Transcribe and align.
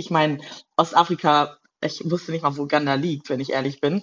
ich 0.00 0.10
meine, 0.10 0.38
Ostafrika, 0.76 1.58
ich 1.84 2.02
wusste 2.10 2.32
nicht 2.32 2.42
mal, 2.42 2.56
wo 2.56 2.62
Uganda 2.62 2.94
liegt, 2.94 3.28
wenn 3.28 3.38
ich 3.38 3.52
ehrlich 3.52 3.80
bin. 3.80 4.02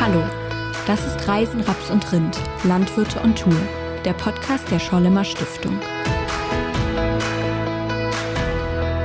Hallo, 0.00 0.22
das 0.86 1.06
ist 1.06 1.28
Reisen, 1.28 1.60
Raps 1.60 1.90
und 1.90 2.10
Rind, 2.10 2.40
Landwirte 2.64 3.20
und 3.20 3.38
Tour, 3.38 3.54
der 4.04 4.14
Podcast 4.14 4.70
der 4.70 4.78
Schollemer 4.78 5.24
Stiftung. 5.24 5.78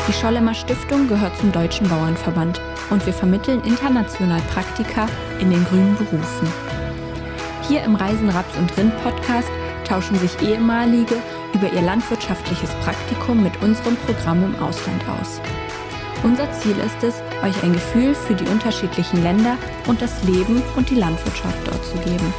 Die 0.07 0.13
Schollemer 0.13 0.53
Stiftung 0.53 1.07
gehört 1.09 1.37
zum 1.37 1.51
Deutschen 1.51 1.89
Bauernverband 1.89 2.61
und 2.89 3.05
wir 3.05 3.13
vermitteln 3.13 3.61
international 3.65 4.41
Praktika 4.53 5.07
in 5.39 5.49
den 5.49 5.65
grünen 5.65 5.97
Berufen. 5.97 6.47
Hier 7.67 7.83
im 7.83 7.95
Reisen, 7.95 8.29
Raps 8.29 8.57
und 8.57 8.77
Rind 8.77 8.95
Podcast 9.03 9.49
tauschen 9.85 10.17
sich 10.19 10.41
ehemalige 10.41 11.15
über 11.55 11.71
ihr 11.71 11.81
landwirtschaftliches 11.81 12.69
Praktikum 12.83 13.41
mit 13.41 13.61
unserem 13.61 13.95
Programm 13.95 14.43
im 14.43 14.55
Ausland 14.55 15.01
aus. 15.07 15.39
Unser 16.23 16.51
Ziel 16.51 16.75
ist 16.77 17.01
es, 17.01 17.21
euch 17.43 17.63
ein 17.63 17.71
Gefühl 17.71 18.13
für 18.13 18.35
die 18.35 18.47
unterschiedlichen 18.47 19.23
Länder 19.23 19.57
und 19.87 20.01
das 20.01 20.21
Leben 20.23 20.61
und 20.75 20.89
die 20.89 20.95
Landwirtschaft 20.95 21.57
dort 21.65 21.85
zu 21.85 21.97
geben, 21.99 22.33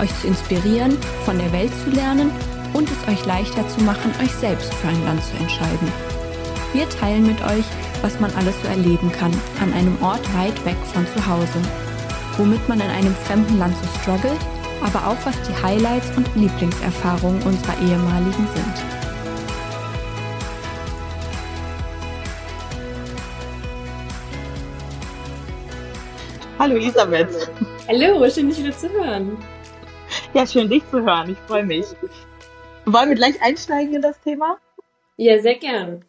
euch 0.00 0.14
zu 0.20 0.28
inspirieren, 0.28 0.96
von 1.24 1.36
der 1.38 1.50
Welt 1.52 1.72
zu 1.82 1.90
lernen 1.90 2.30
und 2.74 2.88
es 2.88 3.08
euch 3.08 3.26
leichter 3.26 3.66
zu 3.68 3.82
machen, 3.82 4.12
euch 4.22 4.32
selbst 4.32 4.72
für 4.74 4.88
ein 4.88 5.04
Land 5.04 5.24
zu 5.24 5.36
entscheiden. 5.36 5.92
Wir 6.72 6.88
teilen 6.88 7.26
mit 7.26 7.40
euch, 7.42 7.64
was 8.02 8.20
man 8.20 8.32
alles 8.34 8.54
so 8.62 8.68
erleben 8.68 9.10
kann, 9.10 9.32
an 9.60 9.72
einem 9.72 9.96
Ort 10.00 10.22
weit 10.34 10.64
weg 10.64 10.76
von 10.92 11.06
zu 11.08 11.26
Hause, 11.26 11.58
womit 12.36 12.68
man 12.68 12.80
in 12.80 12.90
einem 12.90 13.14
fremden 13.26 13.58
Land 13.58 13.74
so 13.76 14.00
struggelt 14.00 14.40
aber 14.84 15.06
auch 15.08 15.26
was 15.26 15.40
die 15.48 15.62
Highlights 15.62 16.14
und 16.16 16.28
Lieblingserfahrungen 16.36 17.42
unserer 17.42 17.76
ehemaligen 17.80 18.46
sind. 18.54 18.84
Hallo 26.58 26.76
Elisabeth. 26.76 27.50
Hallo, 27.88 28.30
schön 28.30 28.48
dich 28.48 28.58
wieder 28.58 28.76
zu 28.76 28.88
hören. 28.90 29.36
Ja, 30.34 30.46
schön 30.46 30.68
dich 30.68 30.88
zu 30.90 31.02
hören. 31.02 31.30
Ich 31.30 31.38
freue 31.46 31.64
mich. 31.64 31.86
Wollen 32.84 33.08
wir 33.08 33.16
gleich 33.16 33.40
einsteigen 33.42 33.94
in 33.94 34.02
das 34.02 34.20
Thema? 34.20 34.58
Ja, 35.16 35.40
sehr 35.40 35.56
gern. 35.56 36.04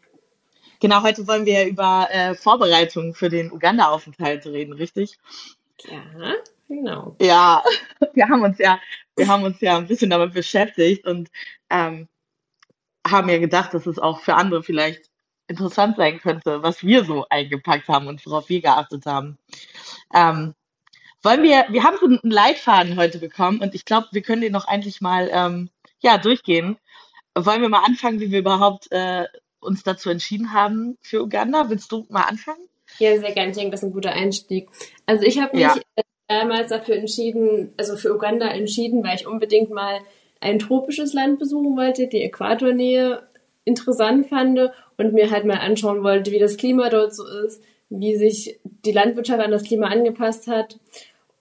Genau, 0.82 1.02
heute 1.02 1.26
wollen 1.28 1.46
wir 1.46 1.66
über 1.66 2.08
äh, 2.12 2.36
Vorbereitungen 2.36 3.14
für 3.14 3.30
den 3.30 3.52
Uganda-Aufenthalt 3.52 4.46
reden, 4.46 4.74
richtig? 4.74 5.18
Ja. 5.86 6.02
Genau. 6.68 7.16
Ja, 7.22 7.64
wir 8.14 8.28
haben 8.28 8.44
uns 8.44 8.58
ja, 8.58 8.80
wir 9.16 9.28
haben 9.28 9.44
uns 9.44 9.62
ja 9.62 9.78
ein 9.78 9.88
bisschen 9.88 10.10
damit 10.10 10.34
beschäftigt 10.34 11.06
und 11.06 11.30
ähm, 11.70 12.08
haben 13.08 13.30
ja 13.30 13.38
gedacht, 13.38 13.74
dass 13.74 13.86
es 13.86 14.00
auch 14.00 14.20
für 14.20 14.36
andere 14.36 14.64
vielleicht 14.64 15.10
interessant 15.48 15.98
sein 15.98 16.20
könnte, 16.20 16.64
was 16.64 16.84
wir 16.84 17.06
so 17.06 17.26
eingepackt 17.30 17.88
haben 17.88 18.08
und 18.08 18.26
worauf 18.26 18.50
wir 18.50 18.62
geachtet 18.62 19.06
haben. 19.06 19.38
Ähm, 20.14 20.56
wollen 21.22 21.44
wir, 21.44 21.66
wir 21.70 21.84
haben 21.84 21.98
so 22.00 22.06
einen 22.08 22.20
Leitfaden 22.24 22.98
heute 22.98 23.20
bekommen 23.20 23.60
und 23.62 23.76
ich 23.76 23.86
glaube, 23.86 24.08
wir 24.12 24.22
können 24.22 24.42
den 24.42 24.52
noch 24.52 24.68
eigentlich 24.68 25.02
mal 25.02 25.30
ähm, 25.32 25.70
ja, 26.00 26.18
durchgehen. 26.18 26.78
Wollen 27.36 27.62
wir 27.62 27.70
mal 27.70 27.84
anfangen, 27.84 28.20
wie 28.20 28.32
wir 28.32 28.40
überhaupt 28.40 28.92
äh, 28.92 29.26
uns 29.60 29.84
dazu 29.84 30.10
entschieden 30.10 30.54
haben 30.54 30.98
für 31.02 31.24
Uganda? 31.24 31.70
Willst 31.70 31.92
du 31.92 32.06
mal 32.10 32.24
anfangen? 32.24 32.68
Ja, 33.00 33.18
sehr 33.20 33.34
gerne. 33.34 33.52
Ich 33.52 33.58
denke, 33.58 33.72
das 33.72 33.82
ist 33.82 33.90
ein 33.90 33.94
guter 33.94 34.12
Einstieg. 34.12 34.70
Also 35.06 35.26
ich 35.26 35.40
habe 35.40 35.56
mich 35.56 35.64
ja. 35.64 35.76
Damals 36.28 36.70
dafür 36.70 36.96
entschieden, 36.96 37.74
also 37.78 37.98
für 37.98 38.14
Uganda 38.14 38.48
entschieden, 38.48 39.04
weil 39.04 39.16
ich 39.16 39.28
unbedingt 39.28 39.70
mal 39.70 40.00
ein 40.42 40.60
tropisches 40.60 41.14
Land 41.14 41.40
besuchen 41.40 41.78
wollte, 41.78 42.08
die 42.08 42.24
Äquatornähe 42.24 43.24
interessant 43.64 44.28
fand 44.28 44.60
und 44.98 45.14
mir 45.14 45.32
halt 45.32 45.46
mal 45.46 45.58
anschauen 45.58 46.04
wollte, 46.04 46.32
wie 46.32 46.40
das 46.40 46.58
Klima 46.58 46.90
dort 46.90 47.16
so 47.16 47.26
ist, 47.46 47.62
wie 47.90 48.16
sich 48.16 48.60
die 48.64 48.92
Landwirtschaft 48.92 49.42
an 49.42 49.52
das 49.52 49.64
Klima 49.64 49.88
angepasst 49.88 50.48
hat. 50.48 50.80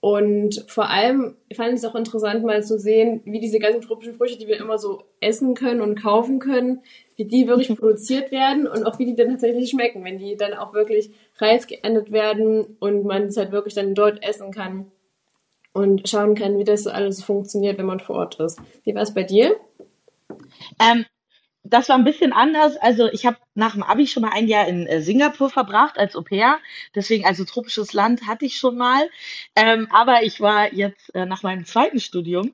Und 0.05 0.63
vor 0.67 0.87
allem 0.87 1.35
fand 1.55 1.69
ich 1.69 1.77
es 1.77 1.85
auch 1.85 1.95
interessant, 1.95 2.45
mal 2.45 2.63
zu 2.63 2.77
sehen, 2.77 3.21
wie 3.25 3.39
diese 3.39 3.57
ganzen 3.57 3.81
tropischen 3.81 4.13
Früchte, 4.13 4.37
die 4.37 4.45
wir 4.45 4.57
immer 4.57 4.77
so 4.77 5.01
essen 5.19 5.55
können 5.55 5.81
und 5.81 5.99
kaufen 5.99 6.37
können, 6.37 6.83
wie 7.15 7.25
die 7.25 7.47
wirklich 7.47 7.69
produziert 7.79 8.31
werden 8.31 8.67
und 8.67 8.83
auch 8.85 8.99
wie 8.99 9.07
die 9.07 9.15
dann 9.15 9.31
tatsächlich 9.31 9.71
schmecken, 9.71 10.03
wenn 10.03 10.19
die 10.19 10.37
dann 10.37 10.53
auch 10.53 10.75
wirklich 10.75 11.09
reif 11.39 11.65
geerntet 11.65 12.11
werden 12.11 12.77
und 12.79 13.03
man 13.03 13.23
es 13.23 13.37
halt 13.37 13.51
wirklich 13.51 13.73
dann 13.73 13.95
dort 13.95 14.21
essen 14.21 14.51
kann 14.51 14.91
und 15.73 16.07
schauen 16.07 16.35
kann, 16.35 16.59
wie 16.59 16.65
das 16.65 16.83
so 16.83 16.91
alles 16.91 17.23
funktioniert, 17.23 17.79
wenn 17.79 17.87
man 17.87 17.99
vor 17.99 18.17
Ort 18.17 18.39
ist. 18.39 18.61
Wie 18.83 18.93
war 18.93 19.01
es 19.01 19.11
bei 19.15 19.23
dir? 19.23 19.55
Ähm, 20.79 21.05
das 21.65 21.89
war 21.89 21.97
ein 21.97 22.03
bisschen 22.03 22.31
anders. 22.31 22.77
Also 22.77 23.07
ich 23.11 23.25
habe 23.25 23.37
nach 23.55 23.73
dem 23.73 23.83
Abi 23.83 24.07
schon 24.07 24.23
mal 24.23 24.31
ein 24.31 24.47
Jahr 24.47 24.67
in 24.67 24.87
äh, 24.87 25.01
Singapur 25.01 25.49
verbracht 25.49 25.97
als 25.97 26.15
Au 26.15 26.21
pair. 26.21 26.59
Deswegen, 26.93 27.25
also 27.25 27.43
tropisches 27.43 27.93
Land 27.93 28.27
hatte 28.27 28.45
ich 28.45 28.57
schon 28.57 28.77
mal. 28.77 29.09
Ähm, 29.55 29.87
aber 29.91 30.23
ich 30.23 30.39
war 30.41 30.73
jetzt 30.73 31.13
äh, 31.15 31.25
nach 31.25 31.43
meinem 31.43 31.65
zweiten 31.65 31.99
Studium, 31.99 32.53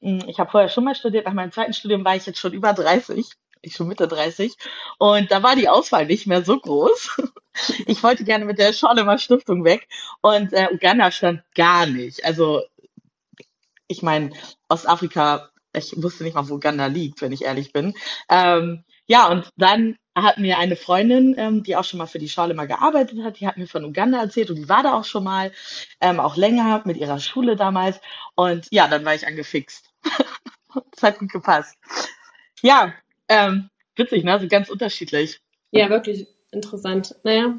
hm, 0.00 0.24
ich 0.28 0.38
habe 0.38 0.50
vorher 0.50 0.68
schon 0.68 0.84
mal 0.84 0.94
studiert, 0.94 1.26
nach 1.26 1.32
meinem 1.32 1.52
zweiten 1.52 1.72
Studium 1.72 2.04
war 2.04 2.16
ich 2.16 2.26
jetzt 2.26 2.38
schon 2.38 2.52
über 2.52 2.72
30 2.72 3.26
ich 3.62 3.74
schon 3.74 3.88
Mitte 3.88 4.08
30. 4.08 4.56
Und 4.98 5.30
da 5.30 5.42
war 5.42 5.56
die 5.56 5.68
Auswahl 5.68 6.06
nicht 6.06 6.26
mehr 6.26 6.44
so 6.44 6.58
groß. 6.58 7.22
Ich 7.84 8.02
wollte 8.04 8.24
gerne 8.24 8.44
mit 8.44 8.58
der 8.58 8.72
Schorlemer 8.72 9.18
Stiftung 9.18 9.64
weg 9.64 9.88
und 10.22 10.52
äh, 10.52 10.68
Uganda 10.72 11.10
stand 11.10 11.42
gar 11.54 11.84
nicht. 11.84 12.24
Also 12.24 12.62
ich 13.88 14.02
meine, 14.02 14.30
Ostafrika, 14.68 15.49
ich 15.72 15.92
wusste 16.02 16.24
nicht 16.24 16.34
mal, 16.34 16.48
wo 16.48 16.54
Uganda 16.54 16.86
liegt, 16.86 17.22
wenn 17.22 17.32
ich 17.32 17.44
ehrlich 17.44 17.72
bin. 17.72 17.94
Ähm, 18.28 18.84
ja, 19.06 19.28
und 19.28 19.50
dann 19.56 19.96
hat 20.14 20.38
mir 20.38 20.58
eine 20.58 20.76
Freundin, 20.76 21.34
ähm, 21.38 21.62
die 21.62 21.76
auch 21.76 21.84
schon 21.84 21.98
mal 21.98 22.06
für 22.06 22.18
die 22.18 22.28
Schorlemer 22.28 22.66
gearbeitet 22.66 23.22
hat, 23.22 23.40
die 23.40 23.46
hat 23.46 23.56
mir 23.56 23.66
von 23.66 23.84
Uganda 23.84 24.20
erzählt 24.20 24.50
und 24.50 24.56
die 24.56 24.68
war 24.68 24.82
da 24.82 24.94
auch 24.94 25.04
schon 25.04 25.24
mal, 25.24 25.52
ähm, 26.00 26.20
auch 26.20 26.36
länger 26.36 26.82
mit 26.84 26.96
ihrer 26.96 27.20
Schule 27.20 27.56
damals. 27.56 28.00
Und 28.34 28.66
ja, 28.70 28.88
dann 28.88 29.04
war 29.04 29.14
ich 29.14 29.26
angefixt. 29.26 29.90
das 30.92 31.02
hat 31.02 31.18
gut 31.18 31.30
gepasst. 31.32 31.76
Ja, 32.62 32.92
ähm, 33.28 33.70
witzig, 33.96 34.24
ne? 34.24 34.32
Also 34.32 34.48
ganz 34.48 34.68
unterschiedlich. 34.68 35.40
Ja, 35.70 35.88
wirklich 35.88 36.26
interessant. 36.50 37.14
Naja, 37.22 37.54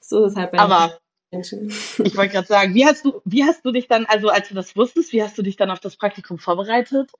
so 0.00 0.24
ist 0.24 0.32
es 0.32 0.38
halt 0.38 0.52
bei 0.52 0.58
Aber 0.58 0.98
Menschen. 1.30 1.68
ich 1.68 2.16
wollte 2.16 2.32
gerade 2.32 2.46
sagen, 2.46 2.74
wie 2.74 2.86
hast 2.86 3.04
du, 3.04 3.20
wie 3.24 3.44
hast 3.44 3.64
du 3.64 3.72
dich 3.72 3.88
dann, 3.88 4.06
also 4.06 4.28
als 4.28 4.48
du 4.48 4.54
das 4.54 4.76
wusstest, 4.76 5.12
wie 5.12 5.22
hast 5.22 5.36
du 5.36 5.42
dich 5.42 5.56
dann 5.56 5.70
auf 5.70 5.80
das 5.80 5.96
Praktikum 5.96 6.38
vorbereitet? 6.38 7.10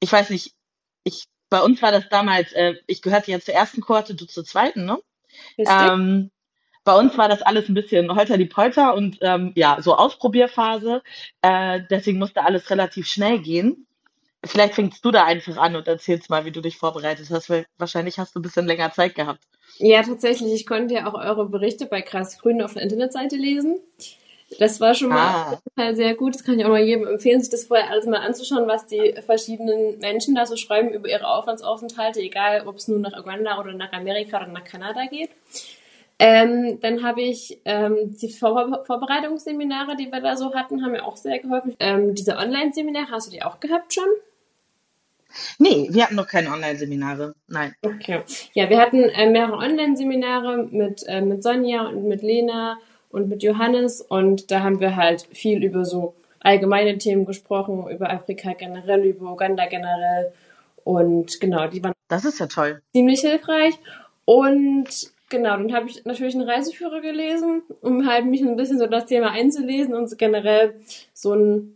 Ich 0.00 0.12
weiß 0.12 0.30
nicht, 0.30 0.54
ich, 1.04 1.24
bei 1.50 1.62
uns 1.62 1.80
war 1.82 1.92
das 1.92 2.08
damals, 2.08 2.52
äh, 2.52 2.74
ich 2.86 3.02
gehörte 3.02 3.30
ja 3.30 3.40
zur 3.40 3.54
ersten 3.54 3.80
Kohorte, 3.80 4.14
du 4.14 4.26
zur 4.26 4.44
zweiten, 4.44 4.84
ne? 4.84 4.98
Ähm, 5.58 6.30
bei 6.84 6.96
uns 6.96 7.18
war 7.18 7.28
das 7.28 7.42
alles 7.42 7.68
ein 7.68 7.74
bisschen 7.74 8.14
holter 8.14 8.38
die 8.38 8.46
Polter 8.46 8.94
und 8.94 9.18
ähm, 9.20 9.52
ja, 9.54 9.76
so 9.82 9.94
Ausprobierphase. 9.94 11.02
Äh, 11.42 11.82
deswegen 11.90 12.18
musste 12.18 12.44
alles 12.44 12.70
relativ 12.70 13.06
schnell 13.06 13.40
gehen. 13.40 13.86
Vielleicht 14.44 14.74
fängst 14.74 15.04
du 15.04 15.10
da 15.10 15.24
einfach 15.24 15.58
an 15.58 15.76
und 15.76 15.86
erzählst 15.86 16.30
mal, 16.30 16.44
wie 16.44 16.50
du 16.50 16.62
dich 16.62 16.78
vorbereitet 16.78 17.28
hast, 17.30 17.50
weil 17.50 17.66
wahrscheinlich 17.76 18.18
hast 18.18 18.34
du 18.34 18.40
ein 18.40 18.42
bisschen 18.42 18.66
länger 18.66 18.92
Zeit 18.92 19.14
gehabt. 19.14 19.44
Ja, 19.76 20.02
tatsächlich. 20.02 20.52
Ich 20.52 20.66
konnte 20.66 20.94
ja 20.94 21.06
auch 21.06 21.14
eure 21.14 21.46
Berichte 21.48 21.86
bei 21.86 22.02
Krass 22.02 22.38
Grün 22.38 22.62
auf 22.62 22.74
der 22.74 22.82
Internetseite 22.82 23.36
lesen. 23.36 23.78
Das 24.58 24.80
war 24.80 24.94
schon 24.94 25.10
mal 25.10 25.58
ah. 25.76 25.94
sehr 25.94 26.14
gut. 26.14 26.34
Das 26.34 26.42
kann 26.42 26.58
ich 26.58 26.64
auch 26.64 26.70
mal 26.70 26.82
jedem 26.82 27.06
empfehlen, 27.06 27.40
sich 27.40 27.50
das 27.50 27.66
vorher 27.66 27.90
alles 27.90 28.06
mal 28.06 28.20
anzuschauen, 28.20 28.66
was 28.66 28.86
die 28.86 29.14
verschiedenen 29.24 29.98
Menschen 29.98 30.34
da 30.34 30.46
so 30.46 30.56
schreiben 30.56 30.90
über 30.90 31.08
ihre 31.08 31.28
Aufwandsaufenthalte, 31.28 32.20
egal 32.20 32.66
ob 32.66 32.76
es 32.76 32.88
nun 32.88 33.02
nach 33.02 33.18
Uganda 33.18 33.60
oder 33.60 33.74
nach 33.74 33.92
Amerika 33.92 34.38
oder 34.38 34.48
nach 34.48 34.64
Kanada 34.64 35.04
geht. 35.06 35.30
Ähm, 36.18 36.80
dann 36.80 37.04
habe 37.04 37.20
ich 37.20 37.60
ähm, 37.64 38.16
die 38.20 38.30
Vor 38.30 38.84
Vorbereitungsseminare, 38.86 39.96
die 39.96 40.10
wir 40.10 40.20
da 40.20 40.36
so 40.36 40.52
hatten, 40.54 40.82
haben 40.82 40.92
mir 40.92 41.04
auch 41.04 41.16
sehr 41.16 41.38
geholfen. 41.38 41.76
Ähm, 41.78 42.14
diese 42.14 42.36
Online-Seminare, 42.36 43.10
hast 43.10 43.28
du 43.28 43.30
die 43.30 43.42
auch 43.42 43.60
gehabt 43.60 43.94
schon? 43.94 44.08
Nee, 45.58 45.88
wir 45.90 46.04
hatten 46.04 46.16
noch 46.16 46.26
keine 46.26 46.50
Online-Seminare. 46.50 47.34
Nein. 47.48 47.74
Okay. 47.82 48.22
Ja, 48.54 48.68
wir 48.70 48.78
hatten 48.78 49.02
äh, 49.04 49.30
mehrere 49.30 49.56
Online-Seminare 49.56 50.68
mit, 50.70 51.04
äh, 51.06 51.20
mit 51.20 51.42
Sonja 51.42 51.86
und 51.86 52.04
mit 52.04 52.22
Lena 52.22 52.78
und 53.10 53.28
mit 53.28 53.42
Johannes 53.42 54.00
und 54.00 54.50
da 54.50 54.60
haben 54.60 54.80
wir 54.80 54.96
halt 54.96 55.26
viel 55.32 55.64
über 55.64 55.84
so 55.84 56.14
allgemeine 56.40 56.98
Themen 56.98 57.24
gesprochen, 57.24 57.88
über 57.90 58.10
Afrika 58.10 58.52
generell, 58.52 59.04
über 59.04 59.32
Uganda 59.32 59.66
generell 59.66 60.32
und 60.84 61.40
genau, 61.40 61.66
die 61.68 61.82
waren. 61.82 61.94
Das 62.08 62.24
ist 62.24 62.38
ja 62.38 62.46
toll. 62.46 62.82
Ziemlich 62.92 63.20
hilfreich 63.20 63.74
und 64.24 64.88
genau, 65.28 65.56
dann 65.56 65.72
habe 65.74 65.88
ich 65.88 66.04
natürlich 66.04 66.34
einen 66.34 66.48
Reiseführer 66.48 67.00
gelesen, 67.00 67.62
um 67.80 68.06
halt 68.06 68.26
mich 68.26 68.42
ein 68.42 68.56
bisschen 68.56 68.78
so 68.78 68.86
das 68.86 69.06
Thema 69.06 69.30
einzulesen 69.30 69.94
und 69.94 70.08
so 70.08 70.16
generell 70.16 70.74
so 71.12 71.34
ein 71.34 71.74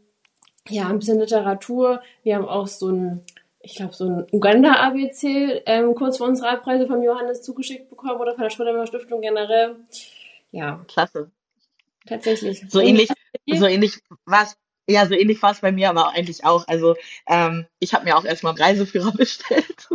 ja, 0.68 0.88
ein 0.88 0.98
bisschen 0.98 1.18
Literatur. 1.18 2.02
Wir 2.22 2.36
haben 2.36 2.46
auch 2.46 2.68
so 2.68 2.88
ein 2.88 3.22
ich 3.62 3.76
glaube, 3.76 3.94
so 3.94 4.04
ein 4.06 4.26
Uganda-ABC 4.32 5.62
ähm, 5.66 5.94
kurz 5.94 6.18
vor 6.18 6.26
unserer 6.26 6.50
Abreise 6.50 6.86
vom 6.86 7.02
Johannes 7.02 7.42
zugeschickt 7.42 7.88
bekommen 7.88 8.20
oder 8.20 8.34
von 8.34 8.42
der 8.42 8.50
Schröder 8.50 8.86
Stiftung 8.86 9.20
generell. 9.20 9.76
Ja. 10.50 10.84
Klasse. 10.88 11.30
Tatsächlich. 12.06 12.64
So 12.68 12.80
ähnlich, 12.80 13.08
so 13.46 13.66
ähnlich 13.66 14.00
was. 14.24 14.56
Ja, 14.88 15.06
so 15.06 15.14
ähnlich 15.14 15.40
war 15.42 15.52
es 15.52 15.60
bei 15.60 15.70
mir 15.70 15.90
aber 15.90 16.10
eigentlich 16.10 16.44
auch. 16.44 16.66
Also 16.66 16.96
ähm, 17.28 17.66
ich 17.78 17.94
habe 17.94 18.04
mir 18.04 18.16
auch 18.16 18.24
erstmal 18.24 18.52
einen 18.52 18.62
Reiseführer 18.62 19.12
bestellt. 19.16 19.88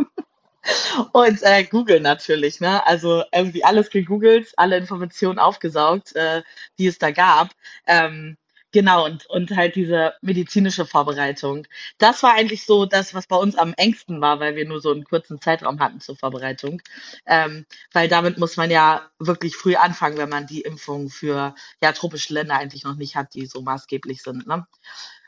Und 1.12 1.42
äh, 1.42 1.64
Google 1.64 2.00
natürlich, 2.00 2.60
ne? 2.60 2.86
Also 2.86 3.22
irgendwie 3.32 3.64
alles 3.64 3.90
gegoogelt, 3.90 4.52
alle 4.56 4.76
Informationen 4.76 5.38
aufgesaugt, 5.38 6.16
äh, 6.16 6.42
die 6.78 6.86
es 6.86 6.98
da 6.98 7.10
gab. 7.10 7.50
Ähm, 7.86 8.36
genau, 8.72 9.04
und, 9.04 9.26
und 9.26 9.50
halt 9.56 9.76
diese 9.76 10.14
medizinische 10.20 10.86
Vorbereitung. 10.86 11.66
Das 11.98 12.22
war 12.22 12.34
eigentlich 12.34 12.64
so 12.64 12.86
das, 12.86 13.14
was 13.14 13.26
bei 13.26 13.36
uns 13.36 13.56
am 13.56 13.74
engsten 13.76 14.20
war, 14.20 14.40
weil 14.40 14.56
wir 14.56 14.66
nur 14.66 14.80
so 14.80 14.92
einen 14.92 15.04
kurzen 15.04 15.40
Zeitraum 15.40 15.80
hatten 15.80 16.00
zur 16.00 16.16
Vorbereitung. 16.16 16.82
Ähm, 17.26 17.66
weil 17.92 18.08
damit 18.08 18.38
muss 18.38 18.56
man 18.56 18.70
ja 18.70 19.10
wirklich 19.18 19.56
früh 19.56 19.76
anfangen, 19.76 20.18
wenn 20.18 20.28
man 20.28 20.46
die 20.46 20.62
Impfung 20.62 21.10
für 21.10 21.54
ja, 21.82 21.92
tropische 21.92 22.34
Länder 22.34 22.56
eigentlich 22.56 22.84
noch 22.84 22.96
nicht 22.96 23.16
hat, 23.16 23.34
die 23.34 23.46
so 23.46 23.62
maßgeblich 23.62 24.22
sind. 24.22 24.46
Ne? 24.46 24.66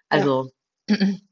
Also 0.09 0.51
ja. 0.89 0.97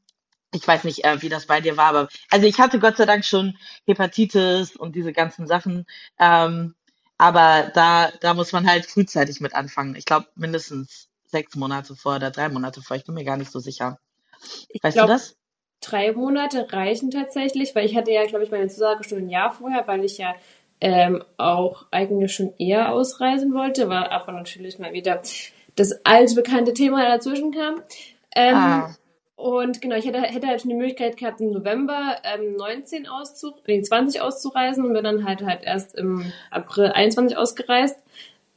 ich 0.53 0.67
weiß 0.67 0.83
nicht, 0.83 1.03
äh, 1.05 1.21
wie 1.21 1.29
das 1.29 1.45
bei 1.45 1.61
dir 1.61 1.77
war, 1.77 1.87
aber 1.87 2.09
also 2.29 2.47
ich 2.47 2.59
hatte 2.59 2.79
Gott 2.79 2.97
sei 2.97 3.05
Dank 3.05 3.25
schon 3.25 3.57
Hepatitis 3.85 4.75
und 4.75 4.95
diese 4.95 5.13
ganzen 5.13 5.47
Sachen. 5.47 5.85
Ähm, 6.19 6.75
aber 7.17 7.69
da, 7.73 8.11
da 8.21 8.33
muss 8.33 8.53
man 8.53 8.67
halt 8.67 8.85
frühzeitig 8.85 9.41
mit 9.41 9.53
anfangen. 9.53 9.95
Ich 9.95 10.05
glaube 10.05 10.27
mindestens 10.35 11.08
sechs 11.29 11.55
Monate 11.55 11.95
vor 11.95 12.15
oder 12.15 12.31
drei 12.31 12.49
Monate 12.49 12.81
vor. 12.81 12.97
Ich 12.97 13.05
bin 13.05 13.15
mir 13.15 13.23
gar 13.23 13.37
nicht 13.37 13.51
so 13.51 13.59
sicher. 13.59 13.99
Ich 14.69 14.83
weißt 14.83 14.95
glaub, 14.95 15.07
du 15.07 15.13
das? 15.13 15.35
Drei 15.81 16.11
Monate 16.11 16.71
reichen 16.71 17.11
tatsächlich, 17.11 17.73
weil 17.75 17.85
ich 17.85 17.95
hatte 17.95 18.11
ja, 18.11 18.25
glaube 18.25 18.43
ich, 18.43 18.51
meine 18.51 18.67
Zusage 18.67 19.03
schon 19.03 19.19
ein 19.19 19.29
Jahr 19.29 19.53
vorher, 19.53 19.87
weil 19.87 20.03
ich 20.03 20.17
ja 20.17 20.35
ähm, 20.81 21.23
auch 21.37 21.85
eigentlich 21.91 22.33
schon 22.33 22.53
eher 22.57 22.93
ausreisen 22.93 23.53
wollte, 23.53 23.89
war 23.89 24.11
aber 24.11 24.31
natürlich 24.31 24.79
mal 24.79 24.93
wieder 24.93 25.21
das 25.75 26.05
alte 26.05 26.35
bekannte 26.35 26.73
Thema 26.73 27.05
dazwischen 27.05 27.51
kam. 27.51 27.81
Ähm, 28.35 28.55
ah. 28.55 28.95
Und 29.35 29.81
genau, 29.81 29.95
ich 29.95 30.05
hätte, 30.05 30.21
hätte 30.21 30.47
halt 30.47 30.61
schon 30.61 30.69
die 30.69 30.75
Möglichkeit 30.75 31.15
gehabt, 31.15 31.39
im 31.39 31.51
November 31.51 32.17
ähm, 32.23 32.57
19 32.57 33.07
auszu 33.07 33.53
nee, 33.67 33.81
20 33.81 34.19
auszureisen 34.19 34.85
und 34.85 34.91
bin 34.91 35.03
dann 35.05 35.25
halt 35.25 35.43
halt 35.43 35.63
erst 35.63 35.95
im 35.95 36.29
April 36.51 36.87
21 36.87 37.37
ausgereist. 37.37 37.97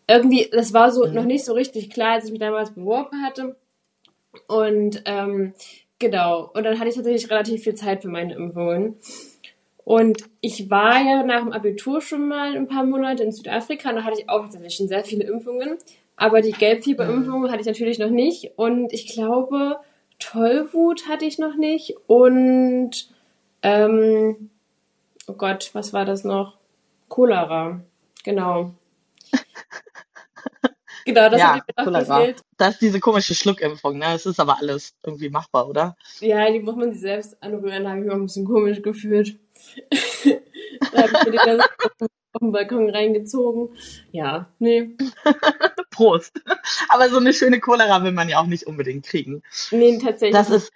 Irgendwie, 0.06 0.48
das 0.50 0.72
war 0.72 0.90
so 0.90 1.06
mhm. 1.06 1.14
noch 1.14 1.24
nicht 1.24 1.44
so 1.44 1.52
richtig 1.52 1.90
klar, 1.90 2.14
als 2.14 2.26
ich 2.26 2.30
mich 2.30 2.40
damals 2.40 2.72
beworben 2.72 3.22
hatte. 3.24 3.56
Und 4.48 5.02
ähm, 5.04 5.54
genau, 5.98 6.50
und 6.54 6.64
dann 6.64 6.78
hatte 6.78 6.88
ich 6.88 6.96
tatsächlich 6.96 7.30
relativ 7.30 7.62
viel 7.62 7.74
Zeit 7.74 8.02
für 8.02 8.08
meine 8.08 8.34
Impfungen. 8.34 8.96
Und 9.84 10.24
ich 10.40 10.70
war 10.70 11.02
ja 11.02 11.22
nach 11.24 11.40
dem 11.40 11.52
Abitur 11.52 12.00
schon 12.00 12.28
mal 12.28 12.54
ein 12.56 12.68
paar 12.68 12.84
Monate 12.84 13.24
in 13.24 13.32
Südafrika 13.32 13.90
und 13.90 13.96
da 13.96 14.04
hatte 14.04 14.20
ich 14.20 14.28
auch 14.28 14.42
tatsächlich 14.42 14.74
schon 14.74 14.88
sehr 14.88 15.04
viele 15.04 15.24
Impfungen. 15.24 15.76
Aber 16.16 16.40
die 16.40 16.52
Gelbfieberimpfung 16.52 17.42
mhm. 17.42 17.50
hatte 17.50 17.60
ich 17.60 17.66
natürlich 17.66 17.98
noch 17.98 18.10
nicht. 18.10 18.52
Und 18.56 18.92
ich 18.92 19.08
glaube, 19.08 19.78
Tollwut 20.18 21.08
hatte 21.08 21.24
ich 21.24 21.38
noch 21.38 21.56
nicht 21.56 21.96
und 22.06 23.08
ähm, 23.62 24.50
oh 25.26 25.32
Gott, 25.32 25.70
was 25.72 25.92
war 25.92 26.04
das 26.04 26.22
noch? 26.22 26.58
Cholera. 27.08 27.80
Genau. 28.24 28.72
Genau, 31.04 31.28
das 31.28 31.40
ja, 31.40 31.56
hat 31.56 31.62
mir 31.66 31.84
Cholera. 31.84 32.26
Das 32.56 32.74
ist 32.74 32.82
diese 32.82 33.00
komische 33.00 33.34
Schluckimpfung, 33.34 33.98
ne? 33.98 34.14
Es 34.14 34.26
ist 34.26 34.40
aber 34.40 34.58
alles 34.58 34.94
irgendwie 35.04 35.30
machbar, 35.30 35.68
oder? 35.68 35.96
Ja, 36.20 36.50
die 36.50 36.60
muss 36.60 36.76
man 36.76 36.92
sich 36.92 37.00
selbst 37.00 37.42
anrühren, 37.42 37.84
da 37.84 37.90
habe 37.90 38.00
ich 38.00 38.04
mich 38.04 38.12
auch 38.12 38.18
ein 38.18 38.26
bisschen 38.26 38.46
komisch 38.46 38.82
gefühlt. 38.82 39.38
da 40.92 41.02
habe 41.02 41.12
ich 41.12 41.24
mir 41.24 41.32
die 41.32 41.62
auf 42.34 42.40
den 42.40 42.52
Balkon 42.52 42.90
reingezogen. 42.90 43.76
Ja, 44.10 44.48
nee. 44.58 44.96
Prost. 45.90 46.32
Aber 46.88 47.08
so 47.10 47.18
eine 47.18 47.32
schöne 47.32 47.60
Cholera 47.60 48.02
will 48.02 48.12
man 48.12 48.28
ja 48.28 48.40
auch 48.40 48.46
nicht 48.46 48.66
unbedingt 48.66 49.04
kriegen. 49.04 49.42
Nee, 49.70 49.98
tatsächlich. 49.98 50.34
Das 50.34 50.50
ist, 50.50 50.72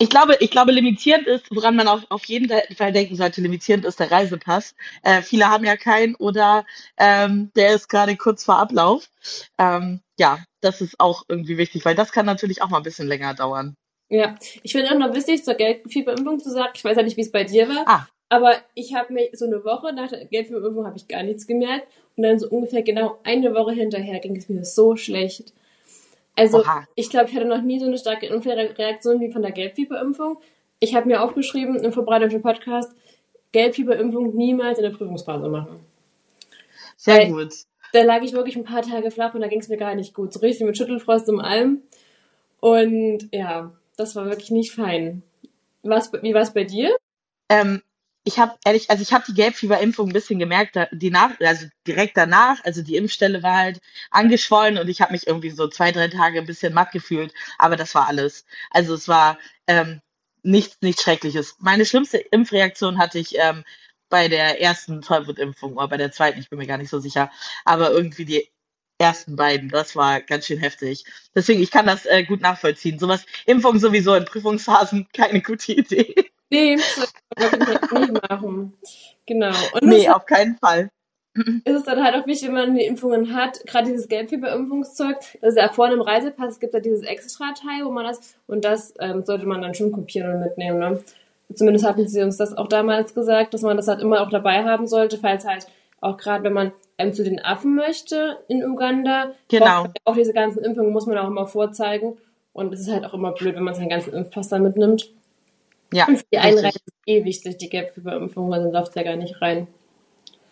ich 0.00 0.08
glaube, 0.08 0.36
ich 0.40 0.50
glaube, 0.50 0.72
limitierend 0.72 1.26
ist, 1.26 1.44
woran 1.54 1.76
man 1.76 1.86
auch 1.86 2.02
auf 2.08 2.24
jeden 2.24 2.48
Fall 2.74 2.90
denken 2.90 3.16
sollte, 3.16 3.42
limitierend 3.42 3.84
ist 3.84 4.00
der 4.00 4.10
Reisepass. 4.10 4.74
Äh, 5.02 5.20
viele 5.20 5.48
haben 5.48 5.64
ja 5.64 5.76
keinen 5.76 6.14
oder 6.14 6.64
ähm, 6.96 7.50
der 7.54 7.74
ist 7.74 7.88
gerade 7.88 8.16
kurz 8.16 8.44
vor 8.44 8.58
Ablauf. 8.58 9.10
Ähm, 9.58 10.00
ja, 10.18 10.38
das 10.62 10.80
ist 10.80 10.98
auch 10.98 11.24
irgendwie 11.28 11.58
wichtig, 11.58 11.84
weil 11.84 11.94
das 11.94 12.12
kann 12.12 12.24
natürlich 12.24 12.62
auch 12.62 12.70
mal 12.70 12.78
ein 12.78 12.82
bisschen 12.82 13.08
länger 13.08 13.34
dauern. 13.34 13.76
Ja, 14.08 14.36
ich 14.62 14.72
finde 14.72 14.90
auch 14.90 14.98
noch 14.98 15.14
wichtig, 15.14 15.44
zur 15.44 15.54
Gelbfieberimpfung 15.54 16.40
zu 16.40 16.50
sagen, 16.50 16.72
ich 16.74 16.82
weiß 16.82 16.96
ja 16.96 17.02
nicht, 17.02 17.18
wie 17.18 17.22
es 17.22 17.30
bei 17.30 17.44
dir 17.44 17.68
war, 17.68 17.84
ah. 17.86 18.08
Aber 18.32 18.54
ich 18.74 18.94
habe 18.94 19.12
mir 19.12 19.28
so 19.32 19.44
eine 19.44 19.64
Woche 19.64 19.92
nach 19.92 20.08
der 20.08 20.24
Gelbfieberübung 20.24 20.86
habe 20.86 20.96
ich 20.96 21.08
gar 21.08 21.24
nichts 21.24 21.48
gemerkt 21.48 21.88
und 22.16 22.22
dann 22.22 22.38
so 22.38 22.48
ungefähr 22.48 22.82
genau 22.82 23.18
eine 23.24 23.52
Woche 23.54 23.72
hinterher 23.72 24.20
ging 24.20 24.36
es 24.36 24.48
mir 24.48 24.64
so 24.64 24.94
schlecht. 24.94 25.52
Also 26.40 26.60
Oha. 26.60 26.86
ich 26.94 27.10
glaube, 27.10 27.28
ich 27.28 27.36
hatte 27.36 27.44
noch 27.44 27.60
nie 27.60 27.78
so 27.78 27.84
eine 27.84 27.98
starke 27.98 28.24
Impfreaktion 28.24 29.20
wie 29.20 29.30
von 29.30 29.42
der 29.42 29.52
Gelbfieberimpfung. 29.52 30.40
Ich 30.78 30.94
habe 30.94 31.06
mir 31.06 31.22
aufgeschrieben 31.22 31.76
im 31.76 31.92
vorbereiteten 31.92 32.40
Podcast, 32.40 32.90
Gelbfieberimpfung 33.52 34.34
niemals 34.34 34.78
in 34.78 34.84
der 34.84 34.96
Prüfungsphase 34.96 35.50
machen. 35.50 35.80
Sehr 36.96 37.18
Weil 37.18 37.28
gut. 37.28 37.52
Da 37.92 38.04
lag 38.04 38.22
ich 38.22 38.32
wirklich 38.32 38.56
ein 38.56 38.64
paar 38.64 38.80
Tage 38.80 39.10
flach 39.10 39.34
und 39.34 39.42
da 39.42 39.48
ging 39.48 39.60
es 39.60 39.68
mir 39.68 39.76
gar 39.76 39.94
nicht 39.94 40.14
gut. 40.14 40.32
So 40.32 40.40
richtig 40.40 40.66
mit 40.66 40.78
Schüttelfrost 40.78 41.28
im 41.28 41.40
allem. 41.40 41.82
Und 42.60 43.28
ja, 43.32 43.74
das 43.98 44.16
war 44.16 44.24
wirklich 44.24 44.50
nicht 44.50 44.72
fein. 44.72 45.22
Was, 45.82 46.10
wie 46.22 46.32
war 46.32 46.40
es 46.40 46.54
bei 46.54 46.64
dir? 46.64 46.96
Ähm, 47.50 47.82
ich 48.24 48.38
habe 48.38 48.54
ehrlich, 48.64 48.90
also 48.90 49.02
ich 49.02 49.12
habe 49.12 49.24
die 49.26 49.34
Gelbfieberimpfung 49.34 50.08
ein 50.08 50.12
bisschen 50.12 50.38
gemerkt, 50.38 50.76
die 50.92 51.10
nach, 51.10 51.38
also 51.40 51.66
direkt 51.86 52.16
danach, 52.16 52.62
also 52.64 52.82
die 52.82 52.96
Impfstelle 52.96 53.42
war 53.42 53.56
halt 53.56 53.80
angeschwollen 54.10 54.78
und 54.78 54.88
ich 54.88 55.00
habe 55.00 55.12
mich 55.12 55.26
irgendwie 55.26 55.50
so 55.50 55.68
zwei, 55.68 55.90
drei 55.92 56.08
Tage 56.08 56.38
ein 56.38 56.46
bisschen 56.46 56.74
matt 56.74 56.92
gefühlt, 56.92 57.32
aber 57.58 57.76
das 57.76 57.94
war 57.94 58.08
alles. 58.08 58.44
Also 58.70 58.94
es 58.94 59.08
war 59.08 59.38
ähm, 59.66 60.00
nichts, 60.42 60.78
nichts 60.82 61.02
Schreckliches. 61.02 61.56
Meine 61.60 61.86
schlimmste 61.86 62.18
Impfreaktion 62.18 62.98
hatte 62.98 63.18
ich 63.18 63.36
ähm, 63.38 63.64
bei 64.10 64.28
der 64.28 64.60
ersten 64.60 65.02
Tollwutimpfung 65.02 65.76
oder 65.76 65.88
bei 65.88 65.96
der 65.96 66.12
zweiten, 66.12 66.40
ich 66.40 66.50
bin 66.50 66.58
mir 66.58 66.66
gar 66.66 66.78
nicht 66.78 66.90
so 66.90 67.00
sicher, 67.00 67.30
aber 67.64 67.90
irgendwie 67.90 68.24
die 68.26 68.50
ersten 68.98 69.34
beiden, 69.36 69.70
das 69.70 69.96
war 69.96 70.20
ganz 70.20 70.46
schön 70.46 70.58
heftig. 70.58 71.04
Deswegen, 71.34 71.62
ich 71.62 71.70
kann 71.70 71.86
das 71.86 72.04
äh, 72.06 72.24
gut 72.24 72.42
nachvollziehen. 72.42 72.98
Sowas, 72.98 73.24
Impfung 73.46 73.78
sowieso 73.78 74.14
in 74.14 74.26
Prüfungsphasen, 74.26 75.08
keine 75.12 75.40
gute 75.42 75.72
Idee. 75.72 76.29
Nee, 76.50 76.76
das 76.76 76.98
würde 76.98 77.78
ich 77.82 77.90
nicht 78.00 78.30
machen. 78.30 78.74
Genau. 79.26 79.54
Und 79.72 79.82
nee, 79.82 80.08
auf 80.08 80.26
keinen 80.26 80.56
Fall. 80.56 80.90
Ist 81.34 81.76
es 81.76 81.84
dann 81.84 82.02
halt 82.02 82.16
auch 82.16 82.26
wichtig, 82.26 82.48
wenn 82.48 82.54
man 82.54 82.74
die 82.74 82.84
Impfungen 82.84 83.34
hat, 83.34 83.64
gerade 83.66 83.86
dieses 83.86 84.08
Gelbfieberimpfungszeug, 84.08 85.16
das 85.40 85.50
ist 85.50 85.56
ja 85.56 85.68
vorne 85.68 85.94
im 85.94 86.00
Reisepass, 86.00 86.54
es 86.54 86.60
gibt 86.60 86.74
ja 86.74 86.80
dieses 86.80 87.02
Extra-Teil, 87.02 87.84
wo 87.84 87.92
man 87.92 88.04
das, 88.04 88.34
und 88.48 88.64
das 88.64 88.94
ähm, 88.98 89.24
sollte 89.24 89.46
man 89.46 89.62
dann 89.62 89.74
schon 89.74 89.92
kopieren 89.92 90.34
und 90.34 90.40
mitnehmen, 90.40 90.80
ne? 90.80 91.04
Zumindest 91.54 91.84
hatten 91.84 92.06
sie 92.06 92.22
uns 92.22 92.36
das 92.36 92.56
auch 92.56 92.68
damals 92.68 93.14
gesagt, 93.14 93.54
dass 93.54 93.62
man 93.62 93.76
das 93.76 93.88
halt 93.88 94.00
immer 94.00 94.22
auch 94.22 94.30
dabei 94.30 94.64
haben 94.64 94.86
sollte, 94.86 95.18
falls 95.18 95.44
halt 95.44 95.66
auch 96.00 96.16
gerade, 96.16 96.44
wenn 96.44 96.52
man 96.52 96.72
ähm, 96.98 97.12
zu 97.12 97.24
den 97.24 97.40
Affen 97.44 97.74
möchte 97.74 98.38
in 98.48 98.64
Uganda, 98.64 99.32
genau. 99.48 99.86
auch 100.04 100.14
diese 100.14 100.32
ganzen 100.32 100.64
Impfungen 100.64 100.92
muss 100.92 101.06
man 101.06 101.18
auch 101.18 101.28
immer 101.28 101.46
vorzeigen. 101.46 102.16
Und 102.52 102.72
es 102.72 102.80
ist 102.80 102.92
halt 102.92 103.04
auch 103.04 103.14
immer 103.14 103.32
blöd, 103.32 103.54
wenn 103.56 103.62
man 103.62 103.74
seinen 103.74 103.88
ganzen 103.88 104.12
Impfpass 104.12 104.48
da 104.48 104.58
mitnimmt. 104.58 105.10
Ja. 105.92 106.06
Und 106.06 106.18
für 106.18 106.24
die 106.32 106.38
Einreise 106.38 106.78
ist 106.78 106.94
eh 107.06 107.24
wichtig, 107.24 107.58
die 107.58 107.68
Gelbfieberimpfung, 107.68 108.50
weil 108.50 108.62
sonst 108.62 108.74
läuft 108.74 108.96
ja 108.96 109.02
gar 109.02 109.16
nicht 109.16 109.40
rein. 109.40 109.66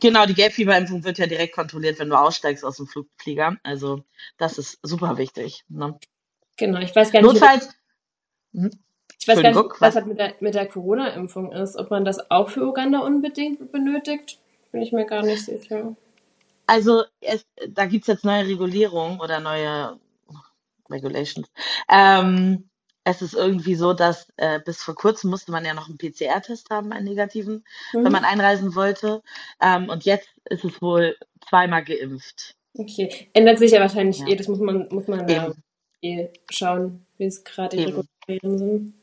Genau, 0.01 0.27
die 0.27 0.35
Gelbfieberimpfung 0.35 1.05
wird 1.05 1.19
ja 1.19 1.27
direkt 1.27 1.55
kontrolliert, 1.55 1.99
wenn 1.99 2.09
du 2.09 2.17
aussteigst 2.17 2.65
aus 2.65 2.77
dem 2.77 2.87
Flugflieger. 2.87 3.57
Also 3.63 4.05
das 4.37 4.59
ist 4.59 4.79
super 4.83 5.19
wichtig. 5.19 5.65
Ne? 5.69 5.99
Genau, 6.57 6.81
ich 6.81 6.95
weiß 6.95 7.11
gar 7.11 7.21
nicht. 7.21 7.33
Notfalls. 7.33 7.71
Hm? 8.53 8.71
Ich 9.21 9.27
weiß 9.27 9.43
gar 9.43 9.51
nicht, 9.51 9.81
was 9.81 9.95
das 9.95 10.07
mit 10.07 10.19
der, 10.19 10.35
mit 10.41 10.55
der 10.55 10.67
Corona-Impfung 10.67 11.53
ist. 11.53 11.77
Ob 11.77 11.91
man 11.91 12.05
das 12.05 12.31
auch 12.31 12.51
für 12.51 12.67
Uganda 12.67 13.01
unbedingt 13.01 13.73
benötigt, 13.73 14.39
bin 14.71 14.83
ich 14.83 14.93
mir 14.93 15.07
gar 15.07 15.23
nicht 15.23 15.45
sicher. 15.45 15.97
Also 16.67 17.05
es, 17.21 17.45
da 17.69 17.87
gibt's 17.87 18.07
jetzt 18.07 18.25
neue 18.25 18.47
Regulierungen 18.47 19.21
oder 19.21 19.41
neue 19.41 19.99
Regulations. 20.89 21.49
Ähm, 21.91 22.69
es 23.09 23.23
ist 23.23 23.35
irgendwie 23.35 23.75
so, 23.75 23.95
dass 23.95 24.29
äh, 24.37 24.61
bis 24.61 24.83
vor 24.83 24.95
kurzem 24.95 25.31
musste 25.31 25.51
man 25.51 25.65
ja 25.65 25.73
noch 25.73 25.89
einen 25.89 25.97
PCR-Test 25.97 26.69
haben, 26.69 26.93
einen 26.93 27.07
negativen, 27.07 27.65
mhm. 27.95 28.05
wenn 28.05 28.13
man 28.13 28.25
einreisen 28.25 28.75
wollte. 28.75 29.23
Ähm, 29.63 29.89
und 29.89 30.05
jetzt 30.05 30.29
ist 30.45 30.65
es 30.65 30.83
wohl 30.83 31.17
zweimal 31.49 31.83
geimpft. 31.85 32.55
Okay, 32.77 33.31
ändert 33.33 33.59
sich 33.59 33.71
ja 33.71 33.81
wahrscheinlich 33.81 34.19
ja. 34.19 34.29
eh. 34.29 34.37
Das 34.37 34.47
muss 34.47 34.59
man, 34.59 34.89
muss 34.91 35.09
man 35.09 35.27
da 35.27 35.55
eh 36.03 36.29
schauen, 36.51 37.07
wie 37.17 37.25
es 37.25 37.43
gerade 37.45 37.77
die 37.77 37.85
Regulierungen 37.85 38.59
sind. 38.59 38.95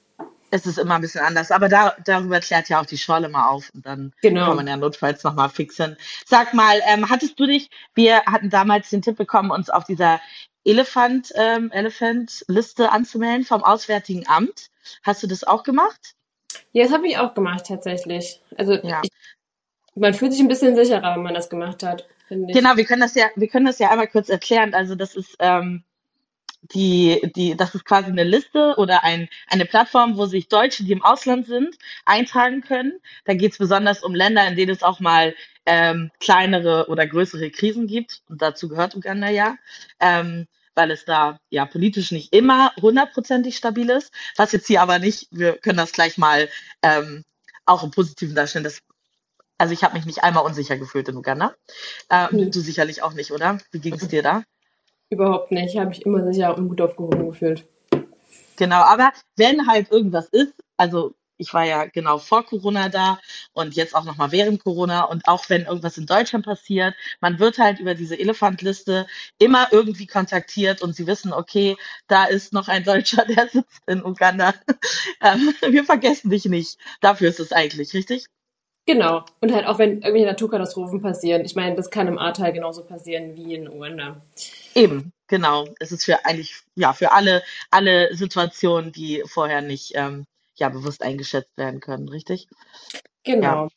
Es 0.52 0.68
ist 0.68 0.78
immer 0.78 0.96
ein 0.96 1.02
bisschen 1.02 1.26
anders, 1.26 1.50
aber 1.52 1.68
da, 1.68 1.96
darüber 2.06 2.40
klärt 2.40 2.70
ja 2.70 2.80
auch 2.80 2.86
die 2.86 3.00
Schorle 3.00 3.28
mal 3.28 3.50
auf 3.50 3.72
und 3.74 3.86
dann 3.86 4.14
genau. 4.22 4.46
kann 4.46 4.56
man 4.56 4.68
ja 4.68 4.78
notfalls 4.78 5.24
nochmal 5.24 5.50
fixen. 5.50 5.98
Sag 6.26 6.54
mal, 6.54 6.80
ähm, 6.86 7.10
hattest 7.10 7.40
du 7.40 7.48
dich, 7.48 7.70
wir 7.96 8.24
hatten 8.26 8.52
damals 8.52 8.92
den 8.92 9.02
Tipp 9.02 9.18
bekommen, 9.18 9.50
uns 9.50 9.72
auf 9.72 9.84
dieser 9.84 10.22
Elefant, 10.66 11.32
ähm, 11.36 11.72
Elephant-Liste 11.72 12.92
anzumelden 12.92 13.46
vom 13.46 13.64
Auswärtigen 13.64 14.28
Amt. 14.28 14.70
Hast 15.04 15.24
du 15.24 15.28
das 15.28 15.44
auch 15.44 15.64
gemacht? 15.64 16.16
Ja, 16.74 16.84
das 16.84 16.94
habe 16.94 17.08
ich 17.08 17.18
auch 17.18 17.34
gemacht 17.34 17.66
tatsächlich. 17.68 18.42
Also 18.58 18.74
ja. 18.74 19.02
ich, 19.04 19.12
man 19.96 20.14
fühlt 20.14 20.34
sich 20.34 20.42
ein 20.42 20.48
bisschen 20.48 20.76
sicherer, 20.76 21.16
wenn 21.16 21.24
man 21.24 21.34
das 21.34 21.50
gemacht 21.50 21.84
hat, 21.84 22.08
finde 22.28 22.50
ich. 22.50 22.58
Genau, 22.58 22.76
wir 22.76 22.86
können 22.86 23.02
das 23.02 23.16
ja, 23.16 23.28
wir 23.36 23.48
können 23.48 23.66
das 23.66 23.80
ja 23.80 23.92
einmal 23.92 24.08
kurz 24.08 24.30
erklären. 24.30 24.74
Also 24.74 24.96
das 24.96 25.16
ist 25.16 25.36
ähm, 25.40 25.84
die, 26.74 27.32
die, 27.36 27.56
das 27.56 27.76
ist 27.76 27.86
quasi 27.86 28.10
eine 28.10 28.24
Liste 28.24 28.76
oder 28.78 29.04
ein, 29.04 29.30
eine 29.48 29.66
Plattform, 29.66 30.18
wo 30.18 30.26
sich 30.26 30.48
Deutsche, 30.48 30.84
die 30.84 30.92
im 30.92 31.04
Ausland 31.04 31.46
sind, 31.46 31.76
eintragen 32.06 32.62
können. 32.62 33.00
Da 33.26 33.34
geht 33.34 33.52
es 33.52 33.58
besonders 33.58 34.04
um 34.04 34.16
Länder, 34.16 34.48
in 34.48 34.56
denen 34.56 34.72
es 34.72 34.84
auch 34.84 35.00
mal 35.00 35.36
ähm, 35.66 36.12
kleinere 36.20 36.88
oder 36.90 37.08
größere 37.08 37.50
Krisen 37.52 37.88
gibt. 37.88 38.22
Und 38.30 38.42
dazu 38.42 38.70
gehört 38.70 38.96
Uganda 38.96 39.30
ja. 39.30 39.56
Ähm, 40.00 40.48
weil 40.76 40.92
es 40.92 41.06
da 41.06 41.40
ja 41.50 41.66
politisch 41.66 42.12
nicht 42.12 42.34
immer 42.34 42.72
hundertprozentig 42.82 43.56
stabil 43.56 43.90
ist. 43.90 44.12
Was 44.36 44.52
jetzt 44.52 44.68
hier 44.68 44.82
aber 44.82 45.00
nicht, 45.00 45.28
wir 45.32 45.58
können 45.58 45.78
das 45.78 45.94
gleich 45.94 46.18
mal 46.18 46.50
ähm, 46.82 47.24
auch 47.66 47.84
im 47.84 47.92
Positiven 47.92 48.36
darstellen. 48.36 48.66
Das, 48.66 48.82
also 49.58 49.74
ich 49.74 49.84
habe 49.84 49.96
mich 49.96 50.06
nicht 50.06 50.24
einmal 50.24 50.46
unsicher 50.46 50.78
gefühlt 50.78 51.08
in 51.08 51.16
Uganda. 51.16 51.56
Äh, 52.10 52.28
hm. 52.28 52.52
Du 52.52 52.60
sicherlich 52.60 53.02
auch 53.02 53.14
nicht, 53.14 53.32
oder? 53.32 53.58
Wie 53.72 53.80
ging 53.80 53.94
es 53.94 54.08
dir 54.08 54.22
da? 54.22 54.44
Überhaupt 55.10 55.52
nicht. 55.52 55.74
Ich 55.74 55.78
habe 55.78 55.90
mich 55.90 56.06
immer 56.06 56.24
sicher 56.32 56.58
und 56.58 56.68
gut 56.68 56.82
aufgehoben 56.82 57.30
gefühlt. 57.30 57.66
Genau, 58.58 58.82
aber 58.82 59.12
wenn 59.36 59.68
halt 59.68 59.92
irgendwas 59.92 60.28
ist, 60.30 60.54
also 60.78 61.14
ich 61.38 61.54
war 61.54 61.66
ja 61.66 61.86
genau 61.86 62.18
vor 62.18 62.46
Corona 62.46 62.90
da 62.90 63.20
und 63.54 63.76
jetzt 63.76 63.96
auch 63.96 64.04
nochmal 64.04 64.32
während 64.32 64.64
Corona 64.64 65.04
und 65.04 65.28
auch 65.28 65.50
wenn 65.50 65.66
irgendwas 65.66 65.98
in 65.98 66.06
Deutschland 66.06 66.46
passiert, 66.46 66.96
man 67.22 67.40
wird 67.40 67.58
halt 67.58 67.80
über 67.80 67.96
diese 67.96 68.18
Elefantliste 68.18 69.08
immer 69.38 69.68
irgendwie 69.72 70.08
kontaktiert 70.08 70.82
und 70.82 70.96
sie 70.96 71.08
wissen, 71.08 71.34
okay, 71.34 71.78
da 72.08 72.26
ist 72.26 72.54
noch 72.54 72.68
ein 72.68 72.84
Deutscher, 72.84 73.26
der 73.28 73.48
sitzt 73.48 73.82
in 73.88 74.04
Uganda. 74.04 74.54
Ähm, 75.22 75.54
wir 75.70 75.84
vergessen 75.84 76.30
dich 76.30 76.46
nicht. 76.46 76.78
Dafür 77.02 77.30
ist 77.30 77.40
es 77.40 77.52
eigentlich, 77.52 77.94
richtig? 77.94 78.26
Genau. 78.86 79.26
Und 79.42 79.52
halt 79.52 79.66
auch 79.66 79.80
wenn 79.80 80.02
irgendwelche 80.02 80.28
Naturkatastrophen 80.28 81.02
passieren. 81.02 81.44
Ich 81.44 81.56
meine, 81.56 81.76
das 81.76 81.90
kann 81.90 82.08
im 82.08 82.20
Ahrtal 82.20 82.54
genauso 82.54 82.84
passieren 82.84 83.36
wie 83.36 83.56
in 83.56 83.68
Uganda. 83.68 84.22
Eben, 84.76 85.12
genau. 85.28 85.68
Es 85.80 85.92
ist 85.92 86.06
für 86.06 86.24
eigentlich, 86.26 86.56
ja, 86.76 86.94
für 86.94 87.12
alle, 87.12 87.42
alle 87.72 88.16
Situationen, 88.16 88.92
die 88.92 89.24
vorher 89.26 89.62
nicht 89.62 89.94
ähm, 89.96 90.26
ja, 90.56 90.70
bewusst 90.70 91.02
eingeschätzt 91.02 91.58
werden 91.58 91.80
können, 91.80 92.10
richtig? 92.10 92.48
Genau. 93.24 93.66
Ja. 93.66 93.68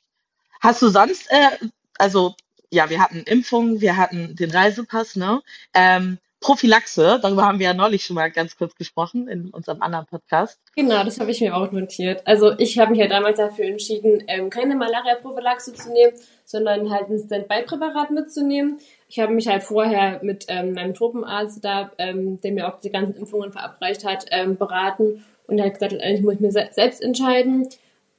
Hast 0.60 0.82
du 0.82 0.88
sonst, 0.88 1.30
äh, 1.30 1.50
also 1.98 2.34
ja, 2.70 2.90
wir 2.90 3.00
hatten 3.00 3.22
Impfungen, 3.24 3.80
wir 3.80 3.96
hatten 3.96 4.36
den 4.36 4.50
Reisepass, 4.50 5.16
ne? 5.16 5.40
Ähm, 5.74 6.18
Prophylaxe, 6.40 7.18
darüber 7.20 7.46
haben 7.46 7.58
wir 7.58 7.66
ja 7.66 7.74
neulich 7.74 8.04
schon 8.04 8.14
mal 8.14 8.30
ganz 8.30 8.56
kurz 8.56 8.76
gesprochen 8.76 9.26
in 9.26 9.50
unserem 9.50 9.82
anderen 9.82 10.06
Podcast. 10.06 10.60
Genau, 10.76 11.02
das 11.02 11.18
habe 11.18 11.32
ich 11.32 11.40
mir 11.40 11.56
auch 11.56 11.72
notiert. 11.72 12.24
Also 12.26 12.56
ich 12.58 12.78
habe 12.78 12.92
mich 12.92 13.00
ja 13.00 13.08
damals 13.08 13.38
dafür 13.38 13.64
entschieden, 13.64 14.22
ähm, 14.28 14.48
keine 14.48 14.76
Malaria-Prophylaxe 14.76 15.74
zu 15.74 15.92
nehmen, 15.92 16.12
sondern 16.44 16.90
halt 16.90 17.10
ein 17.10 17.18
Standby-Präparat 17.18 18.12
mitzunehmen. 18.12 18.78
Ich 19.08 19.18
habe 19.18 19.32
mich 19.32 19.48
halt 19.48 19.64
vorher 19.64 20.20
mit 20.22 20.44
ähm, 20.46 20.74
meinem 20.74 20.94
Tropenarzt 20.94 21.64
da, 21.64 21.90
ähm, 21.98 22.40
der 22.40 22.52
mir 22.52 22.72
auch 22.72 22.78
die 22.78 22.90
ganzen 22.90 23.16
Impfungen 23.16 23.50
verabreicht 23.50 24.04
hat, 24.04 24.26
ähm, 24.30 24.56
beraten 24.56 25.24
und 25.48 25.58
er 25.58 25.66
hat 25.66 25.74
gesagt, 25.74 25.94
eigentlich 25.94 26.22
muss 26.22 26.34
ich 26.34 26.40
mir 26.40 26.52
selbst 26.52 27.02
entscheiden. 27.02 27.68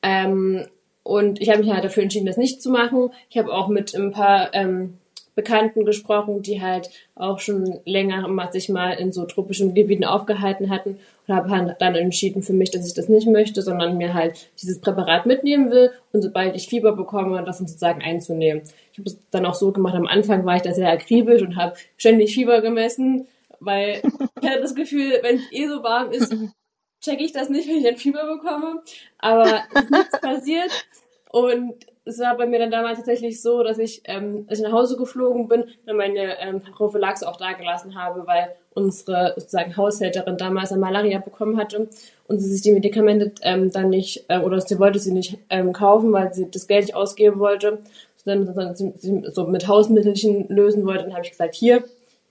Ähm, 0.01 0.65
und 1.03 1.41
ich 1.41 1.49
habe 1.49 1.59
mich 1.63 1.71
halt 1.71 1.83
dafür 1.83 2.03
entschieden, 2.03 2.25
das 2.25 2.37
nicht 2.37 2.61
zu 2.61 2.69
machen. 2.69 3.11
Ich 3.29 3.37
habe 3.37 3.53
auch 3.53 3.67
mit 3.67 3.95
ein 3.95 4.11
paar 4.11 4.53
ähm, 4.53 4.97
Bekannten 5.35 5.85
gesprochen, 5.85 6.41
die 6.41 6.61
halt 6.61 6.89
auch 7.15 7.39
schon 7.39 7.79
länger 7.85 8.27
sich 8.51 8.67
mal 8.67 8.91
in 8.91 9.13
so 9.13 9.25
tropischen 9.25 9.73
Gebieten 9.73 10.03
aufgehalten 10.03 10.69
hatten 10.69 10.99
und 11.27 11.35
habe 11.35 11.49
halt 11.49 11.75
dann 11.79 11.95
entschieden 11.95 12.43
für 12.43 12.51
mich, 12.51 12.71
dass 12.71 12.85
ich 12.85 12.93
das 12.93 13.07
nicht 13.07 13.27
möchte, 13.27 13.61
sondern 13.61 13.97
mir 13.97 14.13
halt 14.13 14.49
dieses 14.61 14.81
Präparat 14.81 15.25
mitnehmen 15.25 15.71
will 15.71 15.91
und 16.11 16.23
sobald 16.23 16.55
ich 16.55 16.67
Fieber 16.67 16.93
bekomme, 16.93 17.41
das 17.45 17.59
sozusagen 17.59 18.01
einzunehmen. 18.01 18.63
Ich 18.91 18.99
habe 18.99 19.09
es 19.09 19.17
dann 19.31 19.45
auch 19.45 19.55
so 19.55 19.71
gemacht, 19.71 19.95
am 19.95 20.07
Anfang 20.07 20.45
war 20.45 20.57
ich 20.57 20.63
da 20.63 20.73
sehr 20.73 20.91
akribisch 20.91 21.41
und 21.41 21.55
habe 21.55 21.75
ständig 21.95 22.33
Fieber 22.33 22.59
gemessen, 22.61 23.27
weil 23.61 24.01
ich 24.41 24.49
hatte 24.49 24.61
das 24.61 24.75
Gefühl, 24.75 25.19
wenn 25.21 25.37
es 25.37 25.51
eh 25.51 25.67
so 25.67 25.83
warm 25.83 26.11
ist, 26.11 26.35
checke 27.01 27.23
ich 27.23 27.31
das 27.31 27.49
nicht, 27.49 27.67
wenn 27.67 27.77
ich 27.77 27.87
ein 27.87 27.97
Fieber 27.97 28.25
bekomme. 28.25 28.81
Aber 29.17 29.63
es 29.73 29.83
ist 29.83 29.91
nichts 29.91 30.19
passiert 30.21 30.85
und 31.31 31.85
es 32.05 32.19
war 32.19 32.35
bei 32.35 32.47
mir 32.47 32.59
dann 32.59 32.71
damals 32.71 32.97
tatsächlich 32.97 33.41
so, 33.41 33.61
dass 33.63 33.77
ich, 33.77 34.01
ähm, 34.05 34.45
als 34.49 34.59
ich 34.59 34.65
nach 34.65 34.71
Hause 34.71 34.97
geflogen 34.97 35.47
bin, 35.47 35.65
dann 35.85 35.95
meine 35.95 36.39
ähm, 36.39 36.61
Prophylaxe 36.61 37.27
auch 37.27 37.37
da 37.37 37.53
gelassen 37.53 37.95
habe, 37.95 38.25
weil 38.25 38.55
unsere 38.73 39.33
sozusagen 39.35 39.77
Haushälterin 39.77 40.37
damals 40.37 40.71
eine 40.71 40.81
Malaria 40.81 41.19
bekommen 41.19 41.57
hatte 41.57 41.87
und 42.27 42.39
sie 42.39 42.49
sich 42.49 42.61
die 42.61 42.71
Medikamente 42.71 43.31
ähm, 43.41 43.71
dann 43.71 43.89
nicht, 43.89 44.25
äh, 44.27 44.39
oder 44.39 44.59
sie 44.59 44.79
wollte 44.79 44.99
sie 44.99 45.11
nicht 45.11 45.37
ähm, 45.49 45.71
kaufen, 45.71 46.11
weil 46.11 46.33
sie 46.33 46.49
das 46.49 46.67
Geld 46.67 46.85
nicht 46.85 46.95
ausgeben 46.95 47.39
wollte, 47.39 47.79
sondern, 48.23 48.53
sondern 48.53 48.75
sie, 48.75 49.23
so 49.31 49.45
mit 49.45 49.67
Hausmittelchen 49.67 50.47
lösen 50.49 50.85
wollte. 50.85 51.03
Dann 51.03 51.13
habe 51.13 51.23
ich 51.23 51.31
gesagt, 51.31 51.53
hier, 51.53 51.83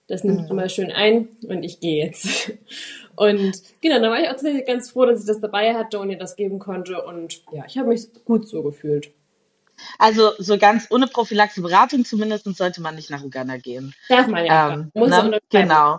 das 0.09 0.25
nimmt 0.25 0.43
mhm. 0.43 0.47
du 0.49 0.55
mal 0.55 0.71
schön 0.71 0.91
ein 0.91 1.29
und 1.47 1.63
ich 1.63 1.81
gehe 1.81 2.05
jetzt. 2.05 2.53
Und 3.19 3.63
genau, 3.81 3.99
da 3.99 4.11
war 4.11 4.21
ich 4.21 4.29
auch 4.29 4.33
tatsächlich 4.33 4.65
ganz 4.65 4.93
froh, 4.93 5.05
dass 5.05 5.21
ich 5.21 5.27
das 5.27 5.41
dabei 5.41 5.75
hatte 5.75 5.99
und 5.99 6.09
ihr 6.09 6.19
das 6.19 6.37
geben 6.37 6.61
konnte. 6.61 7.03
Und 7.03 7.43
ja, 7.51 7.65
ich 7.67 7.77
habe 7.77 7.89
mich 7.89 8.07
gut 8.25 8.47
so 8.47 8.63
gefühlt. 8.63 9.11
Also 9.99 10.31
so 10.39 10.57
ganz 10.57 10.87
ohne 10.91 11.09
Prophylaxe 11.09 11.61
Beratung 11.61 12.05
zumindest 12.05 12.45
sollte 12.57 12.81
man 12.81 12.95
nicht 12.95 13.11
nach 13.11 13.25
Uganda 13.25 13.57
gehen. 13.57 13.93
Darf 14.09 14.29
man 14.29 14.45
ja. 14.45 14.73
Ähm, 14.73 14.93
muss 14.95 15.11
ne? 15.11 15.41
Genau. 15.51 15.99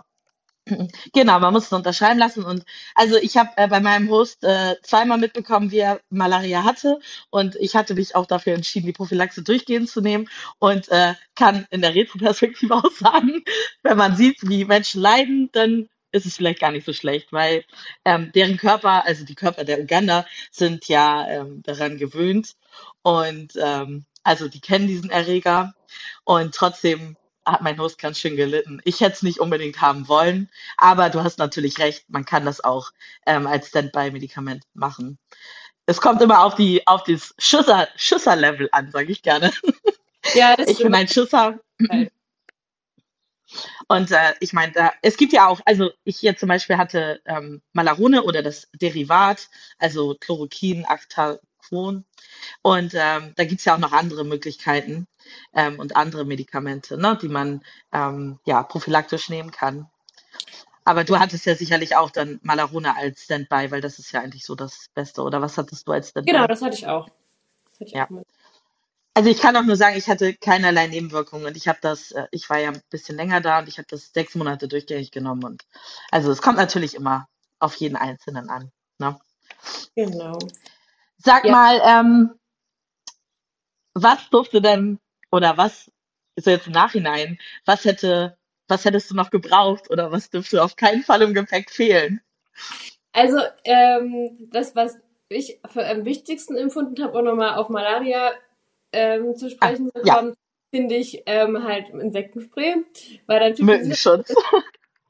Genau, 1.12 1.40
man 1.40 1.52
muss 1.52 1.64
es 1.64 1.72
unterschreiben 1.72 2.18
lassen. 2.18 2.44
Und 2.44 2.64
also 2.94 3.16
ich 3.16 3.36
habe 3.36 3.50
äh, 3.56 3.68
bei 3.68 3.80
meinem 3.80 4.08
Host 4.08 4.44
äh, 4.44 4.76
zweimal 4.82 5.18
mitbekommen, 5.18 5.70
wie 5.72 5.78
er 5.78 6.00
Malaria 6.10 6.64
hatte. 6.64 7.00
Und 7.28 7.56
ich 7.56 7.74
hatte 7.74 7.94
mich 7.94 8.14
auch 8.14 8.26
dafür 8.26 8.54
entschieden, 8.54 8.86
die 8.86 8.92
Prophylaxe 8.92 9.42
durchgehend 9.42 9.90
zu 9.90 10.00
nehmen. 10.00 10.28
Und 10.58 10.88
äh, 10.90 11.14
kann 11.34 11.66
in 11.70 11.82
der 11.82 11.94
Retroperspektive 11.94 12.74
auch 12.76 12.92
sagen, 12.92 13.42
wenn 13.82 13.98
man 13.98 14.16
sieht, 14.16 14.38
wie 14.48 14.64
Menschen 14.64 15.02
leiden, 15.02 15.50
dann 15.52 15.88
ist 16.12 16.26
es 16.26 16.36
vielleicht 16.36 16.60
gar 16.60 16.72
nicht 16.72 16.86
so 16.86 16.92
schlecht, 16.92 17.32
weil 17.32 17.64
ähm, 18.04 18.32
deren 18.34 18.56
Körper, 18.56 19.06
also 19.06 19.24
die 19.24 19.34
Körper 19.34 19.64
der 19.64 19.80
Uganda, 19.80 20.26
sind 20.50 20.88
ja 20.88 21.28
ähm, 21.28 21.62
daran 21.62 21.98
gewöhnt 21.98 22.56
und 23.02 23.52
ähm, 23.56 24.04
also 24.22 24.48
die 24.48 24.60
kennen 24.60 24.86
diesen 24.86 25.10
Erreger 25.10 25.74
und 26.24 26.54
trotzdem 26.54 27.16
hat 27.44 27.62
mein 27.62 27.78
Host 27.78 27.98
ganz 27.98 28.18
schön 28.18 28.36
gelitten. 28.36 28.80
Ich 28.84 29.00
hätte 29.00 29.14
es 29.14 29.22
nicht 29.22 29.40
unbedingt 29.40 29.80
haben 29.80 30.08
wollen, 30.08 30.50
aber 30.76 31.10
du 31.10 31.22
hast 31.22 31.38
natürlich 31.38 31.78
recht, 31.78 32.04
man 32.08 32.24
kann 32.24 32.44
das 32.44 32.62
auch 32.62 32.90
ähm, 33.26 33.46
als 33.46 33.68
Standby-Medikament 33.68 34.64
machen. 34.74 35.18
Es 35.86 36.00
kommt 36.00 36.22
immer 36.22 36.44
auf 36.44 36.54
die 36.54 36.86
auf 36.86 37.02
das 37.04 37.34
Schusser 37.38 37.88
Schusser-Level 37.96 38.68
an, 38.72 38.90
sage 38.90 39.10
ich 39.10 39.22
gerne. 39.22 39.52
Ja, 40.34 40.54
das 40.54 40.68
ich 40.68 40.78
bin 40.78 40.94
ein 40.94 41.08
Schusser. 41.08 41.58
Und 43.88 44.10
äh, 44.10 44.34
ich 44.40 44.52
meine, 44.52 44.72
da, 44.72 44.92
es 45.02 45.16
gibt 45.16 45.32
ja 45.32 45.48
auch, 45.48 45.60
also 45.64 45.90
ich 46.04 46.18
hier 46.18 46.36
zum 46.36 46.48
Beispiel 46.48 46.76
hatte 46.76 47.20
ähm, 47.26 47.62
Malarone 47.72 48.22
oder 48.22 48.42
das 48.42 48.68
Derivat, 48.74 49.48
also 49.78 50.16
Chloroquin, 50.20 50.84
Actacon. 50.84 52.04
Und 52.62 52.94
ähm, 52.94 53.32
da 53.36 53.44
gibt's 53.44 53.64
ja 53.64 53.74
auch 53.74 53.78
noch 53.78 53.92
andere 53.92 54.24
Möglichkeiten 54.24 55.06
ähm, 55.54 55.78
und 55.78 55.96
andere 55.96 56.24
Medikamente, 56.24 56.96
ne, 56.96 57.18
die 57.20 57.28
man 57.28 57.62
ähm, 57.92 58.38
ja 58.44 58.62
prophylaktisch 58.62 59.28
nehmen 59.28 59.50
kann. 59.50 59.88
Aber 60.84 61.04
du 61.04 61.18
hattest 61.18 61.46
ja 61.46 61.54
sicherlich 61.54 61.96
auch 61.96 62.10
dann 62.10 62.40
Malarone 62.42 62.96
als 62.96 63.24
Standby, 63.24 63.70
weil 63.70 63.80
das 63.80 63.98
ist 63.98 64.12
ja 64.12 64.20
eigentlich 64.20 64.44
so 64.44 64.54
das 64.54 64.86
Beste. 64.94 65.22
Oder 65.22 65.40
was 65.42 65.58
hattest 65.58 65.86
du 65.86 65.92
als 65.92 66.08
Standby? 66.08 66.32
Genau, 66.32 66.46
das 66.46 66.62
hatte 66.62 66.76
ich 66.76 66.86
auch. 66.86 67.08
Das 67.70 67.80
hatte 67.80 67.84
ich 67.84 67.92
ja. 67.92 68.06
auch 68.06 68.24
also 69.14 69.28
ich 69.28 69.40
kann 69.40 69.56
auch 69.56 69.64
nur 69.64 69.76
sagen, 69.76 69.96
ich 69.96 70.08
hatte 70.08 70.34
keinerlei 70.34 70.86
Nebenwirkungen 70.86 71.46
und 71.46 71.56
ich 71.56 71.68
habe 71.68 71.78
das, 71.82 72.12
äh, 72.12 72.26
ich 72.30 72.48
war 72.48 72.58
ja 72.58 72.70
ein 72.70 72.82
bisschen 72.90 73.16
länger 73.16 73.40
da 73.40 73.58
und 73.58 73.68
ich 73.68 73.78
habe 73.78 73.88
das 73.90 74.12
sechs 74.12 74.34
Monate 74.34 74.68
durchgängig 74.68 75.10
genommen 75.10 75.44
und 75.44 75.64
also 76.10 76.30
es 76.30 76.42
kommt 76.42 76.58
natürlich 76.58 76.94
immer 76.94 77.28
auf 77.58 77.74
jeden 77.76 77.96
Einzelnen 77.96 78.48
an. 78.48 78.70
Ne? 78.98 79.18
Genau. 79.96 80.38
Sag 81.18 81.44
ja. 81.44 81.52
mal, 81.52 81.80
ähm, 81.84 82.30
was 83.94 84.30
durfte 84.30 84.60
denn 84.60 84.98
oder 85.30 85.56
was 85.56 85.90
so 86.36 86.50
jetzt 86.50 86.66
im 86.66 86.72
Nachhinein, 86.72 87.38
was 87.64 87.84
hätte, 87.84 88.36
was 88.68 88.84
hättest 88.84 89.10
du 89.10 89.14
noch 89.14 89.30
gebraucht 89.30 89.90
oder 89.90 90.12
was 90.12 90.30
dürfte 90.30 90.62
auf 90.62 90.76
keinen 90.76 91.02
Fall 91.02 91.22
im 91.22 91.34
Gepäck 91.34 91.70
fehlen? 91.70 92.20
Also 93.12 93.38
ähm, 93.64 94.48
das, 94.52 94.76
was 94.76 94.98
ich 95.28 95.60
für 95.68 95.86
am 95.86 96.04
wichtigsten 96.04 96.56
empfunden 96.56 97.02
habe, 97.02 97.18
auch 97.18 97.22
nochmal 97.22 97.54
auf 97.54 97.68
Malaria 97.68 98.32
ähm, 98.92 99.34
zu 99.36 99.50
sprechen 99.50 99.90
ah, 99.94 100.00
ja. 100.04 100.32
finde 100.70 100.94
ich 100.96 101.22
ähm, 101.26 101.64
halt 101.64 101.90
Insektenspray, 101.90 102.76
weil 103.26 103.40
dann 103.40 103.66
Mückenschutz. 103.66 104.34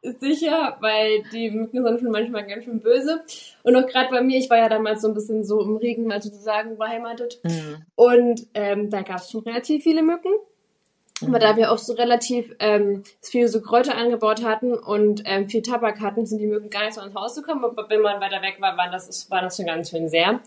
sicher, 0.02 0.78
weil 0.80 1.22
die 1.32 1.50
Mücken 1.50 1.84
sind 1.84 2.00
schon 2.00 2.10
manchmal 2.10 2.46
ganz 2.46 2.64
schön 2.64 2.80
böse. 2.80 3.22
Und 3.62 3.76
auch 3.76 3.87
gerade 3.87 4.10
bei 4.10 4.22
mir, 4.22 4.38
ich 4.38 4.49
war 4.49 4.58
ja 4.58 4.68
damals 4.68 5.02
so 5.02 5.08
ein 5.08 5.14
bisschen 5.14 5.44
so 5.44 5.60
im 5.60 5.76
Regenwald 5.76 6.22
sozusagen 6.22 6.78
beheimatet. 6.78 7.40
Mhm. 7.42 7.84
Und 7.94 8.46
ähm, 8.54 8.90
da 8.90 9.02
gab 9.02 9.18
es 9.18 9.30
schon 9.30 9.42
relativ 9.42 9.82
viele 9.82 10.02
Mücken. 10.02 10.32
Mhm. 11.20 11.28
Aber 11.28 11.38
da 11.38 11.56
wir 11.56 11.70
auch 11.70 11.78
so 11.78 11.92
relativ 11.92 12.54
ähm, 12.60 13.02
viel 13.20 13.49
so 13.49 13.60
Kräuter 13.60 13.96
angebaut 13.96 14.42
hatten 14.42 14.72
und 14.72 15.22
ähm, 15.26 15.49
viel 15.49 15.62
Tabak 15.62 16.00
hatten, 16.00 16.25
sind 16.25 16.38
die 16.38 16.46
Mücken 16.46 16.70
gar 16.70 16.84
nicht 16.84 16.94
so 16.94 17.02
ins 17.02 17.14
Haus 17.14 17.34
gekommen. 17.34 17.64
Aber 17.64 17.88
wenn 17.90 18.00
man 18.00 18.20
weiter 18.20 18.42
weg 18.42 18.56
war, 18.60 18.76
war 18.76 18.90
das, 18.90 19.30
war 19.30 19.42
das 19.42 19.56
schon 19.56 19.66
ganz 19.66 19.90
schön 19.90 20.08
sehr. 20.08 20.40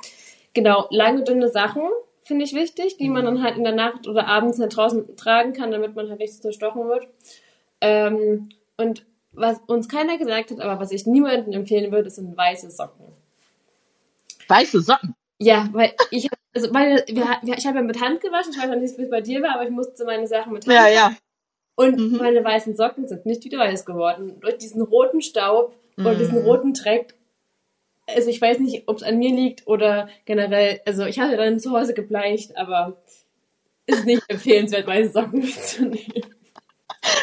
Genau, 0.53 0.87
lange, 0.89 1.23
dünne 1.23 1.49
Sachen 1.49 1.83
finde 2.25 2.45
ich 2.45 2.53
wichtig, 2.53 2.97
die 2.97 3.09
man 3.09 3.21
mhm. 3.21 3.25
dann 3.25 3.43
halt 3.43 3.57
in 3.57 3.63
der 3.63 3.75
Nacht 3.75 4.07
oder 4.07 4.27
abends 4.27 4.59
halt 4.59 4.75
draußen 4.75 5.15
tragen 5.15 5.53
kann, 5.53 5.71
damit 5.71 5.95
man 5.95 6.09
halt 6.09 6.19
nicht 6.19 6.41
zerstochen 6.41 6.87
wird. 6.87 7.07
Ähm, 7.81 8.49
und 8.77 9.05
was 9.31 9.59
uns 9.67 9.89
keiner 9.89 10.17
gesagt 10.17 10.51
hat, 10.51 10.59
aber 10.59 10.79
was 10.79 10.91
ich 10.91 11.05
niemandem 11.05 11.53
empfehlen 11.53 11.91
würde, 11.91 12.09
sind 12.09 12.37
weiße 12.37 12.69
Socken. 12.71 13.05
Weiße 14.47 14.81
Socken? 14.81 15.15
Ja, 15.39 15.69
weil 15.73 15.93
ich 16.11 16.25
hab, 16.25 16.37
also 16.53 16.71
meine, 16.71 17.03
wir, 17.07 17.55
ich 17.57 17.67
habe 17.67 17.77
ja 17.77 17.83
mit 17.83 17.99
Hand 17.99 18.21
gewaschen, 18.21 18.53
ich 18.53 18.61
weiß 18.61 18.69
noch 18.69 18.77
nicht, 18.77 18.97
wie 18.97 19.03
es 19.03 19.09
bei 19.09 19.21
dir 19.21 19.41
war, 19.41 19.55
aber 19.55 19.63
ich 19.63 19.71
musste 19.71 20.05
meine 20.05 20.27
Sachen 20.27 20.53
mit 20.53 20.65
Hand 20.65 20.75
Ja, 20.75 20.87
ja. 20.87 21.15
Und 21.75 21.99
mhm. 21.99 22.17
meine 22.17 22.43
weißen 22.43 22.75
Socken 22.75 23.07
sind 23.07 23.25
nicht 23.25 23.43
wieder 23.43 23.57
weiß 23.57 23.85
geworden. 23.85 24.39
Durch 24.39 24.57
diesen 24.57 24.81
roten 24.81 25.21
Staub 25.21 25.75
mhm. 25.95 26.05
und 26.05 26.19
diesen 26.19 26.37
roten 26.37 26.73
Dreck. 26.73 27.15
Also 28.07 28.29
ich 28.29 28.41
weiß 28.41 28.59
nicht, 28.59 28.87
ob 28.87 28.97
es 28.97 29.03
an 29.03 29.17
mir 29.17 29.33
liegt 29.33 29.67
oder 29.67 30.09
generell, 30.25 30.81
also 30.85 31.05
ich 31.05 31.19
hatte 31.19 31.37
dann 31.37 31.59
zu 31.59 31.71
Hause 31.71 31.93
gebleicht, 31.93 32.57
aber 32.57 33.01
ist 33.85 34.05
nicht 34.05 34.23
empfehlenswert, 34.27 34.87
weiße 34.87 35.11
Socken 35.11 35.39
mitzunehmen. 35.39 36.25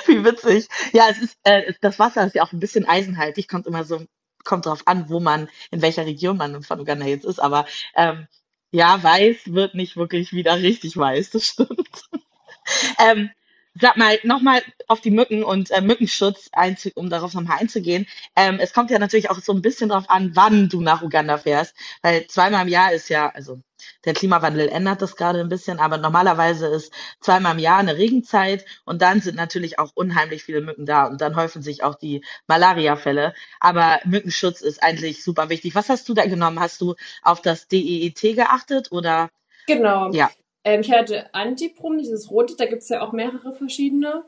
Wie 0.07 0.25
witzig. 0.25 0.69
Ja, 0.93 1.09
es 1.11 1.19
ist, 1.19 1.39
äh, 1.45 1.73
das 1.81 1.99
Wasser 1.99 2.27
ist 2.27 2.35
ja 2.35 2.43
auch 2.43 2.53
ein 2.53 2.61
bisschen 2.61 2.87
eisenhaltig, 2.87 3.49
kommt 3.49 3.67
immer 3.67 3.85
so, 3.85 4.03
kommt 4.45 4.67
drauf 4.67 4.83
an, 4.87 5.09
wo 5.09 5.21
man, 5.21 5.49
in 5.71 5.83
welcher 5.83 6.07
Region 6.07 6.37
man 6.37 6.63
von 6.63 6.81
Uganda 6.81 7.07
jetzt 7.07 7.25
ist, 7.25 7.41
aber 7.41 7.67
ähm, 7.95 8.27
ja, 8.73 9.03
weiß 9.03 9.53
wird 9.53 9.75
nicht 9.75 9.97
wirklich 9.97 10.33
wieder 10.33 10.57
richtig 10.57 10.97
weiß, 10.97 11.31
das 11.31 11.45
stimmt. 11.45 12.03
ähm, 12.99 13.31
Sag 13.75 13.97
mal, 13.97 14.19
nochmal 14.25 14.63
auf 14.89 15.01
die 15.01 15.13
Mücken 15.13 15.45
und 15.45 15.71
äh, 15.71 15.81
Mückenschutz, 15.81 16.49
einzu 16.53 16.91
um 16.97 17.09
darauf 17.09 17.35
nochmal 17.35 17.59
einzugehen. 17.61 18.07
Ähm, 18.35 18.59
es 18.61 18.73
kommt 18.73 18.91
ja 18.91 18.99
natürlich 18.99 19.31
auch 19.31 19.39
so 19.39 19.53
ein 19.53 19.63
bisschen 19.63 19.91
drauf 19.91 20.11
an, 20.11 20.33
wann 20.35 20.69
du 20.69 20.81
nach 20.81 21.03
Uganda 21.03 21.39
fährst, 21.39 21.75
weil 22.03 22.27
zweimal 22.27 22.63
im 22.63 22.69
Jahr 22.69 22.93
ist 22.93 23.09
ja, 23.09 23.29
also 23.29 23.61
der 24.05 24.15
Klimawandel 24.15 24.69
ändert 24.69 25.03
das 25.03 25.15
gerade 25.17 25.41
ein 25.41 25.49
bisschen, 25.49 25.79
aber 25.79 25.99
normalerweise 25.99 26.67
ist 26.67 26.93
zweimal 27.21 27.53
im 27.53 27.61
Jahr 27.61 27.79
eine 27.79 27.97
Regenzeit 27.97 28.65
und 28.85 29.03
dann 29.03 29.21
sind 29.21 29.37
natürlich 29.37 29.79
auch 29.79 29.93
unheimlich 29.95 30.43
viele 30.43 30.61
Mücken 30.63 30.85
da 30.85 31.07
und 31.07 31.21
dann 31.21 31.37
häufen 31.37 31.63
sich 31.63 31.83
auch 31.85 31.95
die 31.95 32.25
Malaria-Fälle. 32.49 33.35
Aber 33.61 34.01
Mückenschutz 34.05 34.63
ist 34.63 34.83
eigentlich 34.83 35.23
super 35.23 35.49
wichtig. 35.49 35.75
Was 35.75 35.89
hast 35.89 36.09
du 36.09 36.15
da 36.15 36.27
genommen? 36.27 36.61
Hast 36.61 36.81
du 36.81 36.97
auf 37.23 37.41
das 37.41 37.69
DEET 37.69 38.35
geachtet 38.35 38.91
oder? 38.91 39.31
Genau. 39.67 40.11
Ja. 40.13 40.31
Ähm, 40.65 40.81
ich 40.83 40.93
hatte 40.93 41.35
Antiprom, 41.35 41.99
dieses 41.99 42.31
rote, 42.31 42.57
da 42.57 42.67
gibt 42.67 42.83
es 42.83 42.89
ja 42.89 43.03
auch 43.03 43.13
mehrere 43.13 43.55
verschiedene. 43.55 44.25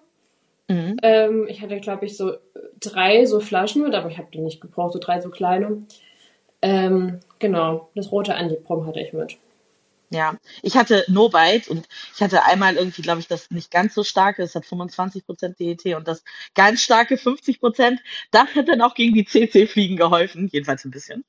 Mhm. 0.68 0.96
Ähm, 1.02 1.46
ich 1.48 1.60
hatte, 1.60 1.80
glaube 1.80 2.06
ich, 2.06 2.16
so 2.16 2.36
drei 2.80 3.26
so 3.26 3.40
Flaschen 3.40 3.82
mit, 3.82 3.94
aber 3.94 4.08
ich 4.10 4.18
habe 4.18 4.28
die 4.32 4.40
nicht 4.40 4.60
gebraucht, 4.60 4.92
so 4.92 4.98
drei 4.98 5.20
so 5.20 5.30
kleine. 5.30 5.82
Ähm, 6.62 7.20
genau, 7.38 7.90
das 7.94 8.12
rote 8.12 8.34
Antiprom 8.34 8.86
hatte 8.86 9.00
ich 9.00 9.12
mit. 9.12 9.36
Ja, 10.10 10.36
ich 10.60 10.76
hatte 10.76 11.04
Nobite 11.08 11.70
und 11.70 11.88
ich 12.14 12.20
hatte 12.20 12.44
einmal 12.44 12.76
irgendwie, 12.76 13.00
glaube 13.00 13.20
ich, 13.20 13.28
das 13.28 13.50
nicht 13.50 13.70
ganz 13.70 13.94
so 13.94 14.04
starke, 14.04 14.42
es 14.42 14.54
hat 14.54 14.64
25% 14.64 15.56
DET 15.56 15.96
und 15.96 16.06
das 16.06 16.22
ganz 16.54 16.82
starke 16.82 17.14
50%, 17.14 17.98
das 18.30 18.54
hat 18.54 18.68
dann 18.68 18.82
auch 18.82 18.94
gegen 18.94 19.14
die 19.14 19.24
CC-Fliegen 19.24 19.96
geholfen, 19.96 20.48
jedenfalls 20.52 20.84
ein 20.84 20.90
bisschen. 20.90 21.24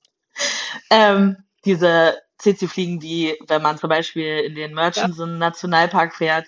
ähm, 0.90 1.36
diese 1.68 2.16
CC-Fliegen, 2.38 2.98
die, 2.98 3.36
wenn 3.46 3.60
man 3.60 3.76
zum 3.76 3.90
Beispiel 3.90 4.38
in 4.38 4.54
den 4.54 4.72
Murchison 4.72 5.32
ja. 5.32 5.36
Nationalpark 5.36 6.14
fährt, 6.14 6.46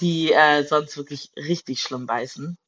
die 0.00 0.32
äh, 0.32 0.64
sonst 0.64 0.96
wirklich 0.96 1.30
richtig 1.36 1.80
schlimm 1.80 2.06
beißen. 2.06 2.58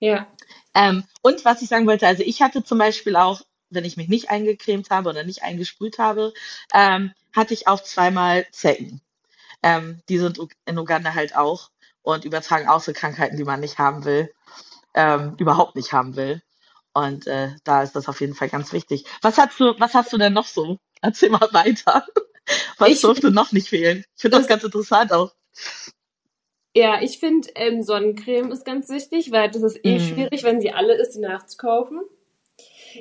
Ja. 0.00 0.26
Ähm, 0.74 1.04
und 1.22 1.44
was 1.44 1.62
ich 1.62 1.68
sagen 1.68 1.86
wollte, 1.86 2.08
also 2.08 2.24
ich 2.24 2.42
hatte 2.42 2.64
zum 2.64 2.78
Beispiel 2.78 3.14
auch, 3.14 3.40
wenn 3.70 3.84
ich 3.84 3.96
mich 3.96 4.08
nicht 4.08 4.30
eingecremt 4.30 4.90
habe 4.90 5.08
oder 5.10 5.22
nicht 5.22 5.44
eingesprüht 5.44 5.98
habe, 5.98 6.32
ähm, 6.74 7.12
hatte 7.34 7.54
ich 7.54 7.68
auch 7.68 7.82
zweimal 7.82 8.44
Zecken. 8.50 9.00
Ähm, 9.62 10.02
die 10.08 10.18
sind 10.18 10.40
in 10.64 10.78
Uganda 10.78 11.14
halt 11.14 11.36
auch 11.36 11.70
und 12.02 12.24
übertragen 12.24 12.68
auch 12.68 12.80
so 12.80 12.92
Krankheiten, 12.92 13.36
die 13.36 13.44
man 13.44 13.60
nicht 13.60 13.78
haben 13.78 14.04
will, 14.04 14.32
ähm, 14.94 15.36
überhaupt 15.38 15.76
nicht 15.76 15.92
haben 15.92 16.16
will. 16.16 16.42
Und 16.92 17.28
äh, 17.28 17.54
da 17.62 17.82
ist 17.82 17.94
das 17.94 18.08
auf 18.08 18.20
jeden 18.20 18.34
Fall 18.34 18.48
ganz 18.48 18.72
wichtig. 18.72 19.04
Was 19.22 19.38
hast 19.38 19.60
du, 19.60 19.78
was 19.78 19.94
hast 19.94 20.12
du 20.12 20.18
denn 20.18 20.32
noch 20.32 20.46
so? 20.46 20.78
Erzähl 21.02 21.30
mal 21.30 21.48
weiter. 21.52 22.06
Was 22.78 22.88
ich, 22.90 23.00
durfte 23.00 23.30
noch 23.30 23.52
nicht 23.52 23.68
fehlen? 23.68 24.04
Ich 24.14 24.22
finde 24.22 24.38
das 24.38 24.46
ganz 24.46 24.62
interessant 24.62 25.12
auch. 25.12 25.32
Ja, 26.74 27.00
ich 27.00 27.18
finde, 27.18 27.48
ähm, 27.54 27.82
Sonnencreme 27.82 28.52
ist 28.52 28.64
ganz 28.64 28.88
wichtig, 28.90 29.32
weil 29.32 29.50
das 29.50 29.62
ist 29.62 29.80
eh 29.82 29.96
mm. 29.96 30.00
schwierig, 30.00 30.44
wenn 30.44 30.60
sie 30.60 30.72
alle 30.72 30.94
ist, 30.94 31.12
die 31.12 31.20
nachzukaufen. 31.20 32.02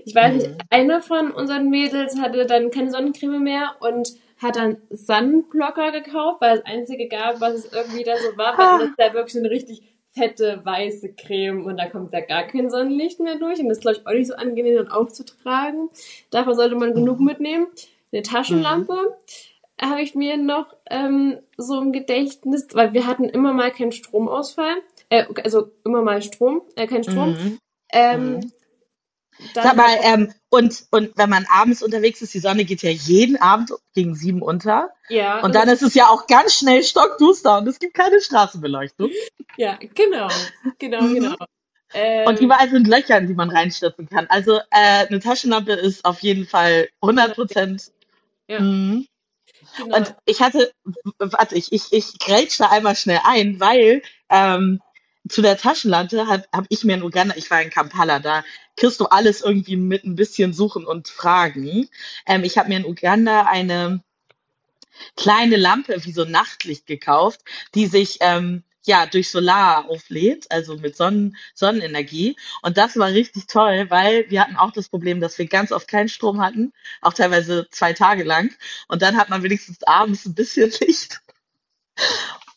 Ich 0.06 0.16
weiß 0.16 0.34
mm. 0.34 0.38
nicht, 0.38 0.50
mhm. 0.50 0.58
eine 0.70 1.02
von 1.02 1.32
unseren 1.32 1.70
Mädels 1.70 2.18
hatte 2.20 2.46
dann 2.46 2.72
keine 2.72 2.90
Sonnencreme 2.90 3.44
mehr 3.44 3.76
und 3.82 4.14
hat 4.38 4.56
dann 4.56 4.78
Sunblocker 4.90 5.92
gekauft, 5.92 6.42
weil 6.42 6.58
es 6.58 6.66
einzige 6.66 7.08
gab, 7.08 7.42
was 7.42 7.54
es 7.54 7.74
irgendwie 7.74 8.04
da 8.04 8.16
so 8.18 8.38
war, 8.38 8.58
weil 8.58 8.66
ah. 8.66 8.78
das 8.80 8.90
ist 8.90 9.00
ja 9.00 9.14
wirklich 9.14 9.38
eine 9.38 9.50
richtig 9.50 9.84
fette, 10.16 10.62
weiße 10.64 11.14
Creme 11.14 11.66
und 11.66 11.78
da 11.78 11.88
kommt 11.88 12.14
da 12.14 12.22
gar 12.22 12.44
kein 12.44 12.70
Sonnenlicht 12.70 13.20
mehr 13.20 13.38
durch 13.38 13.60
und 13.60 13.70
das 13.70 13.80
ist, 13.80 13.82
glaube 13.82 13.98
ich, 13.98 14.08
auch 14.08 14.14
nicht 14.14 14.28
so 14.28 14.36
angenehm 14.36 14.76
dann 14.76 14.88
aufzutragen. 14.88 15.90
Dafür 16.30 16.56
sollte 16.56 16.76
man 16.76 16.94
genug 16.94 17.20
mitnehmen. 17.20 17.68
Eine 18.12 18.22
Taschenlampe 18.22 18.94
mhm. 18.94 19.90
habe 19.90 20.02
ich 20.02 20.16
mir 20.16 20.38
noch 20.38 20.68
ähm, 20.90 21.40
so 21.58 21.82
im 21.82 21.92
Gedächtnis, 21.92 22.68
weil 22.74 22.94
wir 22.94 23.08
hatten 23.08 23.26
immer 23.26 23.54
mal 23.54 23.72
keinen 23.72 23.92
Stromausfall, 23.92 24.76
äh, 25.10 25.26
also 25.44 25.72
immer 25.84 26.02
mal 26.02 26.22
Strom, 26.22 26.62
äh, 26.76 26.88
kein 26.88 27.04
Strom. 27.04 27.32
Mhm. 27.32 27.60
Ähm, 27.92 28.34
mhm. 28.36 28.52
Sag 29.54 29.76
mal, 29.76 29.98
ähm, 30.02 30.34
und, 30.50 30.86
und 30.92 31.18
wenn 31.18 31.30
man 31.30 31.46
abends 31.50 31.84
unterwegs 31.84 32.22
ist, 32.22 32.34
die 32.34 32.40
Sonne 32.40 32.64
geht 32.64 32.82
ja 32.84 32.90
jeden 32.90 33.36
Abend 33.38 33.72
gegen 33.94 34.16
sieben 34.16 34.42
unter. 34.42 34.92
Ja. 35.10 35.42
Und 35.42 35.56
dann 35.56 35.68
ist 35.68 35.82
es 35.82 35.94
ja 35.94 36.08
auch 36.08 36.28
ganz 36.28 36.54
schnell 36.54 36.84
stockduster 36.84 37.58
und 37.58 37.68
es 37.68 37.80
gibt 37.80 37.94
keine 37.94 38.22
Straßenbeleuchtung. 38.22 39.12
Ja, 39.58 39.78
genau. 39.94 40.30
Genau, 40.80 41.02
mhm. 41.02 41.14
genau. 41.16 41.36
Ähm, 41.94 42.28
und 42.28 42.40
überall 42.40 42.70
sind 42.70 42.88
Löcher, 42.88 43.18
in 43.18 43.28
die 43.28 43.34
man 43.34 43.50
reinstürzen 43.50 44.08
kann. 44.08 44.28
Also 44.28 44.58
äh, 44.72 45.08
eine 45.08 45.20
Taschenlampe 45.20 45.74
ist 45.74 46.06
auf 46.06 46.20
jeden 46.20 46.46
Fall 46.46 46.90
100 47.02 47.36
Prozent. 47.36 47.92
Ja. 48.48 48.60
Mhm. 48.60 49.08
Genau. 49.78 49.98
Und 49.98 50.16
ich 50.26 50.42
hatte, 50.42 50.72
warte, 51.20 51.56
ich, 51.56 51.72
ich, 51.72 51.92
ich 51.92 52.18
grätsch 52.20 52.60
da 52.60 52.70
einmal 52.70 52.96
schnell 52.96 53.20
ein, 53.24 53.60
weil 53.60 54.02
ähm, 54.30 54.82
zu 55.28 55.42
der 55.42 55.58
Taschenlampe 55.58 56.28
habe 56.28 56.46
hab 56.52 56.66
ich 56.70 56.84
mir 56.84 56.96
in 56.96 57.04
Uganda, 57.04 57.36
ich 57.38 57.50
war 57.50 57.62
in 57.62 57.70
Kampala, 57.70 58.20
da 58.20 58.44
kriegst 58.78 59.00
du 59.00 59.06
alles 59.06 59.42
irgendwie 59.42 59.76
mit 59.76 60.04
ein 60.04 60.16
bisschen 60.16 60.54
Suchen 60.54 60.86
und 60.86 61.08
Fragen. 61.08 61.90
Ähm, 62.26 62.44
ich 62.44 62.58
habe 62.58 62.70
mir 62.70 62.78
in 62.78 62.86
Uganda 62.86 63.46
eine 63.50 64.04
kleine 65.18 65.58
Lampe 65.58 66.04
wie 66.06 66.12
so 66.12 66.26
Nachtlicht 66.26 66.86
gekauft, 66.86 67.42
die 67.74 67.88
sich 67.88 68.18
ähm, 68.22 68.64
ja 68.84 69.08
durch 69.08 69.30
Solar 69.30 69.90
auflädt, 69.90 70.46
also 70.52 70.78
mit 70.78 70.96
Sonnen 70.96 71.36
Sonnenenergie. 71.54 72.36
Und 72.62 72.78
das 72.78 72.98
war 72.98 73.10
richtig 73.10 73.48
toll, 73.48 73.88
weil 73.90 74.30
wir 74.30 74.42
hatten 74.42 74.58
auch 74.58 74.72
das 74.72 74.90
Problem, 74.90 75.22
dass 75.22 75.38
wir 75.38 75.48
ganz 75.48 75.72
oft 75.72 75.88
keinen 75.88 76.10
Strom 76.10 76.42
hatten, 76.42 76.72
auch 77.02 77.14
teilweise 77.14 77.68
zwei 77.72 77.94
Tage 77.94 78.24
lang. 78.24 78.54
Und 78.88 79.02
dann 79.02 79.18
hat 79.18 79.30
man 79.30 79.44
wenigstens 79.44 79.82
abends 79.84 80.26
ein 80.26 80.36
bisschen 80.36 80.72
Licht, 80.82 81.22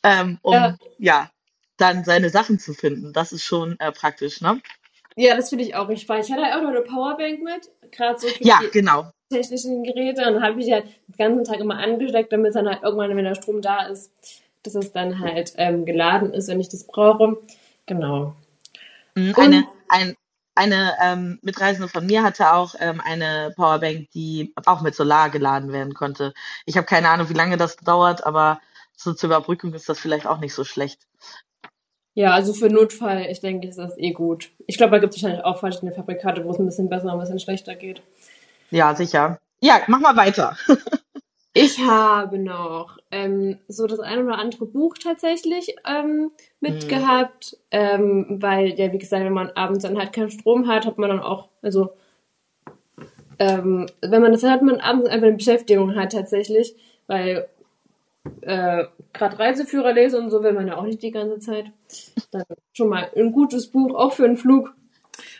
ähm, 0.02 0.38
um 0.42 0.54
ja. 0.54 0.78
ja 0.98 1.30
dann 1.78 2.04
seine 2.04 2.28
Sachen 2.28 2.58
zu 2.58 2.74
finden. 2.74 3.12
Das 3.12 3.32
ist 3.32 3.44
schon 3.44 3.78
äh, 3.80 3.92
praktisch, 3.92 4.40
ne? 4.40 4.60
Ja, 5.16 5.34
das 5.36 5.48
finde 5.48 5.64
ich 5.64 5.74
auch 5.74 5.88
richtig 5.88 6.02
spannend. 6.02 6.26
Ich 6.26 6.32
hatte 6.32 6.56
auch 6.56 6.62
noch 6.62 6.68
eine 6.68 6.82
Powerbank 6.82 7.42
mit, 7.42 7.68
gerade 7.90 8.20
so 8.20 8.28
für 8.28 8.44
ja, 8.44 8.60
die 8.62 8.70
genau. 8.70 9.10
technischen 9.30 9.82
Geräte. 9.82 10.24
Und 10.26 10.34
dann 10.34 10.42
habe 10.42 10.60
ich 10.60 10.66
die 10.66 10.74
halt 10.74 10.86
den 11.08 11.16
ganzen 11.16 11.44
Tag 11.44 11.60
immer 11.60 11.78
angesteckt, 11.78 12.32
damit 12.32 12.50
es 12.50 12.54
dann 12.54 12.68
halt 12.68 12.82
irgendwann, 12.82 13.16
wenn 13.16 13.24
der 13.24 13.34
Strom 13.34 13.60
da 13.60 13.86
ist, 13.86 14.12
dass 14.62 14.74
es 14.74 14.92
dann 14.92 15.18
halt 15.18 15.54
ähm, 15.56 15.84
geladen 15.84 16.32
ist, 16.34 16.48
wenn 16.48 16.60
ich 16.60 16.68
das 16.68 16.84
brauche. 16.84 17.38
Genau. 17.86 18.36
Mhm, 19.16 19.34
eine, 19.36 19.66
ein, 19.88 20.14
eine 20.54 20.92
ähm, 21.02 21.38
Mitreisende 21.42 21.88
von 21.88 22.06
mir 22.06 22.22
hatte 22.22 22.52
auch 22.52 22.74
ähm, 22.78 23.00
eine 23.04 23.52
Powerbank, 23.56 24.10
die 24.12 24.52
auch 24.66 24.82
mit 24.82 24.94
Solar 24.94 25.30
geladen 25.30 25.72
werden 25.72 25.94
konnte. 25.94 26.32
Ich 26.64 26.76
habe 26.76 26.86
keine 26.86 27.08
Ahnung, 27.08 27.28
wie 27.28 27.34
lange 27.34 27.56
das 27.56 27.76
dauert, 27.76 28.24
aber 28.24 28.60
so 28.96 29.14
zur 29.14 29.28
Überbrückung 29.28 29.74
ist 29.74 29.88
das 29.88 29.98
vielleicht 29.98 30.26
auch 30.26 30.38
nicht 30.38 30.54
so 30.54 30.64
schlecht. 30.64 31.08
Ja, 32.18 32.32
also 32.32 32.52
für 32.52 32.68
Notfall, 32.68 33.26
ich 33.30 33.38
denke, 33.38 33.68
ist 33.68 33.78
das 33.78 33.96
eh 33.96 34.10
gut. 34.10 34.50
Ich 34.66 34.76
glaube, 34.76 34.90
da 34.90 34.98
gibt 34.98 35.14
es 35.14 35.22
wahrscheinlich 35.22 35.44
auch 35.44 35.60
verschiedene 35.60 35.92
Fabrikate, 35.92 36.44
wo 36.44 36.50
es 36.50 36.58
ein 36.58 36.66
bisschen 36.66 36.88
besser 36.88 37.04
und 37.04 37.10
ein 37.12 37.20
bisschen 37.20 37.38
schlechter 37.38 37.76
geht. 37.76 38.02
Ja, 38.72 38.92
sicher. 38.96 39.38
Ja, 39.60 39.82
mach 39.86 40.00
mal 40.00 40.16
weiter. 40.16 40.56
ich 41.52 41.78
habe 41.78 42.40
noch 42.40 42.98
ähm, 43.12 43.60
so 43.68 43.86
das 43.86 44.00
ein 44.00 44.18
oder 44.18 44.36
andere 44.36 44.66
Buch 44.66 44.98
tatsächlich 44.98 45.76
ähm, 45.88 46.32
mitgehabt, 46.58 47.56
mhm. 47.72 47.78
ähm, 47.78 48.26
weil, 48.42 48.70
ja, 48.70 48.92
wie 48.92 48.98
gesagt, 48.98 49.24
wenn 49.24 49.32
man 49.32 49.50
abends 49.50 49.84
dann 49.84 49.96
halt 49.96 50.12
keinen 50.12 50.32
Strom 50.32 50.66
hat, 50.66 50.86
hat 50.86 50.98
man 50.98 51.10
dann 51.10 51.20
auch, 51.20 51.50
also 51.62 51.90
ähm, 53.38 53.86
wenn 54.00 54.22
man 54.22 54.32
das 54.32 54.42
hat, 54.42 54.62
man 54.62 54.80
abends 54.80 55.08
einfach 55.08 55.28
eine 55.28 55.36
Beschäftigung 55.36 55.94
hat 55.94 56.10
tatsächlich, 56.10 56.74
weil 57.06 57.46
äh, 58.40 58.86
gerade 59.12 59.38
Reiseführer 59.38 59.92
lese 59.92 60.18
und 60.18 60.30
so 60.30 60.42
will 60.42 60.52
man 60.52 60.66
ja 60.66 60.76
auch 60.76 60.84
nicht 60.84 61.02
die 61.02 61.10
ganze 61.10 61.38
Zeit. 61.38 61.66
Dann 62.30 62.44
schon 62.72 62.88
mal 62.88 63.10
ein 63.16 63.32
gutes 63.32 63.68
Buch, 63.68 63.94
auch 63.94 64.12
für 64.12 64.24
einen 64.24 64.36
Flug. 64.36 64.74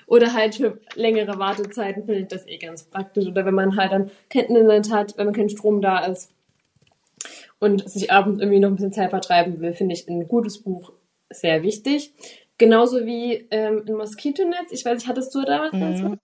Oder 0.07 0.33
halt 0.33 0.55
für 0.55 0.81
längere 0.95 1.39
Wartezeiten 1.39 2.05
finde 2.05 2.23
ich 2.23 2.29
das 2.29 2.47
eh 2.47 2.57
ganz 2.57 2.85
praktisch. 2.85 3.27
Oder 3.27 3.45
wenn 3.45 3.55
man 3.55 3.77
halt 3.77 3.93
dann 3.93 4.11
kein 4.31 4.47
Internet 4.47 4.91
hat, 4.91 5.17
wenn 5.17 5.27
man 5.27 5.35
kein 5.35 5.51
Strom 5.51 5.83
da 5.83 6.05
ist 6.07 6.33
und 7.59 7.89
sich 7.89 8.11
abends 8.11 8.41
irgendwie 8.41 8.61
noch 8.61 8.71
ein 8.71 8.77
bisschen 8.77 8.93
Zeit 8.93 9.11
vertreiben 9.11 9.61
will, 9.61 9.75
finde 9.75 9.95
ich 9.95 10.09
ein 10.09 10.27
gutes 10.27 10.59
Buch 10.63 10.93
sehr 11.31 11.63
wichtig. 11.63 12.13
Genauso 12.57 13.07
wie 13.07 13.47
ähm, 13.51 13.85
ein 13.87 13.95
Moskitonetz. 13.95 14.73
Ich 14.73 14.85
weiß 14.85 14.99
nicht, 14.99 15.09
hattest 15.09 15.35
du 15.35 15.43
damals 15.45 15.75
mhm. 15.75 16.19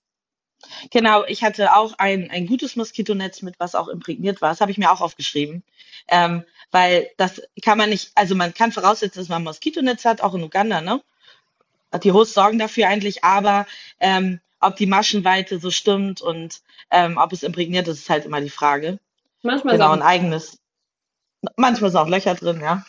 Genau, 0.90 1.24
ich 1.26 1.42
hatte 1.42 1.76
auch 1.76 1.94
ein, 1.98 2.30
ein 2.30 2.46
gutes 2.46 2.76
Moskitonetz 2.76 3.42
mit, 3.42 3.61
was 3.61 3.74
auch 3.74 3.88
imprägniert 3.88 4.40
war. 4.40 4.50
Das 4.50 4.61
habe 4.61 4.70
ich 4.70 4.78
mir 4.78 4.90
auch 4.90 5.00
aufgeschrieben. 5.00 5.62
Ähm, 6.09 6.44
weil 6.74 7.08
das 7.18 7.40
kann 7.62 7.78
man 7.78 7.88
nicht, 7.88 8.10
also 8.16 8.34
man 8.34 8.52
kann 8.52 8.72
voraussetzen, 8.72 9.20
dass 9.20 9.28
man 9.28 9.42
ein 9.42 9.44
Moskitonetz 9.44 10.04
hat, 10.04 10.20
auch 10.22 10.34
in 10.34 10.42
Uganda, 10.42 10.80
ne? 10.80 11.00
Die 12.02 12.10
Hosts 12.10 12.34
sorgen 12.34 12.58
dafür 12.58 12.88
eigentlich, 12.88 13.22
aber 13.22 13.66
ähm, 14.00 14.40
ob 14.58 14.74
die 14.74 14.87
Maschenweite 14.87 15.60
so 15.60 15.70
stimmt 15.70 16.20
und 16.20 16.62
ähm, 16.90 17.16
ob 17.16 17.32
es 17.32 17.44
imprägniert 17.44 17.87
ist, 17.87 18.00
ist 18.00 18.10
halt 18.10 18.24
immer 18.24 18.40
die 18.40 18.50
Frage. 18.50 18.98
Manchmal 19.42 19.74
genau, 19.76 19.92
ein 19.92 20.02
eigenes. 20.02 20.58
Manchmal 21.56 21.92
sind 21.92 22.00
auch 22.00 22.08
Löcher 22.08 22.34
drin, 22.34 22.60
ja. 22.60 22.84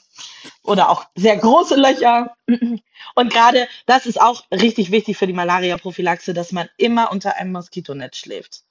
Oder 0.64 0.90
auch 0.90 1.06
sehr 1.14 1.38
große 1.38 1.76
Löcher. 1.76 2.36
Und 2.48 3.32
gerade 3.32 3.68
das 3.86 4.08
ist 4.08 4.20
auch 4.20 4.46
richtig 4.50 4.90
wichtig 4.90 5.16
für 5.16 5.28
die 5.28 5.34
Malaria-Prophylaxe, 5.34 6.34
dass 6.34 6.52
man 6.52 6.68
immer 6.78 7.12
unter 7.12 7.36
einem 7.36 7.52
Moskitonetz 7.52 8.18
schläft. 8.18 8.64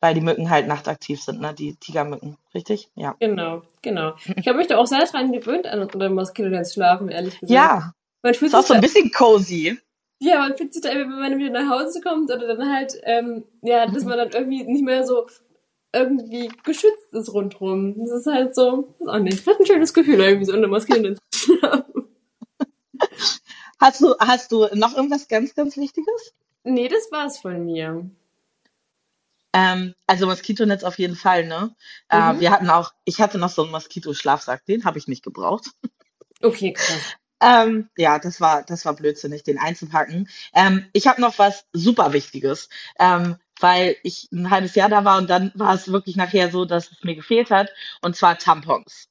Weil 0.00 0.14
die 0.14 0.20
Mücken 0.20 0.48
halt 0.48 0.68
nachtaktiv 0.68 1.20
sind, 1.20 1.40
ne? 1.40 1.54
Die 1.54 1.74
Tigermücken, 1.74 2.36
richtig? 2.54 2.88
Ja. 2.94 3.16
Genau, 3.18 3.62
genau. 3.82 4.14
Ich 4.36 4.46
habe 4.46 4.58
mich 4.58 4.68
da 4.68 4.78
auch 4.78 4.86
sehr 4.86 5.04
dran 5.06 5.32
gewöhnt, 5.32 5.66
an 5.66 5.80
unter 5.80 6.08
Moskitonetz 6.08 6.74
schlafen, 6.74 7.08
ehrlich 7.08 7.40
gesagt. 7.40 7.50
Ja. 7.50 7.92
Man 8.22 8.34
fühlt 8.34 8.52
ist 8.52 8.54
auch 8.54 8.64
so 8.64 8.74
ein 8.74 8.80
bisschen 8.80 9.10
cozy. 9.10 9.78
Ja, 10.20 10.38
man 10.40 10.56
fühlt 10.56 10.72
sich 10.72 10.82
da 10.82 10.90
immer, 10.90 11.02
wenn 11.02 11.30
man 11.30 11.38
wieder 11.38 11.62
nach 11.62 11.70
Hause 11.70 12.00
kommt 12.00 12.30
oder 12.30 12.56
dann 12.56 12.72
halt, 12.72 12.94
ähm, 13.04 13.44
ja, 13.62 13.86
dass 13.86 14.04
man 14.04 14.18
dann 14.18 14.30
irgendwie 14.30 14.64
nicht 14.64 14.84
mehr 14.84 15.04
so 15.04 15.26
irgendwie 15.92 16.50
geschützt 16.64 17.12
ist 17.12 17.32
rundherum. 17.32 17.94
Das 17.98 18.10
ist 18.10 18.26
halt 18.26 18.54
so, 18.54 18.94
ist 18.98 19.08
auch 19.08 19.18
nicht. 19.18 19.46
Hat 19.46 19.58
ein 19.58 19.66
schönes 19.66 19.94
Gefühl, 19.94 20.20
irgendwie 20.20 20.44
so 20.44 20.52
unter 20.52 20.68
Moskieren 20.68 21.18
Hast 23.80 24.00
du, 24.00 24.14
hast 24.18 24.50
du 24.50 24.66
noch 24.74 24.96
irgendwas 24.96 25.28
ganz, 25.28 25.54
ganz 25.54 25.76
Wichtiges? 25.76 26.34
Nee, 26.64 26.88
das 26.88 27.12
war's 27.12 27.38
von 27.38 27.64
mir. 27.64 28.10
Ähm, 29.58 29.94
also 30.06 30.26
Moskitonetz 30.26 30.84
auf 30.84 30.98
jeden 30.98 31.16
Fall, 31.16 31.46
ne? 31.46 31.74
Äh, 32.08 32.34
mhm. 32.34 32.40
wir 32.40 32.50
hatten 32.52 32.70
auch, 32.70 32.92
ich 33.04 33.20
hatte 33.20 33.38
noch 33.38 33.50
so 33.50 33.62
einen 33.62 33.72
Moskitoschlafsack, 33.72 34.64
den 34.66 34.84
habe 34.84 34.98
ich 34.98 35.08
nicht 35.08 35.24
gebraucht. 35.24 35.66
Okay, 36.40 36.72
krass. 36.72 37.16
Ähm, 37.40 37.88
ja, 37.96 38.18
das 38.18 38.40
war, 38.40 38.64
das 38.64 38.84
war 38.84 38.96
blödsinnig, 38.96 39.44
den 39.44 39.60
einzupacken. 39.60 40.28
Ähm, 40.52 40.86
ich 40.92 41.06
habe 41.06 41.20
noch 41.20 41.38
was 41.38 41.66
super 41.72 42.12
Wichtiges, 42.12 42.68
ähm, 42.98 43.36
weil 43.60 43.94
ich 44.02 44.28
ein 44.32 44.50
halbes 44.50 44.74
Jahr 44.74 44.88
da 44.88 45.04
war 45.04 45.18
und 45.18 45.30
dann 45.30 45.52
war 45.54 45.72
es 45.72 45.86
wirklich 45.86 46.16
nachher 46.16 46.50
so, 46.50 46.64
dass 46.64 46.90
es 46.90 47.04
mir 47.04 47.14
gefehlt 47.14 47.52
hat, 47.52 47.70
und 48.02 48.16
zwar 48.16 48.38
Tampons. 48.38 49.08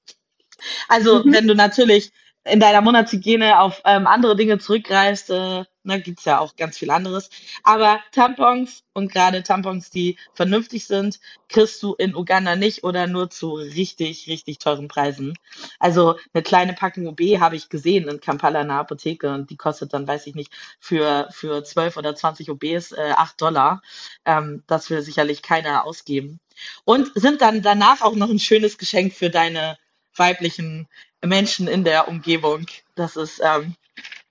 Also, 0.89 1.23
mhm. 1.23 1.31
wenn 1.31 1.47
du 1.47 1.55
natürlich 1.55 2.11
in 2.49 2.59
deiner 2.59 2.81
Monatshygiene 2.81 3.59
auf 3.59 3.81
ähm, 3.85 4.07
andere 4.07 4.35
Dinge 4.35 4.59
zurückgreifst, 4.59 5.29
äh, 5.29 5.63
ne, 5.83 6.01
gibt's 6.01 6.25
ja 6.25 6.39
auch 6.39 6.55
ganz 6.55 6.77
viel 6.77 6.91
anderes. 6.91 7.29
Aber 7.63 7.99
Tampons 8.11 8.83
und 8.93 9.11
gerade 9.11 9.43
Tampons, 9.43 9.89
die 9.89 10.17
vernünftig 10.33 10.85
sind, 10.85 11.19
kriegst 11.49 11.81
du 11.81 11.93
in 11.95 12.15
Uganda 12.15 12.55
nicht 12.55 12.83
oder 12.83 13.07
nur 13.07 13.29
zu 13.29 13.55
richtig, 13.55 14.27
richtig 14.27 14.59
teuren 14.59 14.87
Preisen. 14.87 15.37
Also 15.79 16.15
eine 16.33 16.43
kleine 16.43 16.73
Packung 16.73 17.07
OB 17.07 17.21
habe 17.39 17.55
ich 17.55 17.69
gesehen 17.69 18.07
in 18.07 18.19
Kampala 18.19 18.61
in 18.61 18.67
der 18.67 18.77
Apotheke 18.77 19.33
und 19.33 19.49
die 19.49 19.57
kostet 19.57 19.93
dann, 19.93 20.07
weiß 20.07 20.27
ich 20.27 20.35
nicht, 20.35 20.51
für, 20.79 21.27
für 21.31 21.63
12 21.63 21.97
oder 21.97 22.15
20 22.15 22.49
OBs 22.49 22.91
äh, 22.91 23.13
8 23.15 23.41
Dollar. 23.41 23.81
Ähm, 24.25 24.63
das 24.67 24.89
will 24.89 25.01
sicherlich 25.01 25.41
keiner 25.41 25.85
ausgeben. 25.85 26.39
Und 26.85 27.11
sind 27.15 27.41
dann 27.41 27.61
danach 27.61 28.01
auch 28.01 28.15
noch 28.15 28.29
ein 28.29 28.39
schönes 28.39 28.77
Geschenk 28.77 29.13
für 29.13 29.29
deine 29.29 29.77
weiblichen 30.15 30.87
Menschen 31.23 31.67
in 31.67 31.83
der 31.83 32.07
Umgebung. 32.07 32.65
Das 32.95 33.15
ist 33.15 33.41
ähm, 33.43 33.75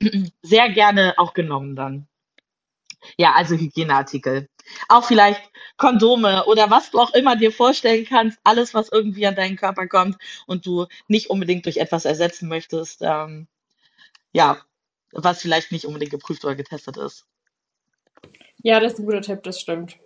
sehr 0.42 0.68
gerne 0.70 1.14
auch 1.16 1.34
genommen 1.34 1.76
dann. 1.76 2.06
Ja, 3.16 3.32
also 3.34 3.54
Hygieneartikel. 3.54 4.48
Auch 4.88 5.04
vielleicht 5.04 5.40
Kondome 5.76 6.44
oder 6.46 6.70
was 6.70 6.90
du 6.90 6.98
auch 6.98 7.14
immer 7.14 7.36
dir 7.36 7.52
vorstellen 7.52 8.04
kannst. 8.04 8.38
Alles, 8.42 8.74
was 8.74 8.90
irgendwie 8.90 9.26
an 9.26 9.36
deinen 9.36 9.56
Körper 9.56 9.86
kommt 9.86 10.16
und 10.46 10.66
du 10.66 10.86
nicht 11.06 11.30
unbedingt 11.30 11.66
durch 11.66 11.76
etwas 11.76 12.04
ersetzen 12.04 12.48
möchtest. 12.48 13.02
Ähm, 13.02 13.46
ja, 14.32 14.60
was 15.12 15.40
vielleicht 15.40 15.72
nicht 15.72 15.84
unbedingt 15.84 16.10
geprüft 16.10 16.44
oder 16.44 16.56
getestet 16.56 16.96
ist. 16.96 17.26
Ja, 18.62 18.80
das 18.80 18.94
ist 18.94 18.98
ein 18.98 19.06
guter 19.06 19.22
Tipp, 19.22 19.42
das 19.44 19.60
stimmt. 19.60 19.96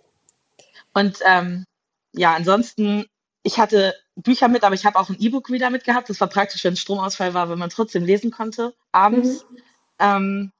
Und 0.93 1.19
ähm, 1.25 1.65
ja, 2.13 2.35
ansonsten 2.35 3.05
ich 3.43 3.59
hatte 3.59 3.95
Bücher 4.15 4.47
mit, 4.47 4.63
aber 4.63 4.75
ich 4.75 4.85
habe 4.85 4.99
auch 4.99 5.09
ein 5.09 5.19
E-Book-Reader 5.19 5.69
mitgehabt. 5.69 6.09
Das 6.09 6.21
war 6.21 6.27
praktisch, 6.27 6.63
wenn 6.63 6.75
Stromausfall 6.75 7.33
war, 7.33 7.49
wenn 7.49 7.59
man 7.59 7.69
trotzdem 7.69 8.05
lesen 8.05 8.31
konnte, 8.31 8.73
abends. 8.91 9.45
Mhm. 9.49 9.57
Ähm, 9.99 10.51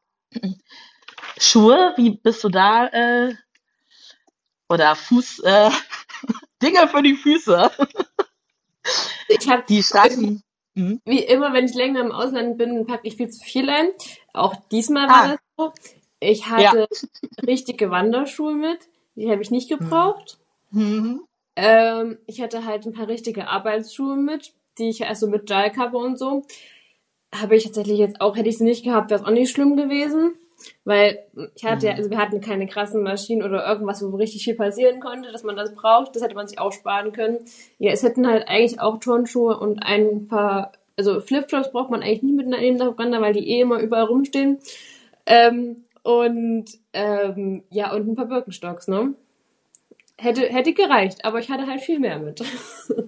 Schuhe, 1.37 1.93
wie 1.97 2.11
bist 2.11 2.43
du 2.43 2.49
da? 2.49 2.87
Äh, 2.87 3.35
oder 4.69 4.95
Fuß, 4.95 5.39
äh, 5.39 5.69
Dinge 6.61 6.87
für 6.87 7.03
die 7.03 7.15
Füße. 7.15 7.71
ich 9.27 9.49
habe 9.49 9.63
die 9.67 9.83
Straßen. 9.83 10.43
Mhm. 10.73 11.01
Wie 11.03 11.19
immer, 11.19 11.51
wenn 11.51 11.65
ich 11.65 11.73
länger 11.73 11.99
im 11.99 12.13
Ausland 12.13 12.57
bin, 12.57 12.87
packe 12.87 13.05
ich 13.05 13.17
viel 13.17 13.27
zu 13.27 13.43
viel 13.43 13.69
ein. 13.69 13.89
Auch 14.31 14.55
diesmal 14.71 15.09
war 15.09 15.23
ah. 15.23 15.27
das 15.27 15.39
so. 15.57 15.73
Ich 16.21 16.47
hatte 16.47 16.87
ja. 16.87 17.41
richtige 17.45 17.91
Wanderschuhe 17.91 18.53
mit. 18.53 18.79
Die 19.15 19.29
habe 19.29 19.41
ich 19.41 19.51
nicht 19.51 19.67
gebraucht. 19.67 20.39
Mhm. 20.69 21.27
Ähm, 21.55 22.17
ich 22.27 22.41
hatte 22.41 22.65
halt 22.65 22.85
ein 22.85 22.93
paar 22.93 23.07
richtige 23.07 23.47
Arbeitsschuhe 23.47 24.15
mit, 24.15 24.53
die 24.77 24.89
ich 24.89 25.05
also 25.05 25.27
mit 25.27 25.45
Gel-Cover 25.45 25.97
und 25.97 26.17
so. 26.17 26.45
Habe 27.33 27.55
ich 27.55 27.63
tatsächlich 27.63 27.99
jetzt 27.99 28.21
auch, 28.21 28.35
hätte 28.35 28.49
ich 28.49 28.57
sie 28.57 28.63
nicht 28.63 28.83
gehabt, 28.83 29.09
wäre 29.09 29.21
es 29.21 29.25
auch 29.25 29.31
nicht 29.31 29.51
schlimm 29.51 29.75
gewesen. 29.77 30.35
Weil 30.83 31.19
ich 31.55 31.63
hatte 31.63 31.87
ja, 31.87 31.93
mhm. 31.93 31.97
also 31.97 32.09
wir 32.09 32.17
hatten 32.17 32.41
keine 32.41 32.67
krassen 32.67 33.03
Maschinen 33.03 33.43
oder 33.43 33.67
irgendwas, 33.67 34.03
wo 34.03 34.15
richtig 34.15 34.43
viel 34.43 34.55
passieren 34.55 34.99
konnte, 34.99 35.31
dass 35.31 35.43
man 35.43 35.55
das 35.55 35.73
braucht. 35.73 36.15
Das 36.15 36.23
hätte 36.23 36.35
man 36.35 36.47
sich 36.47 36.59
auch 36.59 36.71
sparen 36.71 37.11
können. 37.11 37.39
Ja, 37.79 37.91
es 37.91 38.03
hätten 38.03 38.27
halt 38.27 38.47
eigentlich 38.47 38.79
auch 38.79 38.99
Turnschuhe 38.99 39.57
und 39.57 39.79
ein 39.79 40.27
paar, 40.27 40.73
also 40.97 41.19
Flipflops 41.19 41.71
braucht 41.71 41.89
man 41.89 42.01
eigentlich 42.03 42.23
nie 42.23 42.33
mit 42.33 42.47
nach 42.47 42.87
Uganda, 42.87 43.21
weil 43.21 43.33
die 43.33 43.49
eh 43.49 43.61
immer 43.61 43.79
überall 43.79 44.05
rumstehen. 44.05 44.59
Ähm, 45.25 45.83
und 46.03 46.65
ähm, 46.93 47.63
ja, 47.69 47.93
und 47.93 48.07
ein 48.07 48.15
paar 48.15 48.25
Birkenstocks, 48.25 48.87
ne? 48.87 49.13
Hätte, 50.21 50.47
hätte 50.49 50.73
gereicht, 50.73 51.25
aber 51.25 51.39
ich 51.39 51.49
hatte 51.49 51.65
halt 51.65 51.81
viel 51.81 51.97
mehr 51.97 52.19
mit. 52.19 52.43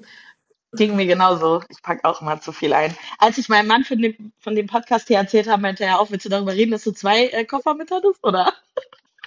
Ging 0.71 0.95
mir 0.95 1.05
genauso. 1.05 1.61
Ich 1.69 1.83
packe 1.83 2.03
auch 2.05 2.21
immer 2.21 2.41
zu 2.41 2.51
viel 2.51 2.73
ein. 2.73 2.97
Als 3.19 3.37
ich 3.37 3.49
meinem 3.49 3.67
Mann 3.67 3.83
von 3.83 3.99
dem, 3.99 4.33
von 4.39 4.55
dem 4.55 4.65
Podcast 4.65 5.09
hier 5.09 5.17
erzählt 5.17 5.47
habe, 5.47 5.61
meinte 5.61 5.85
er 5.85 5.99
auch, 5.99 6.09
willst 6.09 6.25
du 6.25 6.29
darüber 6.29 6.53
reden, 6.53 6.71
dass 6.71 6.85
du 6.85 6.91
zwei 6.91 7.27
äh, 7.27 7.45
Koffer 7.45 7.75
mit 7.75 7.91
hattest, 7.91 8.23
oder? 8.23 8.51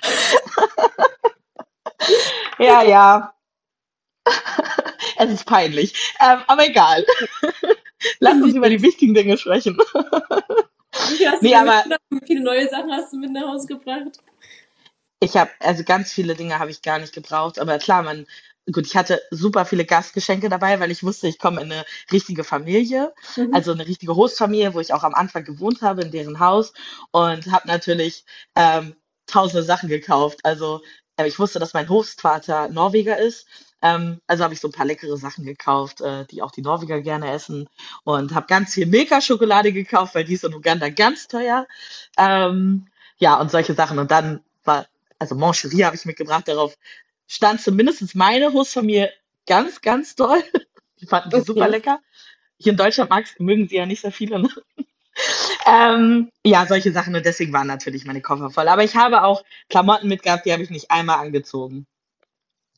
ja, 2.59 2.83
ja. 2.83 3.35
es 5.19 5.31
ist 5.31 5.47
peinlich. 5.47 5.95
Ähm, 6.21 6.41
aber 6.49 6.67
egal. 6.67 7.07
Lass 8.19 8.43
uns 8.43 8.57
über 8.57 8.69
die 8.69 8.83
wichtigen 8.83 9.15
Dinge 9.15 9.39
sprechen. 9.39 9.79
Wie, 9.79 11.29
nee, 11.41 11.55
aber, 11.55 11.85
wie 12.11 12.27
viele 12.27 12.43
neue 12.43 12.69
Sachen 12.69 12.91
hast 12.91 13.13
du 13.13 13.19
mit 13.19 13.31
nach 13.31 13.47
Hause 13.47 13.69
gebracht? 13.69 14.19
Ich 15.21 15.37
habe, 15.37 15.51
also 15.61 15.83
ganz 15.85 16.13
viele 16.13 16.35
Dinge 16.35 16.59
habe 16.59 16.71
ich 16.71 16.83
gar 16.83 16.99
nicht 16.99 17.15
gebraucht, 17.15 17.59
aber 17.59 17.79
klar, 17.79 18.03
man, 18.03 18.27
gut, 18.71 18.87
ich 18.87 18.97
hatte 18.97 19.23
super 19.31 19.65
viele 19.65 19.85
Gastgeschenke 19.85 20.49
dabei, 20.49 20.79
weil 20.79 20.91
ich 20.91 21.03
wusste, 21.03 21.29
ich 21.29 21.39
komme 21.39 21.63
in 21.63 21.73
eine 21.73 21.85
richtige 22.13 22.45
Familie, 22.45 23.15
mhm. 23.37 23.55
also 23.55 23.73
eine 23.73 23.87
richtige 23.87 24.15
Hostfamilie, 24.15 24.75
wo 24.75 24.81
ich 24.81 24.93
auch 24.93 25.05
am 25.05 25.15
Anfang 25.15 25.45
gewohnt 25.45 25.83
habe, 25.83 26.03
in 26.03 26.11
deren 26.11 26.39
Haus 26.39 26.75
und 27.13 27.51
habe 27.51 27.67
natürlich 27.67 28.25
ähm, 28.55 28.95
tausende 29.27 29.63
Sachen 29.63 29.89
gekauft. 29.89 30.41
Also 30.45 30.83
äh, 31.17 31.27
ich 31.27 31.39
wusste, 31.39 31.59
dass 31.59 31.75
mein 31.75 31.89
Hostvater 31.89 32.69
Norweger 32.69 33.17
ist, 33.19 33.47
ähm, 33.83 34.21
also 34.27 34.45
habe 34.45 34.55
ich 34.55 34.61
so 34.61 34.69
ein 34.69 34.73
paar 34.73 34.87
leckere 34.87 35.17
Sachen 35.17 35.45
gekauft, 35.45 36.01
äh, 36.01 36.25
die 36.27 36.43
auch 36.43 36.51
die 36.51 36.63
Norweger 36.63 37.01
gerne 37.01 37.31
essen 37.33 37.69
und 38.05 38.35
habe 38.35 38.47
ganz 38.47 38.75
viel 38.75 38.87
Milka-Schokolade 38.87 39.73
gekauft, 39.73 40.15
weil 40.15 40.25
die 40.25 40.35
ist 40.35 40.45
in 40.45 40.55
Uganda 40.55 40.89
ganz 40.89 41.29
teuer. 41.29 41.67
Ähm, 42.19 42.87
ja, 43.19 43.41
und 43.41 43.51
solche 43.51 43.75
Sachen. 43.75 43.99
Und 43.99 44.11
dann 44.11 44.41
war 44.65 44.87
also 45.19 45.35
Mancherie 45.35 45.85
habe 45.85 45.97
ich 45.97 46.05
mitgebracht, 46.05 46.49
darauf 46.49 46.77
stand 47.27 47.61
zumindest 47.61 48.15
meine 48.15 48.53
Hostfamilie 48.53 49.13
ganz, 49.47 49.81
ganz 49.81 50.15
toll. 50.15 50.43
Die 51.01 51.07
fanden 51.07 51.29
die 51.29 51.37
okay. 51.37 51.45
super 51.45 51.69
lecker. 51.69 52.01
Hier 52.59 52.73
in 52.73 52.79
Deutschland 52.79 53.11
magst, 53.11 53.39
mögen 53.39 53.69
sie 53.69 53.77
ja 53.77 53.85
nicht 53.85 54.01
so 54.01 54.11
viele. 54.11 54.39
Ne? 54.39 54.49
ähm, 55.67 56.31
ja, 56.43 56.65
solche 56.67 56.91
Sachen 56.91 57.15
und 57.15 57.27
deswegen 57.27 57.53
waren 57.53 57.67
natürlich 57.67 58.07
meine 58.07 58.23
Koffer 58.23 58.49
voll. 58.49 58.67
Aber 58.67 58.83
ich 58.83 58.97
habe 58.97 59.23
auch 59.23 59.45
Klamotten 59.69 60.09
mitgehabt, 60.09 60.47
die 60.47 60.55
habe 60.55 60.63
ich 60.63 60.71
nicht 60.71 60.91
einmal 60.91 61.19
angezogen. 61.19 61.87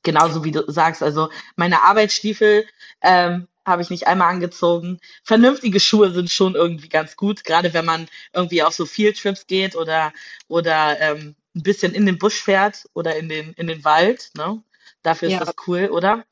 Genauso 0.02 0.42
wie 0.42 0.50
du 0.50 0.64
sagst, 0.68 1.00
also 1.00 1.30
meine 1.54 1.82
Arbeitsstiefel 1.82 2.66
ähm, 3.02 3.46
habe 3.64 3.82
ich 3.82 3.90
nicht 3.90 4.08
einmal 4.08 4.32
angezogen. 4.32 4.98
Vernünftige 5.22 5.78
Schuhe 5.78 6.10
sind 6.10 6.30
schon 6.30 6.56
irgendwie 6.56 6.88
ganz 6.88 7.16
gut, 7.16 7.44
gerade 7.44 7.72
wenn 7.74 7.84
man 7.84 8.08
irgendwie 8.32 8.64
auf 8.64 8.72
so 8.72 8.84
Fieldtrips 8.84 9.46
geht 9.46 9.76
oder 9.76 10.12
oder 10.48 11.00
ähm, 11.00 11.36
ein 11.58 11.62
bisschen 11.62 11.92
in 11.92 12.06
den 12.06 12.18
Busch 12.18 12.40
fährt 12.42 12.88
oder 12.94 13.16
in 13.16 13.28
den, 13.28 13.52
in 13.54 13.66
den 13.66 13.84
Wald, 13.84 14.30
ne? 14.36 14.62
Dafür 15.02 15.28
ist 15.28 15.34
ja. 15.34 15.44
das 15.44 15.54
cool, 15.66 15.88
oder? 15.90 16.24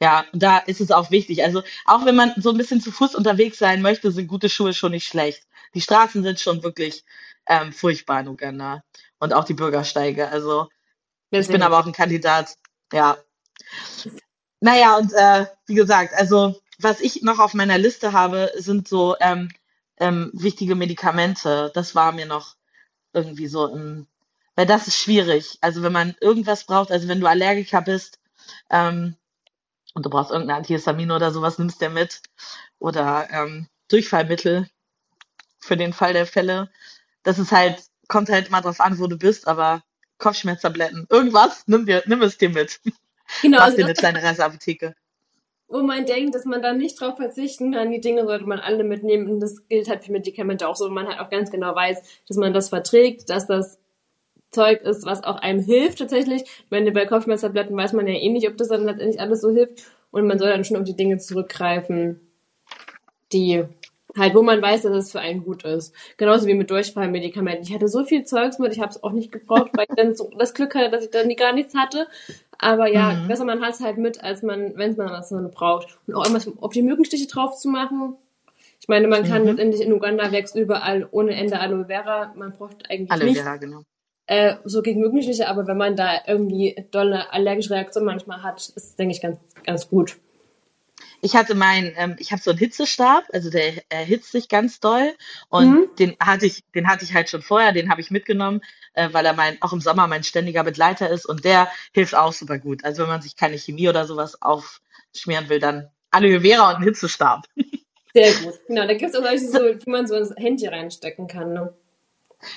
Ja, 0.00 0.24
da 0.32 0.58
ist 0.58 0.80
es 0.80 0.90
auch 0.90 1.10
wichtig. 1.10 1.42
Also 1.42 1.62
auch 1.84 2.04
wenn 2.04 2.16
man 2.16 2.32
so 2.36 2.50
ein 2.50 2.56
bisschen 2.56 2.80
zu 2.80 2.92
Fuß 2.92 3.14
unterwegs 3.14 3.58
sein 3.58 3.82
möchte, 3.82 4.10
sind 4.12 4.28
gute 4.28 4.48
Schuhe 4.48 4.72
schon 4.72 4.92
nicht 4.92 5.06
schlecht. 5.06 5.44
die 5.74 5.80
Straßen 5.80 6.22
sind 6.22 6.40
schon 6.40 6.62
wirklich 6.62 7.04
ähm, 7.46 7.72
furchtbar 7.72 8.20
in 8.20 8.28
Uganda 8.28 8.82
und 9.18 9.32
auch 9.32 9.44
die 9.44 9.54
Bürgersteige. 9.54 10.28
Also 10.28 10.68
ich 11.30 11.48
bin 11.48 11.62
aber 11.62 11.78
auch 11.78 11.86
ein 11.86 11.92
Kandidat. 11.92 12.56
Ja. 12.92 13.18
Naja, 14.60 14.96
und 14.96 15.12
äh, 15.12 15.46
wie 15.66 15.74
gesagt, 15.74 16.14
also 16.14 16.60
was 16.78 17.00
ich 17.00 17.22
noch 17.22 17.38
auf 17.38 17.54
meiner 17.54 17.78
Liste 17.78 18.12
habe, 18.12 18.52
sind 18.56 18.88
so 18.88 19.16
ähm, 19.20 19.50
ähm, 19.98 20.30
wichtige 20.32 20.74
Medikamente. 20.74 21.70
Das 21.74 21.94
war 21.94 22.12
mir 22.12 22.26
noch 22.26 22.56
irgendwie 23.12 23.48
so 23.48 23.66
im, 23.66 24.06
weil 24.58 24.66
das 24.66 24.88
ist 24.88 24.98
schwierig. 24.98 25.56
Also 25.60 25.84
wenn 25.84 25.92
man 25.92 26.16
irgendwas 26.20 26.64
braucht, 26.64 26.90
also 26.90 27.06
wenn 27.06 27.20
du 27.20 27.28
Allergiker 27.28 27.80
bist 27.80 28.18
ähm, 28.70 29.14
und 29.94 30.04
du 30.04 30.10
brauchst 30.10 30.32
irgendein 30.32 30.56
Antihistamin 30.56 31.12
oder 31.12 31.30
sowas, 31.30 31.60
nimmst 31.60 31.80
du 31.80 31.88
mit. 31.90 32.22
Oder 32.80 33.28
ähm, 33.30 33.68
Durchfallmittel 33.86 34.68
für 35.60 35.76
den 35.76 35.92
Fall 35.92 36.12
der 36.12 36.26
Fälle. 36.26 36.72
Das 37.22 37.38
ist 37.38 37.52
halt, 37.52 37.84
kommt 38.08 38.30
halt 38.30 38.48
immer 38.48 38.60
drauf 38.60 38.80
an, 38.80 38.98
wo 38.98 39.06
du 39.06 39.16
bist, 39.16 39.46
aber 39.46 39.84
Kopfschmerztabletten, 40.18 41.06
irgendwas, 41.08 41.62
nimm 41.66 41.86
dir, 41.86 42.02
nimm 42.06 42.20
es 42.22 42.36
dir 42.36 42.50
mit. 42.50 42.80
Genau. 43.42 43.58
Mach 43.58 43.66
also 43.66 43.76
dir 43.76 43.84
eine 43.84 43.94
kleine 43.94 44.20
Reiseapotheke. 44.20 44.96
Wo 45.68 45.82
man 45.82 46.04
denkt, 46.04 46.34
dass 46.34 46.46
man 46.46 46.62
da 46.62 46.72
nicht 46.72 47.00
drauf 47.00 47.16
verzichten 47.16 47.74
kann, 47.74 47.92
die 47.92 48.00
Dinge 48.00 48.24
sollte 48.24 48.46
man 48.46 48.58
alle 48.58 48.82
mitnehmen. 48.82 49.30
Und 49.30 49.38
das 49.38 49.68
gilt 49.68 49.88
halt 49.88 50.02
für 50.02 50.10
Medikamente 50.10 50.66
auch 50.66 50.74
so. 50.74 50.90
Man 50.90 51.06
halt 51.06 51.20
auch 51.20 51.30
ganz 51.30 51.52
genau 51.52 51.76
weiß, 51.76 52.02
dass 52.26 52.36
man 52.36 52.52
das 52.52 52.70
verträgt, 52.70 53.30
dass 53.30 53.46
das 53.46 53.78
Zeug 54.50 54.82
ist, 54.82 55.04
was 55.04 55.24
auch 55.24 55.36
einem 55.36 55.60
hilft 55.60 55.98
tatsächlich. 55.98 56.42
Ich 56.42 56.70
meine, 56.70 56.92
bei 56.92 57.06
Kopfschmerztabletten 57.06 57.76
weiß 57.76 57.92
man 57.92 58.06
ja 58.06 58.14
eh 58.14 58.28
nicht, 58.30 58.48
ob 58.48 58.56
das 58.56 58.68
dann 58.68 58.84
letztendlich 58.84 59.20
alles 59.20 59.40
so 59.40 59.50
hilft. 59.50 59.84
Und 60.10 60.26
man 60.26 60.38
soll 60.38 60.48
dann 60.48 60.64
schon 60.64 60.78
auf 60.78 60.84
die 60.84 60.96
Dinge 60.96 61.18
zurückgreifen, 61.18 62.20
die 63.32 63.64
halt, 64.16 64.34
wo 64.34 64.42
man 64.42 64.62
weiß, 64.62 64.82
dass 64.82 64.96
es 64.96 65.12
für 65.12 65.20
einen 65.20 65.44
gut 65.44 65.64
ist. 65.64 65.94
Genauso 66.16 66.46
wie 66.46 66.54
mit 66.54 66.70
Durchfallmedikamenten. 66.70 67.64
Ich 67.64 67.74
hatte 67.74 67.88
so 67.88 68.04
viel 68.04 68.24
Zeugs 68.24 68.58
mit, 68.58 68.72
ich 68.72 68.80
habe 68.80 68.90
es 68.90 69.02
auch 69.02 69.12
nicht 69.12 69.32
gebraucht, 69.32 69.70
weil 69.74 69.86
ich 69.88 69.96
dann 69.96 70.14
so 70.14 70.30
das 70.38 70.54
Glück 70.54 70.74
hatte, 70.74 70.90
dass 70.90 71.04
ich 71.04 71.10
dann 71.10 71.28
gar 71.36 71.52
nichts 71.52 71.74
hatte. 71.74 72.06
Aber 72.58 72.88
ja, 72.88 73.12
mhm. 73.12 73.28
besser 73.28 73.44
man 73.44 73.60
hat 73.62 73.74
es 73.74 73.80
halt 73.80 73.98
mit, 73.98 74.22
als 74.22 74.42
man, 74.42 74.76
wenn 74.76 74.96
man 74.96 75.10
was 75.10 75.30
man 75.30 75.50
braucht. 75.50 75.98
Und 76.06 76.14
auch 76.14 76.26
immer 76.26 76.40
auf 76.60 76.72
die 76.72 76.82
Mückenstiche 76.82 77.26
drauf 77.26 77.56
zu 77.56 77.68
machen. 77.68 78.16
Ich 78.80 78.88
meine, 78.88 79.08
man 79.08 79.24
kann 79.24 79.42
mhm. 79.42 79.48
letztendlich 79.48 79.82
in 79.82 79.92
Uganda 79.92 80.32
wächst 80.32 80.56
überall 80.56 81.06
ohne 81.10 81.32
Aloe 81.32 81.40
Ende 81.40 81.86
Vera. 81.86 82.32
Man 82.34 82.52
braucht 82.52 82.90
eigentlich 82.90 83.10
Aloe 83.10 83.34
Vera, 83.34 83.56
genau. 83.56 83.82
Äh, 84.28 84.56
so 84.64 84.82
gegen 84.82 85.00
Mückenstiche, 85.00 85.48
aber 85.48 85.66
wenn 85.66 85.78
man 85.78 85.96
da 85.96 86.20
irgendwie 86.26 86.86
dolle 86.90 87.32
allergische 87.32 87.70
Reaktion 87.70 88.04
manchmal 88.04 88.42
hat, 88.42 88.58
ist 88.58 88.76
es, 88.76 88.94
denke 88.94 89.14
ich, 89.14 89.22
ganz, 89.22 89.38
ganz 89.64 89.88
gut. 89.88 90.18
Ich 91.22 91.34
hatte 91.34 91.54
meinen, 91.54 91.94
ähm, 91.96 92.14
ich 92.18 92.30
habe 92.30 92.42
so 92.42 92.50
einen 92.50 92.58
Hitzestab, 92.58 93.24
also 93.32 93.48
der 93.48 93.72
erhitzt 93.88 94.30
sich 94.32 94.50
ganz 94.50 94.80
doll 94.80 95.14
und 95.48 95.70
mhm. 95.70 95.90
den 95.98 96.16
hatte 96.20 96.44
ich, 96.44 96.62
den 96.74 96.88
hatte 96.88 97.06
ich 97.06 97.14
halt 97.14 97.30
schon 97.30 97.40
vorher, 97.40 97.72
den 97.72 97.90
habe 97.90 98.02
ich 98.02 98.10
mitgenommen, 98.10 98.60
äh, 98.92 99.08
weil 99.12 99.24
er 99.24 99.32
mein, 99.32 99.56
auch 99.62 99.72
im 99.72 99.80
Sommer 99.80 100.06
mein 100.06 100.24
ständiger 100.24 100.62
Begleiter 100.62 101.08
ist 101.08 101.24
und 101.24 101.46
der 101.46 101.66
hilft 101.94 102.14
auch 102.14 102.34
super 102.34 102.58
gut. 102.58 102.84
Also 102.84 103.04
wenn 103.04 103.08
man 103.08 103.22
sich 103.22 103.34
keine 103.34 103.56
Chemie 103.56 103.88
oder 103.88 104.04
sowas 104.04 104.42
aufschmieren 104.42 105.48
will, 105.48 105.58
dann 105.58 105.88
Aloe 106.10 106.42
Vera 106.42 106.68
und 106.68 106.76
einen 106.76 106.84
Hitzestab. 106.84 107.46
Sehr 108.12 108.34
gut. 108.34 108.60
Genau, 108.68 108.86
da 108.86 108.92
gibt 108.92 109.10
es 109.10 109.16
auch 109.16 109.24
solche, 109.24 109.48
so, 109.48 109.58
wie 109.58 109.90
man 109.90 110.06
so 110.06 110.16
ins 110.16 110.34
Handy 110.36 110.66
reinstecken 110.66 111.28
kann. 111.28 111.54
Ne? 111.54 111.72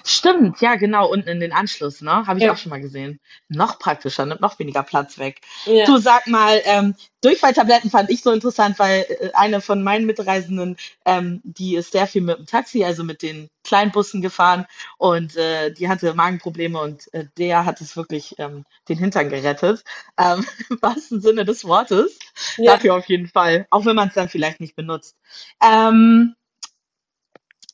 Stimmt, 0.06 0.62
ja, 0.62 0.76
genau, 0.76 1.10
unten 1.10 1.28
in 1.28 1.40
den 1.40 1.54
Anschluss, 1.54 2.02
ne? 2.02 2.28
Habe 2.28 2.40
ich 2.40 2.46
Ja. 2.46 2.54
auch 2.54 2.58
schon 2.58 2.70
mal 2.70 2.82
gesehen. 2.82 3.20
Noch 3.48 3.80
praktischer, 3.80 4.26
nimmt 4.26 4.42
noch 4.42 4.60
weniger 4.60 4.84
Platz 4.84 5.18
weg. 5.18 5.42
Ja. 5.66 5.86
Du 5.86 5.98
sag 5.98 6.28
mal, 6.28 6.62
ähm, 6.66 6.96
Durchfalltabletten 7.22 7.90
fand 7.90 8.10
ich 8.10 8.22
so 8.22 8.32
interessant, 8.32 8.78
weil 8.80 9.06
äh, 9.10 9.32
eine 9.34 9.62
von 9.62 9.84
meinen 9.84 10.06
Mitreisenden, 10.06 10.78
ähm, 11.06 11.42
die 11.44 11.76
ist 11.76 11.92
sehr 11.92 12.08
viel 12.08 12.22
mit 12.22 12.38
dem 12.38 12.46
Taxi, 12.46 12.84
also 12.84 13.04
mit 13.04 13.22
den 13.22 13.50
Kleinbussen 13.64 14.22
gefahren 14.22 14.66
und 14.98 15.36
äh, 15.36 15.72
die 15.72 15.88
hatte 15.90 16.14
Magenprobleme 16.14 16.80
und 16.80 17.12
äh, 17.14 17.26
der 17.38 17.66
hat 17.66 17.82
es 17.82 17.96
wirklich 17.96 18.36
ähm, 18.40 18.66
den 18.90 18.98
Hintern 18.98 19.30
gerettet. 19.30 19.84
Ähm, 20.18 20.46
Im 20.70 20.82
wahrsten 20.82 21.22
Sinne 21.22 21.46
des 21.46 21.66
Wortes. 21.66 22.18
Ja. 22.58 22.74
Dafür 22.74 22.96
auf 22.96 23.06
jeden 23.06 23.28
Fall. 23.28 23.68
Auch 23.70 23.86
wenn 23.86 23.96
man 23.96 24.10
es 24.10 24.14
dann 24.16 24.30
vielleicht 24.30 24.60
nicht 24.60 24.76
benutzt. 24.76 25.16
Ähm, 25.64 26.36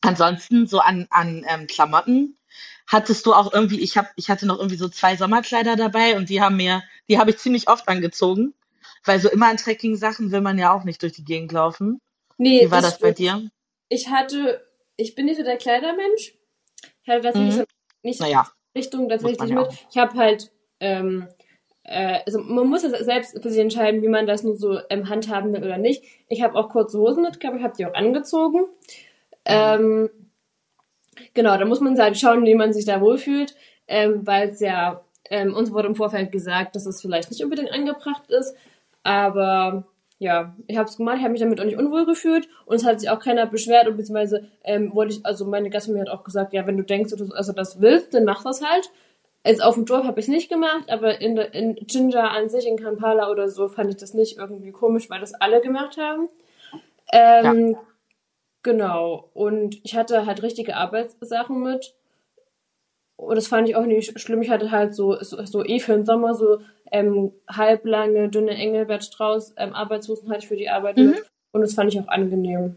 Ansonsten 0.01 0.67
so 0.67 0.79
an, 0.79 1.07
an 1.09 1.45
ähm, 1.47 1.67
Klamotten 1.67 2.37
hattest 2.87 3.25
du 3.25 3.33
auch 3.33 3.53
irgendwie, 3.53 3.79
ich 3.79 3.97
hab, 3.97 4.07
ich 4.15 4.29
hatte 4.29 4.45
noch 4.45 4.57
irgendwie 4.57 4.77
so 4.77 4.87
zwei 4.87 5.15
Sommerkleider 5.15 5.75
dabei 5.75 6.15
und 6.15 6.29
die 6.29 6.41
haben 6.41 6.55
mir, 6.55 6.83
die 7.09 7.19
habe 7.19 7.31
ich 7.31 7.37
ziemlich 7.37 7.67
oft 7.67 7.87
angezogen, 7.87 8.53
weil 9.03 9.19
so 9.19 9.29
immer 9.29 9.49
an 9.49 9.57
Trekking-Sachen 9.57 10.31
will 10.31 10.41
man 10.41 10.57
ja 10.57 10.73
auch 10.73 10.83
nicht 10.83 11.01
durch 11.01 11.13
die 11.13 11.25
Gegend 11.25 11.51
laufen. 11.51 11.99
Nee, 12.37 12.65
Wie 12.65 12.71
war 12.71 12.81
das, 12.81 12.91
das 12.91 12.99
bei 12.99 13.11
dir? 13.11 13.49
Ich 13.89 14.09
hatte, 14.09 14.65
ich 14.95 15.15
bin 15.15 15.25
nicht 15.25 15.37
so 15.37 15.43
der 15.43 15.57
Kleidermensch. 15.57 16.35
Ich 17.03 17.09
hatte 17.09 17.21
tatsächlich 17.21 17.55
mhm. 17.55 17.65
nicht 18.03 18.19
naja, 18.19 18.47
Richtung 18.75 19.09
tatsächlich 19.09 19.49
ja 19.49 19.61
mit. 19.61 19.69
Ich 19.89 19.97
habe 19.97 20.17
halt, 20.17 20.51
ähm, 20.79 21.27
äh, 21.83 22.19
also 22.25 22.39
man 22.39 22.67
muss 22.67 22.83
ja 22.83 23.03
selbst 23.03 23.41
für 23.41 23.49
sich 23.49 23.59
entscheiden, 23.59 24.01
wie 24.01 24.07
man 24.07 24.27
das 24.27 24.43
nur 24.43 24.55
so 24.55 24.79
ähm, 24.89 25.09
handhaben 25.09 25.53
will 25.53 25.63
oder 25.63 25.77
nicht. 25.77 26.03
Ich 26.29 26.41
habe 26.41 26.55
auch 26.55 26.69
kurze 26.69 26.99
Hosen 26.99 27.23
mitgehabt, 27.23 27.57
ich 27.57 27.63
habe 27.63 27.75
die 27.77 27.85
auch 27.85 27.93
angezogen. 27.93 28.65
Ähm, 29.47 30.09
genau, 31.33 31.57
da 31.57 31.65
muss 31.65 31.79
man 31.79 31.97
halt 31.99 32.17
schauen, 32.17 32.45
wie 32.45 32.55
man 32.55 32.73
sich 32.73 32.85
da 32.85 33.01
wohlfühlt, 33.01 33.55
ähm, 33.87 34.25
weil 34.25 34.49
es 34.49 34.59
ja, 34.59 35.03
ähm, 35.29 35.53
uns 35.55 35.71
wurde 35.71 35.87
im 35.87 35.95
Vorfeld 35.95 36.31
gesagt, 36.31 36.75
dass 36.75 36.85
es 36.85 37.01
vielleicht 37.01 37.31
nicht 37.31 37.43
unbedingt 37.43 37.71
angebracht 37.71 38.29
ist, 38.29 38.55
aber 39.03 39.85
ja, 40.19 40.55
ich 40.65 40.77
habe 40.77 40.89
es 40.89 40.97
gemacht, 40.97 41.17
ich 41.17 41.23
habe 41.23 41.31
mich 41.31 41.41
damit 41.41 41.61
auch 41.61 41.65
nicht 41.65 41.77
unwohl 41.77 42.05
gefühlt 42.05 42.47
und 42.65 42.75
es 42.75 42.85
hat 42.85 42.99
sich 42.99 43.09
auch 43.09 43.19
keiner 43.19 43.45
beschwert 43.45 43.87
und 43.87 43.97
beziehungsweise 43.97 44.47
ähm, 44.63 44.93
wollte 44.93 45.13
ich, 45.15 45.25
also 45.25 45.45
meine 45.45 45.69
Gastfamilie 45.69 46.09
hat 46.09 46.17
auch 46.17 46.23
gesagt, 46.23 46.53
ja, 46.53 46.65
wenn 46.65 46.77
du 46.77 46.83
denkst, 46.83 47.11
dass 47.11 47.19
du 47.19 47.33
also 47.35 47.53
das 47.53 47.79
willst, 47.81 48.13
dann 48.13 48.25
mach 48.25 48.43
das 48.43 48.63
halt. 48.63 48.89
Jetzt 49.45 49.63
auf 49.63 49.75
dem 49.75 49.85
Dorf 49.85 50.03
habe 50.03 50.19
ich 50.19 50.25
es 50.25 50.29
nicht 50.29 50.49
gemacht, 50.49 50.89
aber 50.89 51.21
in, 51.21 51.37
in 51.37 51.75
Ginger 51.75 52.31
an 52.31 52.49
sich, 52.49 52.67
in 52.67 52.77
Kampala 52.77 53.29
oder 53.29 53.47
so, 53.47 53.69
fand 53.69 53.91
ich 53.91 53.95
das 53.95 54.13
nicht 54.13 54.37
irgendwie 54.37 54.71
komisch, 54.71 55.09
weil 55.09 55.21
das 55.21 55.33
alle 55.35 55.61
gemacht 55.61 55.97
haben. 55.97 56.27
Ähm, 57.13 57.71
ja. 57.71 57.79
Genau. 58.67 59.29
Und 59.33 59.79
ich 59.85 59.95
hatte 59.95 60.25
halt 60.25 60.43
richtige 60.43 60.75
Arbeitssachen 60.75 61.63
mit. 61.63 61.95
Und 63.15 63.37
das 63.37 63.47
fand 63.47 63.69
ich 63.69 63.77
auch 63.77 63.85
nicht 63.85 64.19
schlimm. 64.19 64.41
Ich 64.41 64.49
hatte 64.49 64.71
halt 64.71 64.93
so, 64.93 65.17
so, 65.23 65.41
so 65.45 65.63
eh 65.63 65.79
für 65.79 65.93
den 65.93 66.03
Sommer 66.03 66.35
so 66.35 66.59
ähm, 66.91 67.31
halblange, 67.47 68.27
dünne 68.27 68.51
Engelbert 68.51 69.05
Strauß 69.05 69.53
ähm, 69.55 69.73
Arbeitshosen 69.73 70.29
hatte 70.29 70.39
ich 70.39 70.49
für 70.49 70.57
die 70.57 70.67
Arbeit 70.67 70.97
mhm. 70.97 71.11
mit. 71.11 71.31
Und 71.53 71.61
das 71.61 71.75
fand 71.75 71.93
ich 71.93 71.99
auch 72.01 72.09
angenehm. 72.09 72.75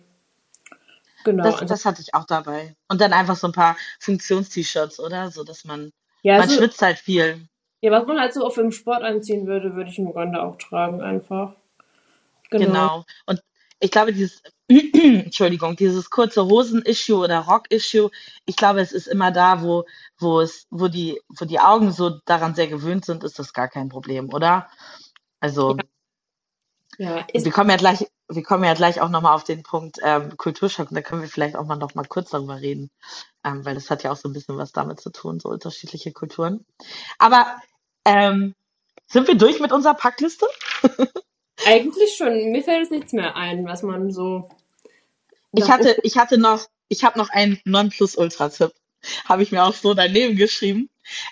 Genau. 1.25 1.43
Das, 1.43 1.67
das 1.67 1.85
hatte 1.85 2.03
ich 2.03 2.15
auch 2.15 2.25
dabei. 2.25 2.77
Und 2.87 3.01
dann 3.01 3.13
einfach 3.13 3.35
so 3.35 3.49
ein 3.49 3.53
paar 3.53 3.77
Funktions-T-Shirts, 3.99 5.01
oder? 5.01 5.33
So, 5.33 5.43
dass 5.43 5.65
man, 5.65 5.91
ja, 6.23 6.39
man 6.39 6.49
so, 6.49 6.57
schwitzt 6.57 6.81
halt 6.83 6.99
viel. 6.99 7.49
Ja, 7.81 7.91
was 7.91 8.07
man 8.07 8.21
halt 8.21 8.33
so 8.33 8.47
auf 8.47 8.55
dem 8.55 8.71
Sport 8.71 9.03
anziehen 9.03 9.49
würde, 9.49 9.75
würde 9.75 9.91
ich 9.91 9.99
in 9.99 10.07
Uganda 10.07 10.45
auch 10.45 10.57
tragen, 10.57 11.01
einfach. 11.01 11.55
Genau. 12.49 12.67
genau. 12.67 13.05
Und 13.27 13.43
ich 13.81 13.91
glaube, 13.91 14.13
dieses, 14.13 14.43
Entschuldigung, 14.69 15.77
dieses 15.77 16.11
kurze 16.11 16.45
Hosen-Issue 16.45 17.19
oder 17.19 17.41
Rock-Issue, 17.41 18.11
ich 18.47 18.57
glaube, 18.57 18.81
es 18.81 18.93
ist 18.93 19.09
immer 19.09 19.33
da, 19.33 19.63
wo, 19.63 19.87
wo 20.19 20.41
es, 20.41 20.67
wo 20.71 20.89
die, 20.89 21.21
wo 21.29 21.45
die 21.47 21.61
Augen 21.61 21.91
so 21.93 22.21
daran 22.27 22.55
sehr 22.55 22.69
gewöhnt 22.69 23.05
sind, 23.05 23.25
ist 23.25 23.39
das 23.39 23.53
gar 23.53 23.69
kein 23.69 23.89
Problem, 23.89 24.33
oder? 24.33 24.69
Also, 25.41 25.77
ja. 25.77 25.85
Ja, 26.99 27.27
wir 27.33 27.51
kommen 27.51 27.71
ja 27.71 27.77
gleich, 27.77 28.07
wir 28.29 28.43
kommen 28.43 28.65
ja 28.65 28.75
gleich 28.75 29.01
auch 29.01 29.09
nochmal 29.09 29.35
auf 29.35 29.45
den 29.45 29.63
Punkt 29.63 29.97
ähm, 30.03 30.37
Kulturschock 30.37 30.91
und 30.91 30.95
da 30.95 31.01
können 31.01 31.23
wir 31.23 31.29
vielleicht 31.31 31.57
auch 31.57 31.65
mal 31.65 31.77
noch 31.77 31.95
mal 31.95 32.05
kurz 32.05 32.29
darüber 32.31 32.61
reden, 32.61 32.91
ähm, 33.43 33.65
weil 33.65 33.75
das 33.75 33.89
hat 33.91 34.03
ja 34.03 34.13
auch 34.13 34.17
so 34.17 34.29
ein 34.29 34.35
bisschen 34.35 34.59
was 34.59 34.73
damit 34.73 35.01
zu 35.01 35.11
tun, 35.11 35.41
so 35.41 35.49
unterschiedliche 35.49 36.13
Kulturen. 36.13 36.67
Aber 37.19 37.57
ähm, 38.05 38.55
sind 39.07 39.29
wir 39.29 39.37
durch 39.37 39.61
mit 39.61 39.73
unserer 39.73 39.95
Packliste? 39.95 40.47
Eigentlich 41.67 42.17
schon. 42.17 42.53
Mir 42.53 42.63
fällt 42.63 42.85
es 42.85 42.91
nichts 42.91 43.13
mehr 43.13 43.37
ein, 43.37 43.65
was 43.67 43.83
man 43.83 44.11
so. 44.11 44.49
Ich 45.53 45.69
hatte, 45.69 45.97
ich 46.03 46.17
hatte 46.17 46.39
noch, 46.39 46.67
ich 46.89 47.05
habe 47.05 47.19
noch 47.19 47.31
einen 47.31 47.61
Nonplusultra-Tipp. 47.65 48.73
Habe 49.25 49.43
ich 49.43 49.53
mir 49.53 49.65
auch 49.65 49.75
so 49.75 49.95
daneben 49.95 50.37
geschrieben. 50.37 50.91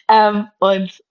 Ähm, 0.08 0.48
und 0.58 1.02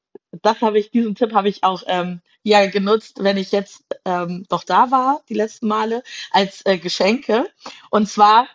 das 0.41 0.61
habe 0.61 0.79
ich, 0.79 0.91
diesen 0.91 1.15
Tipp 1.15 1.33
habe 1.33 1.49
ich 1.49 1.63
auch 1.63 1.83
ähm, 1.87 2.21
ja 2.43 2.65
genutzt, 2.67 3.23
wenn 3.23 3.37
ich 3.37 3.51
jetzt 3.51 3.83
ähm, 4.05 4.45
doch 4.49 4.63
da 4.63 4.91
war, 4.91 5.21
die 5.29 5.33
letzten 5.33 5.67
Male, 5.67 6.03
als 6.31 6.65
äh, 6.65 6.77
Geschenke. 6.77 7.49
Und 7.89 8.09
zwar, 8.09 8.47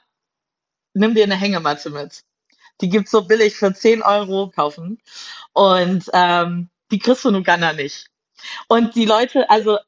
nimm 0.95 1.15
dir 1.15 1.25
eine 1.25 1.37
Hängematte 1.37 1.91
mit. 1.91 2.25
Die 2.81 2.89
gibt's 2.89 3.11
so 3.11 3.23
billig 3.23 3.57
für 3.57 3.73
10 3.73 4.03
Euro 4.03 4.51
kaufen. 4.51 5.01
Und 5.53 6.05
ähm, 6.13 6.69
die 6.91 6.99
kriegst 6.99 7.25
du 7.25 7.29
in 7.31 7.37
Uganda 7.37 7.73
nicht. 7.73 8.09
Und 8.69 8.95
die 8.95 9.05
Leute, 9.05 9.49
also 9.51 9.79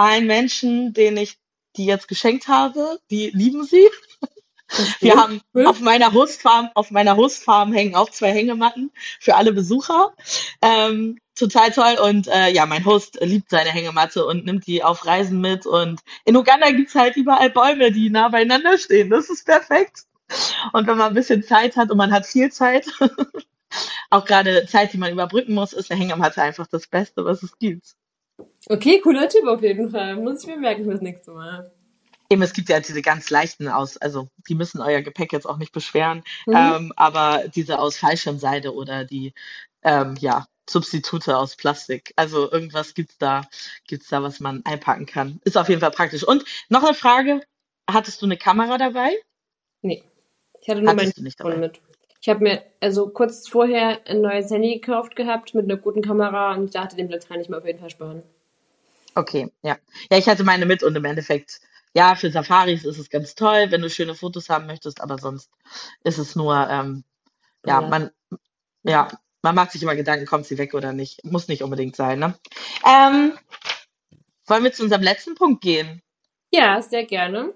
ein 0.00 0.26
Menschen, 0.26 0.94
den 0.94 1.18
ich 1.18 1.36
die 1.76 1.84
jetzt 1.84 2.08
geschenkt 2.08 2.48
habe, 2.48 2.98
die 3.10 3.30
lieben 3.30 3.64
sie. 3.64 3.86
Wir 5.00 5.16
haben 5.16 5.40
auf 5.66 5.80
meiner 5.80 6.12
Hostfarm, 6.12 6.70
auf 6.74 6.90
meiner 6.90 7.16
Hostfarm 7.16 7.72
hängen 7.72 7.96
auch 7.96 8.08
zwei 8.08 8.32
Hängematten 8.32 8.92
für 9.18 9.34
alle 9.34 9.52
Besucher. 9.52 10.14
Ähm, 10.62 11.18
total 11.34 11.72
toll. 11.72 11.98
Und 12.02 12.28
äh, 12.28 12.48
ja, 12.50 12.66
mein 12.66 12.84
Host 12.84 13.18
liebt 13.20 13.50
seine 13.50 13.70
Hängematte 13.70 14.24
und 14.24 14.46
nimmt 14.46 14.66
die 14.66 14.82
auf 14.82 15.04
Reisen 15.04 15.40
mit. 15.40 15.66
Und 15.66 16.00
in 16.24 16.36
Uganda 16.36 16.70
gibt's 16.70 16.94
halt 16.94 17.16
überall 17.16 17.50
Bäume, 17.50 17.92
die 17.92 18.10
nah 18.10 18.28
beieinander 18.28 18.78
stehen. 18.78 19.10
Das 19.10 19.28
ist 19.28 19.44
perfekt. 19.44 20.04
Und 20.72 20.86
wenn 20.86 20.96
man 20.96 21.08
ein 21.08 21.14
bisschen 21.14 21.42
Zeit 21.42 21.76
hat 21.76 21.90
und 21.90 21.98
man 21.98 22.12
hat 22.12 22.26
viel 22.26 22.52
Zeit, 22.52 22.86
auch 24.10 24.24
gerade 24.24 24.66
Zeit, 24.66 24.92
die 24.92 24.98
man 24.98 25.12
überbrücken 25.12 25.54
muss, 25.54 25.72
ist 25.72 25.90
der 25.90 25.96
Hängematte 25.96 26.42
einfach 26.42 26.68
das 26.68 26.86
Beste, 26.86 27.24
was 27.24 27.42
es 27.42 27.58
gibt. 27.58 27.96
Okay, 28.68 29.00
cooler 29.00 29.28
Tipp 29.28 29.46
auf 29.46 29.62
jeden 29.62 29.90
Fall. 29.90 30.16
Muss 30.16 30.42
ich 30.42 30.46
mir 30.46 30.58
merken 30.58 30.84
fürs 30.84 31.00
nächste 31.00 31.32
Mal. 31.32 31.72
Eben, 32.28 32.42
es 32.42 32.52
gibt 32.52 32.68
ja 32.68 32.78
diese 32.78 33.02
ganz 33.02 33.30
leichten 33.30 33.68
aus, 33.68 33.96
also 33.96 34.28
die 34.48 34.54
müssen 34.54 34.80
euer 34.80 35.00
Gepäck 35.00 35.32
jetzt 35.32 35.46
auch 35.46 35.56
nicht 35.56 35.72
beschweren, 35.72 36.22
mhm. 36.46 36.54
ähm, 36.54 36.92
aber 36.94 37.48
diese 37.48 37.80
aus 37.80 37.96
Fallschirmseide 37.96 38.72
oder 38.72 39.04
die, 39.04 39.34
ähm, 39.82 40.14
ja, 40.20 40.46
Substitute 40.70 41.36
aus 41.36 41.56
Plastik. 41.56 42.12
Also 42.16 42.50
irgendwas 42.50 42.94
gibt's 42.94 43.18
da, 43.18 43.42
gibt's 43.88 44.08
da, 44.08 44.22
was 44.22 44.40
man 44.40 44.64
einpacken 44.64 45.06
kann. 45.06 45.40
Ist 45.44 45.58
auf 45.58 45.68
jeden 45.68 45.80
Fall 45.80 45.90
praktisch. 45.90 46.26
Und 46.26 46.44
noch 46.68 46.84
eine 46.84 46.94
Frage, 46.94 47.40
hattest 47.90 48.22
du 48.22 48.26
eine 48.26 48.36
Kamera 48.36 48.78
dabei? 48.78 49.10
Nee. 49.82 50.04
Ich 50.60 50.68
hatte 50.68 50.82
nur 50.82 50.94
mein 50.94 51.12
Telefon 51.12 51.60
mit. 51.60 51.80
Ich 52.20 52.28
habe 52.28 52.40
mir 52.40 52.62
also 52.80 53.08
kurz 53.08 53.48
vorher 53.48 54.06
ein 54.06 54.20
neues 54.20 54.50
Handy 54.50 54.78
gekauft 54.78 55.16
gehabt 55.16 55.54
mit 55.54 55.64
einer 55.64 55.76
guten 55.76 56.02
Kamera 56.02 56.54
und 56.54 56.66
ich 56.66 56.70
dachte, 56.70 56.94
den 56.94 57.08
Platz 57.08 57.26
kann 57.26 57.40
ich 57.40 57.48
mir 57.48 57.56
auf 57.56 57.66
jeden 57.66 57.78
Fall 57.78 57.90
sparen. 57.90 58.22
Okay, 59.14 59.52
ja. 59.62 59.76
Ja, 60.10 60.18
ich 60.18 60.28
hatte 60.28 60.44
meine 60.44 60.66
mit 60.66 60.82
und 60.82 60.96
im 60.96 61.04
Endeffekt 61.04 61.60
ja, 61.94 62.14
für 62.14 62.30
Safaris 62.30 62.84
ist 62.84 62.98
es 62.98 63.10
ganz 63.10 63.34
toll, 63.34 63.66
wenn 63.70 63.82
du 63.82 63.90
schöne 63.90 64.14
Fotos 64.14 64.48
haben 64.48 64.66
möchtest, 64.66 65.00
aber 65.00 65.18
sonst 65.18 65.50
ist 66.04 66.18
es 66.18 66.36
nur, 66.36 66.54
ähm, 66.70 67.04
ja, 67.66 67.80
Ja. 67.80 67.88
man, 67.88 68.10
ja, 68.84 69.08
man 69.42 69.54
macht 69.54 69.72
sich 69.72 69.82
immer 69.82 69.96
Gedanken, 69.96 70.26
kommt 70.26 70.46
sie 70.46 70.58
weg 70.58 70.74
oder 70.74 70.92
nicht. 70.92 71.24
Muss 71.24 71.48
nicht 71.48 71.62
unbedingt 71.62 71.96
sein, 71.96 72.18
ne? 72.18 72.38
Ähm, 72.86 73.36
wollen 74.46 74.64
wir 74.64 74.72
zu 74.72 74.82
unserem 74.84 75.02
letzten 75.02 75.34
Punkt 75.34 75.62
gehen? 75.62 76.02
Ja, 76.52 76.80
sehr 76.82 77.04
gerne. 77.04 77.54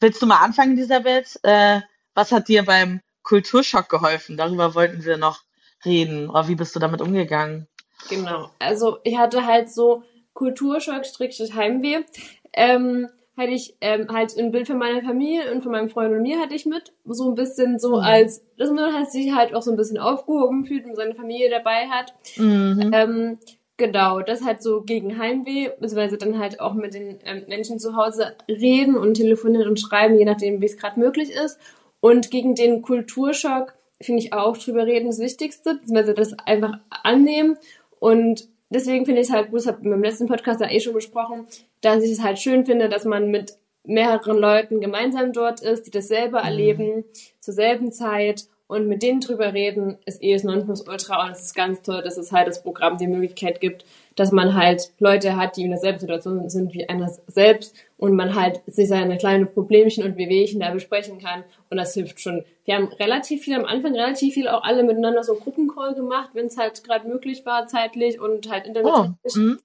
Willst 0.00 0.20
du 0.20 0.26
mal 0.26 0.40
anfangen, 0.40 0.76
Elisabeth? 0.76 1.38
Äh, 1.42 1.80
was 2.14 2.32
hat 2.32 2.48
dir 2.48 2.64
beim 2.64 3.00
Kulturschock 3.22 3.88
geholfen? 3.88 4.36
Darüber 4.36 4.74
wollten 4.74 5.04
wir 5.04 5.16
noch 5.16 5.42
reden. 5.84 6.28
Oder 6.28 6.48
wie 6.48 6.54
bist 6.54 6.74
du 6.74 6.80
damit 6.80 7.00
umgegangen? 7.00 7.66
Genau. 8.08 8.50
Also 8.58 8.98
ich 9.04 9.16
hatte 9.16 9.46
halt 9.46 9.70
so 9.70 10.04
Kulturschock, 10.36 11.04
Strickstich 11.04 11.54
Heimweh 11.54 12.04
ähm, 12.52 13.08
hatte 13.36 13.50
ich 13.50 13.76
ähm, 13.80 14.08
halt 14.10 14.36
ein 14.38 14.50
Bild 14.50 14.66
von 14.66 14.78
meiner 14.78 15.02
Familie 15.02 15.52
und 15.52 15.62
von 15.62 15.72
meinem 15.72 15.90
Freund 15.90 16.14
und 16.14 16.22
mir 16.22 16.38
hatte 16.38 16.54
ich 16.54 16.64
mit. 16.64 16.92
So 17.04 17.28
ein 17.28 17.34
bisschen 17.34 17.78
so 17.78 17.96
mhm. 17.96 18.02
als, 18.02 18.42
dass 18.56 18.70
man 18.70 18.94
halt 18.94 19.10
sich 19.10 19.34
halt 19.34 19.54
auch 19.54 19.62
so 19.62 19.70
ein 19.70 19.76
bisschen 19.76 19.98
aufgehoben 19.98 20.64
fühlt 20.64 20.86
und 20.86 20.96
seine 20.96 21.14
Familie 21.14 21.50
dabei 21.50 21.88
hat. 21.88 22.14
Mhm. 22.36 22.90
Ähm, 22.94 23.38
genau, 23.76 24.20
das 24.20 24.44
halt 24.44 24.62
so 24.62 24.82
gegen 24.82 25.18
Heimweh, 25.18 25.70
beziehungsweise 25.80 26.16
dann 26.16 26.38
halt 26.38 26.60
auch 26.60 26.74
mit 26.74 26.94
den 26.94 27.18
ähm, 27.24 27.44
Menschen 27.46 27.78
zu 27.78 27.94
Hause 27.96 28.36
reden 28.48 28.96
und 28.96 29.14
telefonieren 29.14 29.68
und 29.68 29.80
schreiben, 29.80 30.18
je 30.18 30.24
nachdem, 30.24 30.62
wie 30.62 30.66
es 30.66 30.78
gerade 30.78 30.98
möglich 30.98 31.30
ist. 31.30 31.58
Und 32.00 32.30
gegen 32.30 32.54
den 32.54 32.82
Kulturschock 32.82 33.74
finde 34.00 34.22
ich 34.22 34.32
auch 34.32 34.56
drüber 34.56 34.86
reden 34.86 35.06
das 35.06 35.18
Wichtigste, 35.18 35.74
beziehungsweise 35.74 36.14
das 36.14 36.34
einfach 36.46 36.78
annehmen 36.90 37.58
und 37.98 38.48
deswegen 38.70 39.04
finde 39.06 39.20
ich 39.20 39.28
es 39.28 39.32
halt 39.32 39.50
gut, 39.50 39.60
das 39.60 39.66
habe 39.66 39.78
ich 39.80 39.86
im 39.86 40.02
letzten 40.02 40.26
Podcast 40.26 40.60
ja 40.60 40.70
eh 40.70 40.80
schon 40.80 40.94
besprochen, 40.94 41.46
dass 41.80 42.02
ich 42.02 42.12
es 42.12 42.22
halt 42.22 42.38
schön 42.38 42.66
finde, 42.66 42.88
dass 42.88 43.04
man 43.04 43.30
mit 43.30 43.58
mehreren 43.84 44.38
Leuten 44.38 44.80
gemeinsam 44.80 45.32
dort 45.32 45.60
ist, 45.62 45.86
die 45.86 45.90
dasselbe 45.90 46.38
mhm. 46.38 46.44
erleben, 46.44 47.04
zur 47.40 47.54
selben 47.54 47.92
Zeit 47.92 48.46
und 48.66 48.88
mit 48.88 49.02
denen 49.02 49.20
drüber 49.20 49.52
reden, 49.52 49.98
ist 50.06 50.22
eh 50.22 50.32
das 50.32 50.42
Nonplusultra 50.42 51.26
und 51.26 51.32
es 51.32 51.42
ist 51.42 51.54
ganz 51.54 51.82
toll, 51.82 52.02
dass 52.02 52.16
es 52.16 52.32
halt 52.32 52.48
das 52.48 52.62
Programm 52.62 52.98
die 52.98 53.06
Möglichkeit 53.06 53.60
gibt, 53.60 53.84
dass 54.16 54.32
man 54.32 54.54
halt 54.54 54.92
Leute 54.98 55.36
hat, 55.36 55.56
die 55.56 55.62
in 55.62 55.70
derselben 55.70 55.98
Situation 55.98 56.48
sind 56.48 56.72
wie 56.72 56.88
einer 56.88 57.10
selbst 57.28 57.76
und 57.98 58.14
man 58.14 58.34
halt 58.34 58.62
sich 58.66 58.88
seine 58.88 59.18
kleinen 59.18 59.52
Problemchen 59.52 60.04
und 60.04 60.16
Wehwehchen 60.16 60.58
da 60.58 60.70
besprechen 60.70 61.18
kann 61.18 61.44
und 61.70 61.76
das 61.76 61.94
hilft 61.94 62.20
schon. 62.20 62.42
Wir 62.64 62.74
haben 62.74 62.88
relativ 62.94 63.42
viel 63.42 63.54
am 63.54 63.66
Anfang, 63.66 63.94
relativ 63.94 64.34
viel 64.34 64.48
auch 64.48 64.64
alle 64.64 64.82
miteinander 64.82 65.22
so 65.22 65.34
Gruppencall 65.34 65.94
gemacht, 65.94 66.30
wenn 66.32 66.46
es 66.46 66.56
halt 66.56 66.82
gerade 66.82 67.06
möglich 67.06 67.44
war 67.44 67.66
zeitlich 67.66 68.18
und 68.18 68.50
halt 68.50 68.66
Internet. 68.66 68.92
Oh, 68.92 69.38
mhm. 69.38 69.58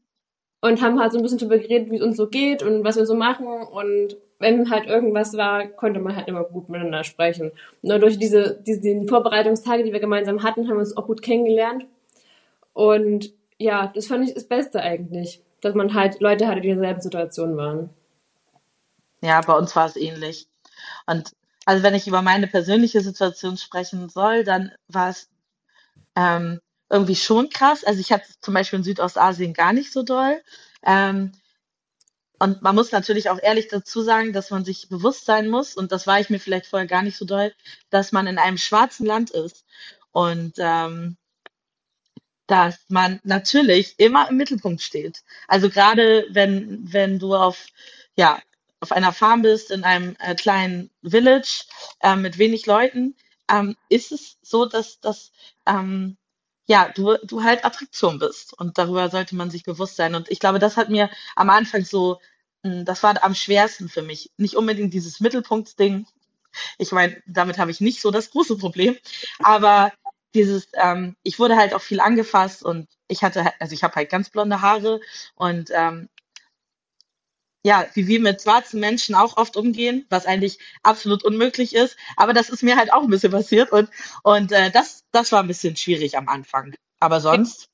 und 0.61 0.81
haben 0.81 0.99
halt 0.99 1.13
so 1.13 1.17
ein 1.17 1.23
bisschen 1.23 1.39
drüber 1.39 1.57
geredet, 1.57 1.89
wie 1.89 1.97
es 1.97 2.03
uns 2.03 2.17
so 2.17 2.27
geht 2.27 2.61
und 2.61 2.83
was 2.83 2.97
wir 2.97 3.05
so 3.05 3.15
machen 3.15 3.47
und 3.47 4.17
wenn 4.41 4.69
halt 4.69 4.87
irgendwas 4.87 5.37
war, 5.37 5.67
konnte 5.67 5.99
man 5.99 6.15
halt 6.15 6.27
immer 6.27 6.43
gut 6.43 6.67
miteinander 6.67 7.03
sprechen. 7.03 7.51
Nur 7.83 7.99
durch 7.99 8.17
diese, 8.17 8.59
diese 8.65 8.81
die 8.81 9.07
Vorbereitungstage, 9.07 9.83
die 9.83 9.93
wir 9.93 9.99
gemeinsam 9.99 10.43
hatten, 10.43 10.67
haben 10.67 10.77
wir 10.77 10.79
uns 10.79 10.97
auch 10.97 11.05
gut 11.05 11.21
kennengelernt. 11.21 11.85
Und 12.73 13.33
ja, 13.61 13.87
das 13.87 14.07
fand 14.07 14.27
ich 14.27 14.33
das 14.33 14.47
Beste 14.47 14.81
eigentlich, 14.81 15.41
dass 15.61 15.75
man 15.75 15.93
halt 15.93 16.19
Leute 16.19 16.47
hatte, 16.47 16.61
die 16.61 16.69
in 16.69 16.77
derselben 16.77 17.01
Situation 17.01 17.55
waren. 17.57 17.89
Ja, 19.21 19.41
bei 19.41 19.53
uns 19.53 19.75
war 19.75 19.85
es 19.85 19.95
ähnlich. 19.95 20.47
Und 21.05 21.31
also 21.65 21.83
wenn 21.83 21.93
ich 21.93 22.07
über 22.07 22.21
meine 22.21 22.47
persönliche 22.47 23.01
Situation 23.01 23.57
sprechen 23.57 24.09
soll, 24.09 24.43
dann 24.43 24.71
war 24.87 25.09
es 25.09 25.29
ähm, 26.15 26.59
irgendwie 26.89 27.15
schon 27.15 27.49
krass. 27.49 27.83
Also 27.83 27.99
ich 27.99 28.11
hatte 28.11 28.27
zum 28.41 28.55
Beispiel 28.55 28.79
in 28.79 28.83
Südostasien 28.83 29.53
gar 29.53 29.73
nicht 29.73 29.93
so 29.93 30.01
doll. 30.01 30.41
Ähm, 30.83 31.31
und 32.39 32.63
man 32.63 32.73
muss 32.73 32.91
natürlich 32.91 33.29
auch 33.29 33.37
ehrlich 33.39 33.67
dazu 33.67 34.01
sagen, 34.01 34.33
dass 34.33 34.49
man 34.49 34.65
sich 34.65 34.89
bewusst 34.89 35.25
sein 35.25 35.47
muss, 35.47 35.75
und 35.75 35.91
das 35.91 36.07
war 36.07 36.19
ich 36.19 36.31
mir 36.31 36.39
vielleicht 36.39 36.65
vorher 36.65 36.87
gar 36.87 37.03
nicht 37.03 37.15
so 37.15 37.25
doll, 37.25 37.53
dass 37.91 38.11
man 38.11 38.25
in 38.25 38.39
einem 38.39 38.57
schwarzen 38.57 39.05
Land 39.05 39.29
ist 39.29 39.63
und 40.11 40.53
ähm, 40.57 41.17
dass 42.47 42.77
man 42.89 43.19
natürlich 43.23 43.95
immer 43.97 44.29
im 44.29 44.37
Mittelpunkt 44.37 44.81
steht. 44.81 45.23
Also 45.47 45.69
gerade 45.69 46.25
wenn, 46.29 46.79
wenn 46.91 47.19
du 47.19 47.35
auf, 47.35 47.65
ja, 48.17 48.41
auf 48.79 48.91
einer 48.91 49.13
Farm 49.13 49.43
bist, 49.43 49.71
in 49.71 49.83
einem 49.83 50.15
äh, 50.19 50.35
kleinen 50.35 50.89
Village 51.03 51.65
äh, 52.01 52.15
mit 52.15 52.37
wenig 52.37 52.65
Leuten, 52.65 53.15
ähm, 53.49 53.75
ist 53.89 54.11
es 54.11 54.37
so, 54.41 54.65
dass, 54.65 54.99
dass 54.99 55.31
ähm, 55.67 56.17
ja, 56.67 56.89
du, 56.89 57.17
du 57.23 57.43
halt 57.43 57.65
Attraktion 57.65 58.19
bist. 58.19 58.57
Und 58.57 58.77
darüber 58.77 59.09
sollte 59.09 59.35
man 59.35 59.51
sich 59.51 59.63
bewusst 59.63 59.95
sein. 59.95 60.15
Und 60.15 60.31
ich 60.31 60.39
glaube, 60.39 60.59
das 60.59 60.77
hat 60.77 60.89
mir 60.89 61.09
am 61.35 61.49
Anfang 61.49 61.85
so, 61.85 62.19
hm, 62.63 62.85
das 62.85 63.03
war 63.03 63.23
am 63.23 63.35
schwersten 63.35 63.89
für 63.89 64.01
mich. 64.01 64.31
Nicht 64.37 64.55
unbedingt 64.55 64.93
dieses 64.93 65.19
Mittelpunktsding. 65.19 66.05
Ich 66.77 66.91
meine, 66.91 67.21
damit 67.27 67.57
habe 67.57 67.71
ich 67.71 67.81
nicht 67.81 68.01
so 68.01 68.11
das 68.11 68.31
große 68.31 68.57
Problem. 68.57 68.97
Aber 69.39 69.91
dieses, 70.33 70.67
ähm, 70.73 71.15
ich 71.23 71.39
wurde 71.39 71.55
halt 71.55 71.73
auch 71.73 71.81
viel 71.81 71.99
angefasst 71.99 72.63
und 72.63 72.87
ich 73.07 73.23
hatte, 73.23 73.43
halt, 73.45 73.55
also 73.59 73.73
ich 73.73 73.83
habe 73.83 73.95
halt 73.95 74.09
ganz 74.09 74.29
blonde 74.29 74.61
Haare 74.61 75.01
und 75.35 75.69
ähm, 75.73 76.09
ja, 77.63 77.85
wie 77.93 78.07
wir 78.07 78.19
mit 78.19 78.41
schwarzen 78.41 78.79
Menschen 78.79 79.13
auch 79.13 79.37
oft 79.37 79.55
umgehen, 79.55 80.05
was 80.09 80.25
eigentlich 80.25 80.57
absolut 80.81 81.23
unmöglich 81.23 81.75
ist. 81.75 81.95
Aber 82.15 82.33
das 82.33 82.49
ist 82.49 82.63
mir 82.63 82.75
halt 82.75 82.91
auch 82.91 83.03
ein 83.03 83.09
bisschen 83.09 83.31
passiert 83.31 83.71
und, 83.71 83.89
und 84.23 84.51
äh, 84.51 84.71
das, 84.71 85.03
das 85.11 85.31
war 85.31 85.41
ein 85.41 85.47
bisschen 85.47 85.75
schwierig 85.75 86.17
am 86.17 86.27
Anfang. 86.27 86.73
Aber 86.99 87.21
sonst, 87.21 87.69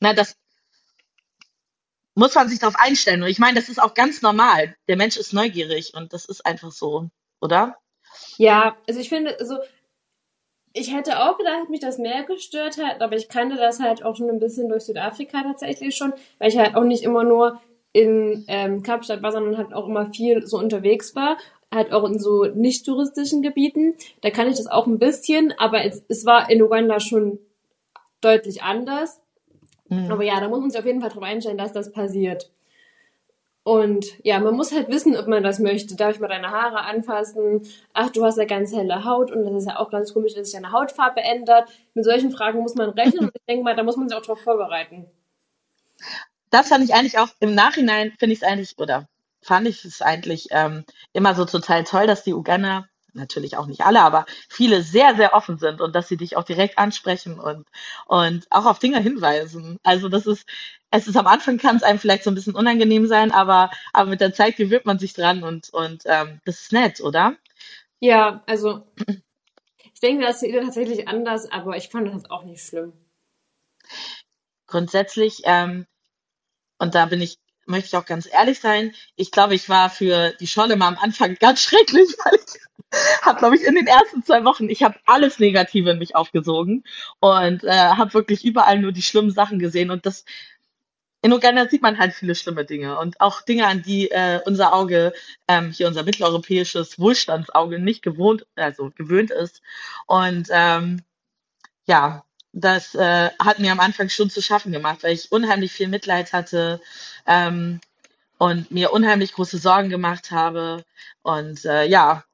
na, 0.00 0.12
das 0.12 0.36
muss 2.14 2.34
man 2.34 2.48
sich 2.48 2.58
darauf 2.58 2.76
einstellen. 2.76 3.22
Und 3.22 3.28
ich 3.28 3.38
meine, 3.38 3.58
das 3.58 3.70
ist 3.70 3.80
auch 3.80 3.94
ganz 3.94 4.20
normal. 4.20 4.76
Der 4.86 4.96
Mensch 4.96 5.16
ist 5.16 5.32
neugierig 5.32 5.94
und 5.94 6.12
das 6.12 6.26
ist 6.26 6.44
einfach 6.44 6.72
so, 6.72 7.08
oder? 7.40 7.78
Ja, 8.36 8.76
also 8.86 9.00
ich 9.00 9.08
finde, 9.08 9.38
also 9.40 9.58
ich 10.74 10.94
hätte 10.94 11.20
auch 11.20 11.38
gedacht, 11.38 11.68
mich 11.68 11.80
das 11.80 11.98
mehr 11.98 12.24
gestört 12.24 12.78
hat, 12.78 13.00
aber 13.02 13.16
ich 13.16 13.28
kannte 13.28 13.56
das 13.56 13.80
halt 13.80 14.04
auch 14.04 14.16
schon 14.16 14.30
ein 14.30 14.38
bisschen 14.38 14.68
durch 14.68 14.84
Südafrika 14.84 15.42
tatsächlich 15.42 15.94
schon, 15.96 16.12
weil 16.38 16.48
ich 16.48 16.58
halt 16.58 16.74
auch 16.74 16.84
nicht 16.84 17.02
immer 17.02 17.24
nur 17.24 17.60
in 17.92 18.44
ähm, 18.48 18.82
Kapstadt 18.82 19.22
war, 19.22 19.32
sondern 19.32 19.58
halt 19.58 19.74
auch 19.74 19.86
immer 19.86 20.06
viel 20.12 20.46
so 20.46 20.58
unterwegs 20.58 21.14
war, 21.14 21.36
halt 21.70 21.92
auch 21.92 22.04
in 22.04 22.18
so 22.18 22.44
nicht 22.44 22.86
touristischen 22.86 23.42
Gebieten. 23.42 23.94
Da 24.22 24.30
kann 24.30 24.48
ich 24.48 24.56
das 24.56 24.66
auch 24.66 24.86
ein 24.86 24.98
bisschen, 24.98 25.52
aber 25.58 25.84
es, 25.84 26.02
es 26.08 26.24
war 26.24 26.50
in 26.50 26.62
Uganda 26.62 27.00
schon 27.00 27.38
deutlich 28.20 28.62
anders. 28.62 29.20
Mhm. 29.88 30.10
Aber 30.10 30.24
ja, 30.24 30.40
da 30.40 30.48
muss 30.48 30.60
man 30.60 30.70
sich 30.70 30.80
auf 30.80 30.86
jeden 30.86 31.00
Fall 31.00 31.10
drauf 31.10 31.22
einstellen, 31.22 31.58
dass 31.58 31.72
das 31.72 31.92
passiert. 31.92 32.50
Und 33.64 34.06
ja, 34.24 34.40
man 34.40 34.54
muss 34.54 34.72
halt 34.72 34.88
wissen, 34.88 35.16
ob 35.16 35.28
man 35.28 35.44
das 35.44 35.60
möchte. 35.60 35.94
Darf 35.94 36.14
ich 36.14 36.20
mal 36.20 36.28
deine 36.28 36.50
Haare 36.50 36.80
anfassen? 36.80 37.62
Ach, 37.92 38.10
du 38.10 38.24
hast 38.24 38.36
ja 38.38 38.44
ganz 38.44 38.72
helle 38.72 39.04
Haut 39.04 39.30
und 39.30 39.44
das 39.44 39.54
ist 39.54 39.68
ja 39.68 39.78
auch 39.78 39.90
ganz 39.90 40.12
komisch, 40.12 40.34
dass 40.34 40.50
sich 40.50 40.60
deine 40.60 40.72
Hautfarbe 40.72 41.20
ändert. 41.20 41.70
Mit 41.94 42.04
solchen 42.04 42.32
Fragen 42.32 42.60
muss 42.60 42.74
man 42.74 42.90
rechnen 42.90 43.26
und 43.26 43.32
ich 43.34 43.42
denke 43.48 43.62
mal, 43.62 43.76
da 43.76 43.84
muss 43.84 43.96
man 43.96 44.08
sich 44.08 44.18
auch 44.18 44.22
drauf 44.22 44.40
vorbereiten 44.40 45.06
das 46.52 46.68
fand 46.68 46.84
ich 46.84 46.94
eigentlich 46.94 47.18
auch 47.18 47.30
im 47.40 47.54
Nachhinein, 47.54 48.12
finde 48.18 48.34
ich 48.34 48.42
es 48.42 48.48
eigentlich, 48.48 48.78
oder 48.78 49.08
fand 49.40 49.66
ich 49.66 49.84
es 49.84 50.02
eigentlich 50.02 50.48
ähm, 50.50 50.84
immer 51.12 51.34
so 51.34 51.44
total 51.46 51.82
toll, 51.82 52.06
dass 52.06 52.24
die 52.24 52.34
Uganda, 52.34 52.86
natürlich 53.14 53.56
auch 53.56 53.66
nicht 53.66 53.82
alle, 53.82 54.00
aber 54.00 54.26
viele 54.48 54.82
sehr, 54.82 55.14
sehr 55.16 55.34
offen 55.34 55.58
sind 55.58 55.80
und 55.80 55.94
dass 55.94 56.08
sie 56.08 56.16
dich 56.16 56.36
auch 56.36 56.44
direkt 56.44 56.78
ansprechen 56.78 57.38
und, 57.38 57.66
und 58.06 58.46
auch 58.50 58.66
auf 58.66 58.78
Dinge 58.78 59.00
hinweisen. 59.00 59.78
Also 59.82 60.08
das 60.08 60.26
ist, 60.26 60.46
es 60.90 61.08
ist 61.08 61.16
am 61.16 61.26
Anfang 61.26 61.58
kann 61.58 61.76
es 61.76 61.82
einem 61.82 61.98
vielleicht 61.98 62.24
so 62.24 62.30
ein 62.30 62.34
bisschen 62.34 62.54
unangenehm 62.54 63.06
sein, 63.06 63.32
aber, 63.32 63.70
aber 63.92 64.10
mit 64.10 64.20
der 64.20 64.34
Zeit 64.34 64.56
gewöhnt 64.56 64.86
man 64.86 64.98
sich 64.98 65.12
dran 65.12 65.42
und, 65.42 65.70
und 65.70 66.02
ähm, 66.06 66.40
das 66.44 66.60
ist 66.60 66.72
nett, 66.72 67.00
oder? 67.00 67.36
Ja, 68.00 68.42
also 68.46 68.86
ich 69.92 70.00
denke, 70.00 70.24
das 70.24 70.42
ist 70.42 70.52
tatsächlich 70.52 71.08
anders, 71.08 71.50
aber 71.50 71.76
ich 71.76 71.88
fand 71.88 72.12
das 72.12 72.30
auch 72.30 72.44
nicht 72.44 72.64
schlimm. 72.64 72.92
Grundsätzlich 74.66 75.42
ähm, 75.44 75.86
und 76.82 76.96
da 76.96 77.06
bin 77.06 77.20
ich, 77.20 77.38
möchte 77.64 77.86
ich 77.86 77.96
auch 77.96 78.06
ganz 78.06 78.28
ehrlich 78.28 78.58
sein. 78.58 78.92
Ich 79.14 79.30
glaube, 79.30 79.54
ich 79.54 79.68
war 79.68 79.88
für 79.88 80.32
die 80.40 80.48
Scholle 80.48 80.74
mal 80.74 80.88
am 80.88 80.98
Anfang 80.98 81.36
ganz 81.36 81.62
schrecklich, 81.62 82.08
weil 82.24 82.34
ich, 82.34 82.60
habe, 83.22 83.38
glaube 83.38 83.56
ich, 83.56 83.64
in 83.64 83.74
den 83.74 83.86
ersten 83.86 84.22
zwei 84.22 84.44
Wochen, 84.44 84.68
ich 84.68 84.82
habe 84.82 84.96
alles 85.06 85.38
Negative 85.38 85.90
in 85.90 85.98
mich 85.98 86.14
aufgesogen 86.14 86.84
und 87.20 87.64
äh, 87.64 87.70
habe 87.70 88.14
wirklich 88.14 88.44
überall 88.44 88.78
nur 88.78 88.92
die 88.92 89.02
schlimmen 89.02 89.30
Sachen 89.30 89.58
gesehen. 89.58 89.90
Und 89.90 90.06
das 90.06 90.24
in 91.22 91.32
Uganda 91.32 91.68
sieht 91.68 91.82
man 91.82 91.98
halt 91.98 92.14
viele 92.14 92.34
schlimme 92.34 92.64
Dinge 92.64 92.98
und 92.98 93.20
auch 93.20 93.42
Dinge, 93.42 93.66
an 93.68 93.82
die 93.82 94.10
äh, 94.10 94.40
unser 94.44 94.74
Auge, 94.74 95.12
ähm, 95.46 95.70
hier 95.70 95.86
unser 95.86 96.02
mitteleuropäisches 96.02 96.98
Wohlstandsauge 96.98 97.78
nicht 97.78 98.02
gewohnt, 98.02 98.44
also 98.56 98.90
gewöhnt 98.96 99.30
ist. 99.30 99.62
Und 100.06 100.48
ähm, 100.50 101.02
ja, 101.86 102.24
das 102.52 102.94
äh, 102.96 103.30
hat 103.38 103.60
mir 103.60 103.70
am 103.70 103.80
Anfang 103.80 104.08
schon 104.08 104.30
zu 104.30 104.42
schaffen 104.42 104.72
gemacht, 104.72 105.02
weil 105.02 105.14
ich 105.14 105.30
unheimlich 105.30 105.72
viel 105.72 105.88
Mitleid 105.88 106.32
hatte 106.32 106.80
ähm, 107.26 107.80
und 108.38 108.72
mir 108.72 108.92
unheimlich 108.92 109.32
große 109.32 109.58
Sorgen 109.58 109.90
gemacht 109.90 110.32
habe. 110.32 110.84
Und 111.22 111.64
äh, 111.64 111.84
ja, 111.86 112.24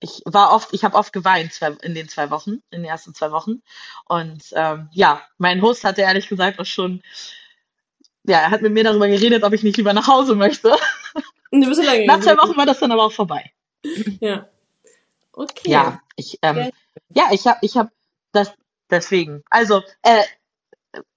ich 0.00 0.22
war 0.24 0.52
oft, 0.52 0.72
ich 0.72 0.84
habe 0.84 0.96
oft 0.96 1.12
geweint 1.12 1.52
zwei, 1.52 1.70
in 1.82 1.94
den 1.94 2.08
zwei 2.08 2.30
Wochen, 2.30 2.62
in 2.70 2.82
den 2.82 2.84
ersten 2.84 3.14
zwei 3.14 3.30
Wochen. 3.30 3.62
Und 4.06 4.44
ähm, 4.52 4.88
ja, 4.92 5.22
mein 5.38 5.62
Host 5.62 5.84
hatte 5.84 6.02
ehrlich 6.02 6.28
gesagt 6.28 6.58
auch 6.58 6.66
schon 6.66 7.02
ja, 8.28 8.40
er 8.40 8.50
hat 8.50 8.62
mit 8.62 8.72
mir 8.72 8.84
darüber 8.84 9.08
geredet, 9.08 9.44
ob 9.44 9.52
ich 9.52 9.62
nicht 9.62 9.76
lieber 9.76 9.92
nach 9.92 10.06
Hause 10.06 10.34
möchte. 10.34 10.76
Du 11.52 11.68
bist 11.68 11.82
lange 11.82 12.06
Nach 12.06 12.20
zwei 12.20 12.36
Wochen 12.36 12.56
war 12.56 12.66
das 12.66 12.80
dann 12.80 12.92
aber 12.92 13.04
auch 13.04 13.12
vorbei. 13.12 13.52
Ja. 14.20 14.48
Okay. 15.32 15.70
Ja, 15.70 16.00
ich, 16.16 16.38
ähm, 16.42 16.70
ja, 17.10 17.28
ich 17.30 17.46
habe, 17.46 17.58
ich 17.62 17.76
habe 17.76 17.90
das 18.32 18.52
deswegen. 18.90 19.44
Also, 19.48 19.82
äh, 20.02 20.24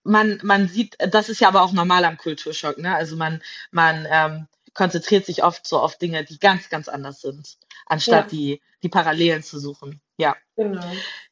man, 0.03 0.39
man 0.43 0.67
sieht, 0.67 0.97
das 0.99 1.29
ist 1.29 1.41
ja 1.41 1.47
aber 1.47 1.61
auch 1.61 1.71
normal 1.71 2.05
am 2.05 2.17
Kulturschock, 2.17 2.77
ne? 2.77 2.93
Also 2.93 3.15
man, 3.15 3.41
man 3.71 4.07
ähm, 4.09 4.47
konzentriert 4.73 5.25
sich 5.25 5.43
oft 5.43 5.65
so 5.65 5.79
auf 5.79 5.97
Dinge, 5.97 6.23
die 6.23 6.37
ganz, 6.37 6.69
ganz 6.69 6.87
anders 6.87 7.21
sind, 7.21 7.57
anstatt 7.89 8.31
ja. 8.31 8.37
die, 8.37 8.61
die 8.83 8.89
Parallelen 8.89 9.43
zu 9.43 9.59
suchen. 9.59 9.99
Ja. 10.17 10.35
Genau. 10.55 10.85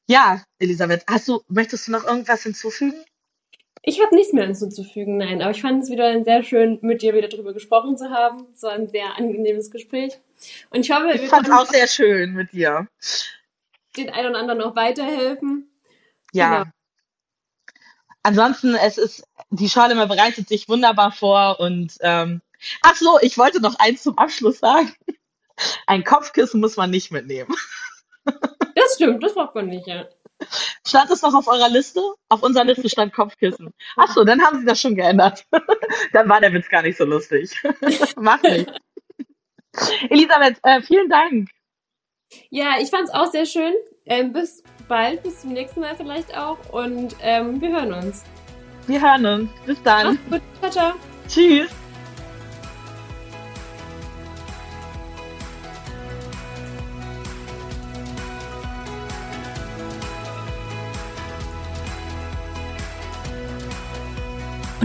Ja, 0.08 0.44
Elisabeth, 0.60 1.04
hast 1.10 1.28
du, 1.28 1.42
möchtest 1.48 1.88
du 1.88 1.92
noch 1.92 2.06
irgendwas 2.06 2.44
hinzufügen? 2.44 2.94
Ich 3.84 4.02
habe 4.02 4.16
nichts 4.16 4.34
mehr 4.34 4.46
hinzuzufügen, 4.46 5.18
nein. 5.18 5.42
Aber 5.42 5.52
ich 5.52 5.62
fand 5.62 5.84
es 5.84 5.90
wieder 5.90 6.24
sehr 6.24 6.44
schön, 6.44 6.80
mit 6.82 7.02
dir 7.02 7.14
wieder 7.14 7.30
darüber 7.30 7.54
gesprochen 7.54 7.98
zu 7.98 8.10
haben. 8.10 8.48
Es 8.54 8.64
war 8.64 8.74
ein 8.74 8.88
sehr 8.88 9.16
angenehmes 9.18 9.72
Gespräch. 9.72 10.20
Und 10.72 10.82
ich 10.82 10.92
hoffe, 10.92 11.12
ich 11.12 11.30
fand 11.30 11.50
auch 11.52 11.66
sehr 11.66 11.88
schön 11.88 12.34
mit 12.34 12.52
dir. 12.52 12.88
Den 13.96 14.10
einen 14.10 14.30
oder 14.32 14.40
anderen 14.40 14.60
noch 14.60 14.76
weiterhelfen. 14.76 15.70
Ja. 16.34 16.64
Genau. 16.64 16.72
Ansonsten, 18.24 18.76
es 18.76 18.98
ist, 18.98 19.24
die 19.52 19.70
Schale 19.70 19.96
bereitet 20.08 20.50
sich 20.50 20.68
wunderbar 20.68 21.14
vor 21.14 21.62
und 21.62 21.94
ähm, 22.02 22.42
ach 22.82 22.96
so, 22.96 23.18
ich 23.22 23.38
wollte 23.38 23.62
noch 23.62 23.80
eins 23.80 24.04
zum 24.04 24.18
Abschluss 24.18 24.60
sagen. 24.60 24.94
Ein 25.88 26.04
Kopfkissen 26.04 26.60
muss 26.60 26.78
man 26.78 26.90
nicht 26.90 27.12
mitnehmen. 27.12 27.54
Das 28.76 28.96
stimmt, 28.96 29.24
das 29.24 29.34
braucht 29.34 29.56
man 29.56 29.68
nicht, 29.68 29.88
ja. 29.88 30.06
Stand 30.86 31.10
es 31.10 31.22
noch 31.22 31.34
auf 31.34 31.48
eurer 31.48 31.70
Liste? 31.70 32.02
Auf 32.30 32.44
unserer 32.44 32.66
Liste 32.66 32.90
stand 32.90 33.14
Kopfkissen. 33.14 33.74
Ach 33.96 34.14
so, 34.14 34.24
dann 34.24 34.42
haben 34.42 34.60
sie 34.60 34.66
das 34.66 34.80
schon 34.80 34.96
geändert. 34.96 35.46
dann 36.14 36.30
war 36.30 36.40
der 36.40 36.54
Witz 36.54 36.70
gar 36.70 36.84
nicht 36.84 36.98
so 36.98 37.06
lustig. 37.06 37.52
Mach 38.16 38.42
nicht. 38.44 38.72
Elisabeth, 40.10 40.60
äh, 40.64 40.82
vielen 40.82 41.10
Dank. 41.10 41.50
Ja, 42.50 42.76
ich 42.80 42.90
fand 42.90 43.06
es 43.06 43.14
auch 43.14 43.32
sehr 43.32 43.46
schön. 43.46 43.74
Ähm, 44.06 44.34
bis 44.34 44.64
bald, 44.88 45.24
bis 45.24 45.42
zum 45.42 45.54
nächsten 45.54 45.82
Mal 45.82 45.96
vielleicht 45.96 46.38
auch. 46.38 46.58
Und 46.72 47.16
ähm, 47.22 47.60
wir 47.62 47.70
hören 47.70 47.94
uns. 47.94 48.24
Wir 48.86 49.02
hören 49.02 49.26
uns. 49.26 49.50
Bis 49.66 49.82
dann. 49.84 50.20
Mach's 50.30 50.42
gut. 50.42 50.42
Ciao, 50.62 50.72
ciao. 50.72 50.94
Tschüss. 51.28 51.87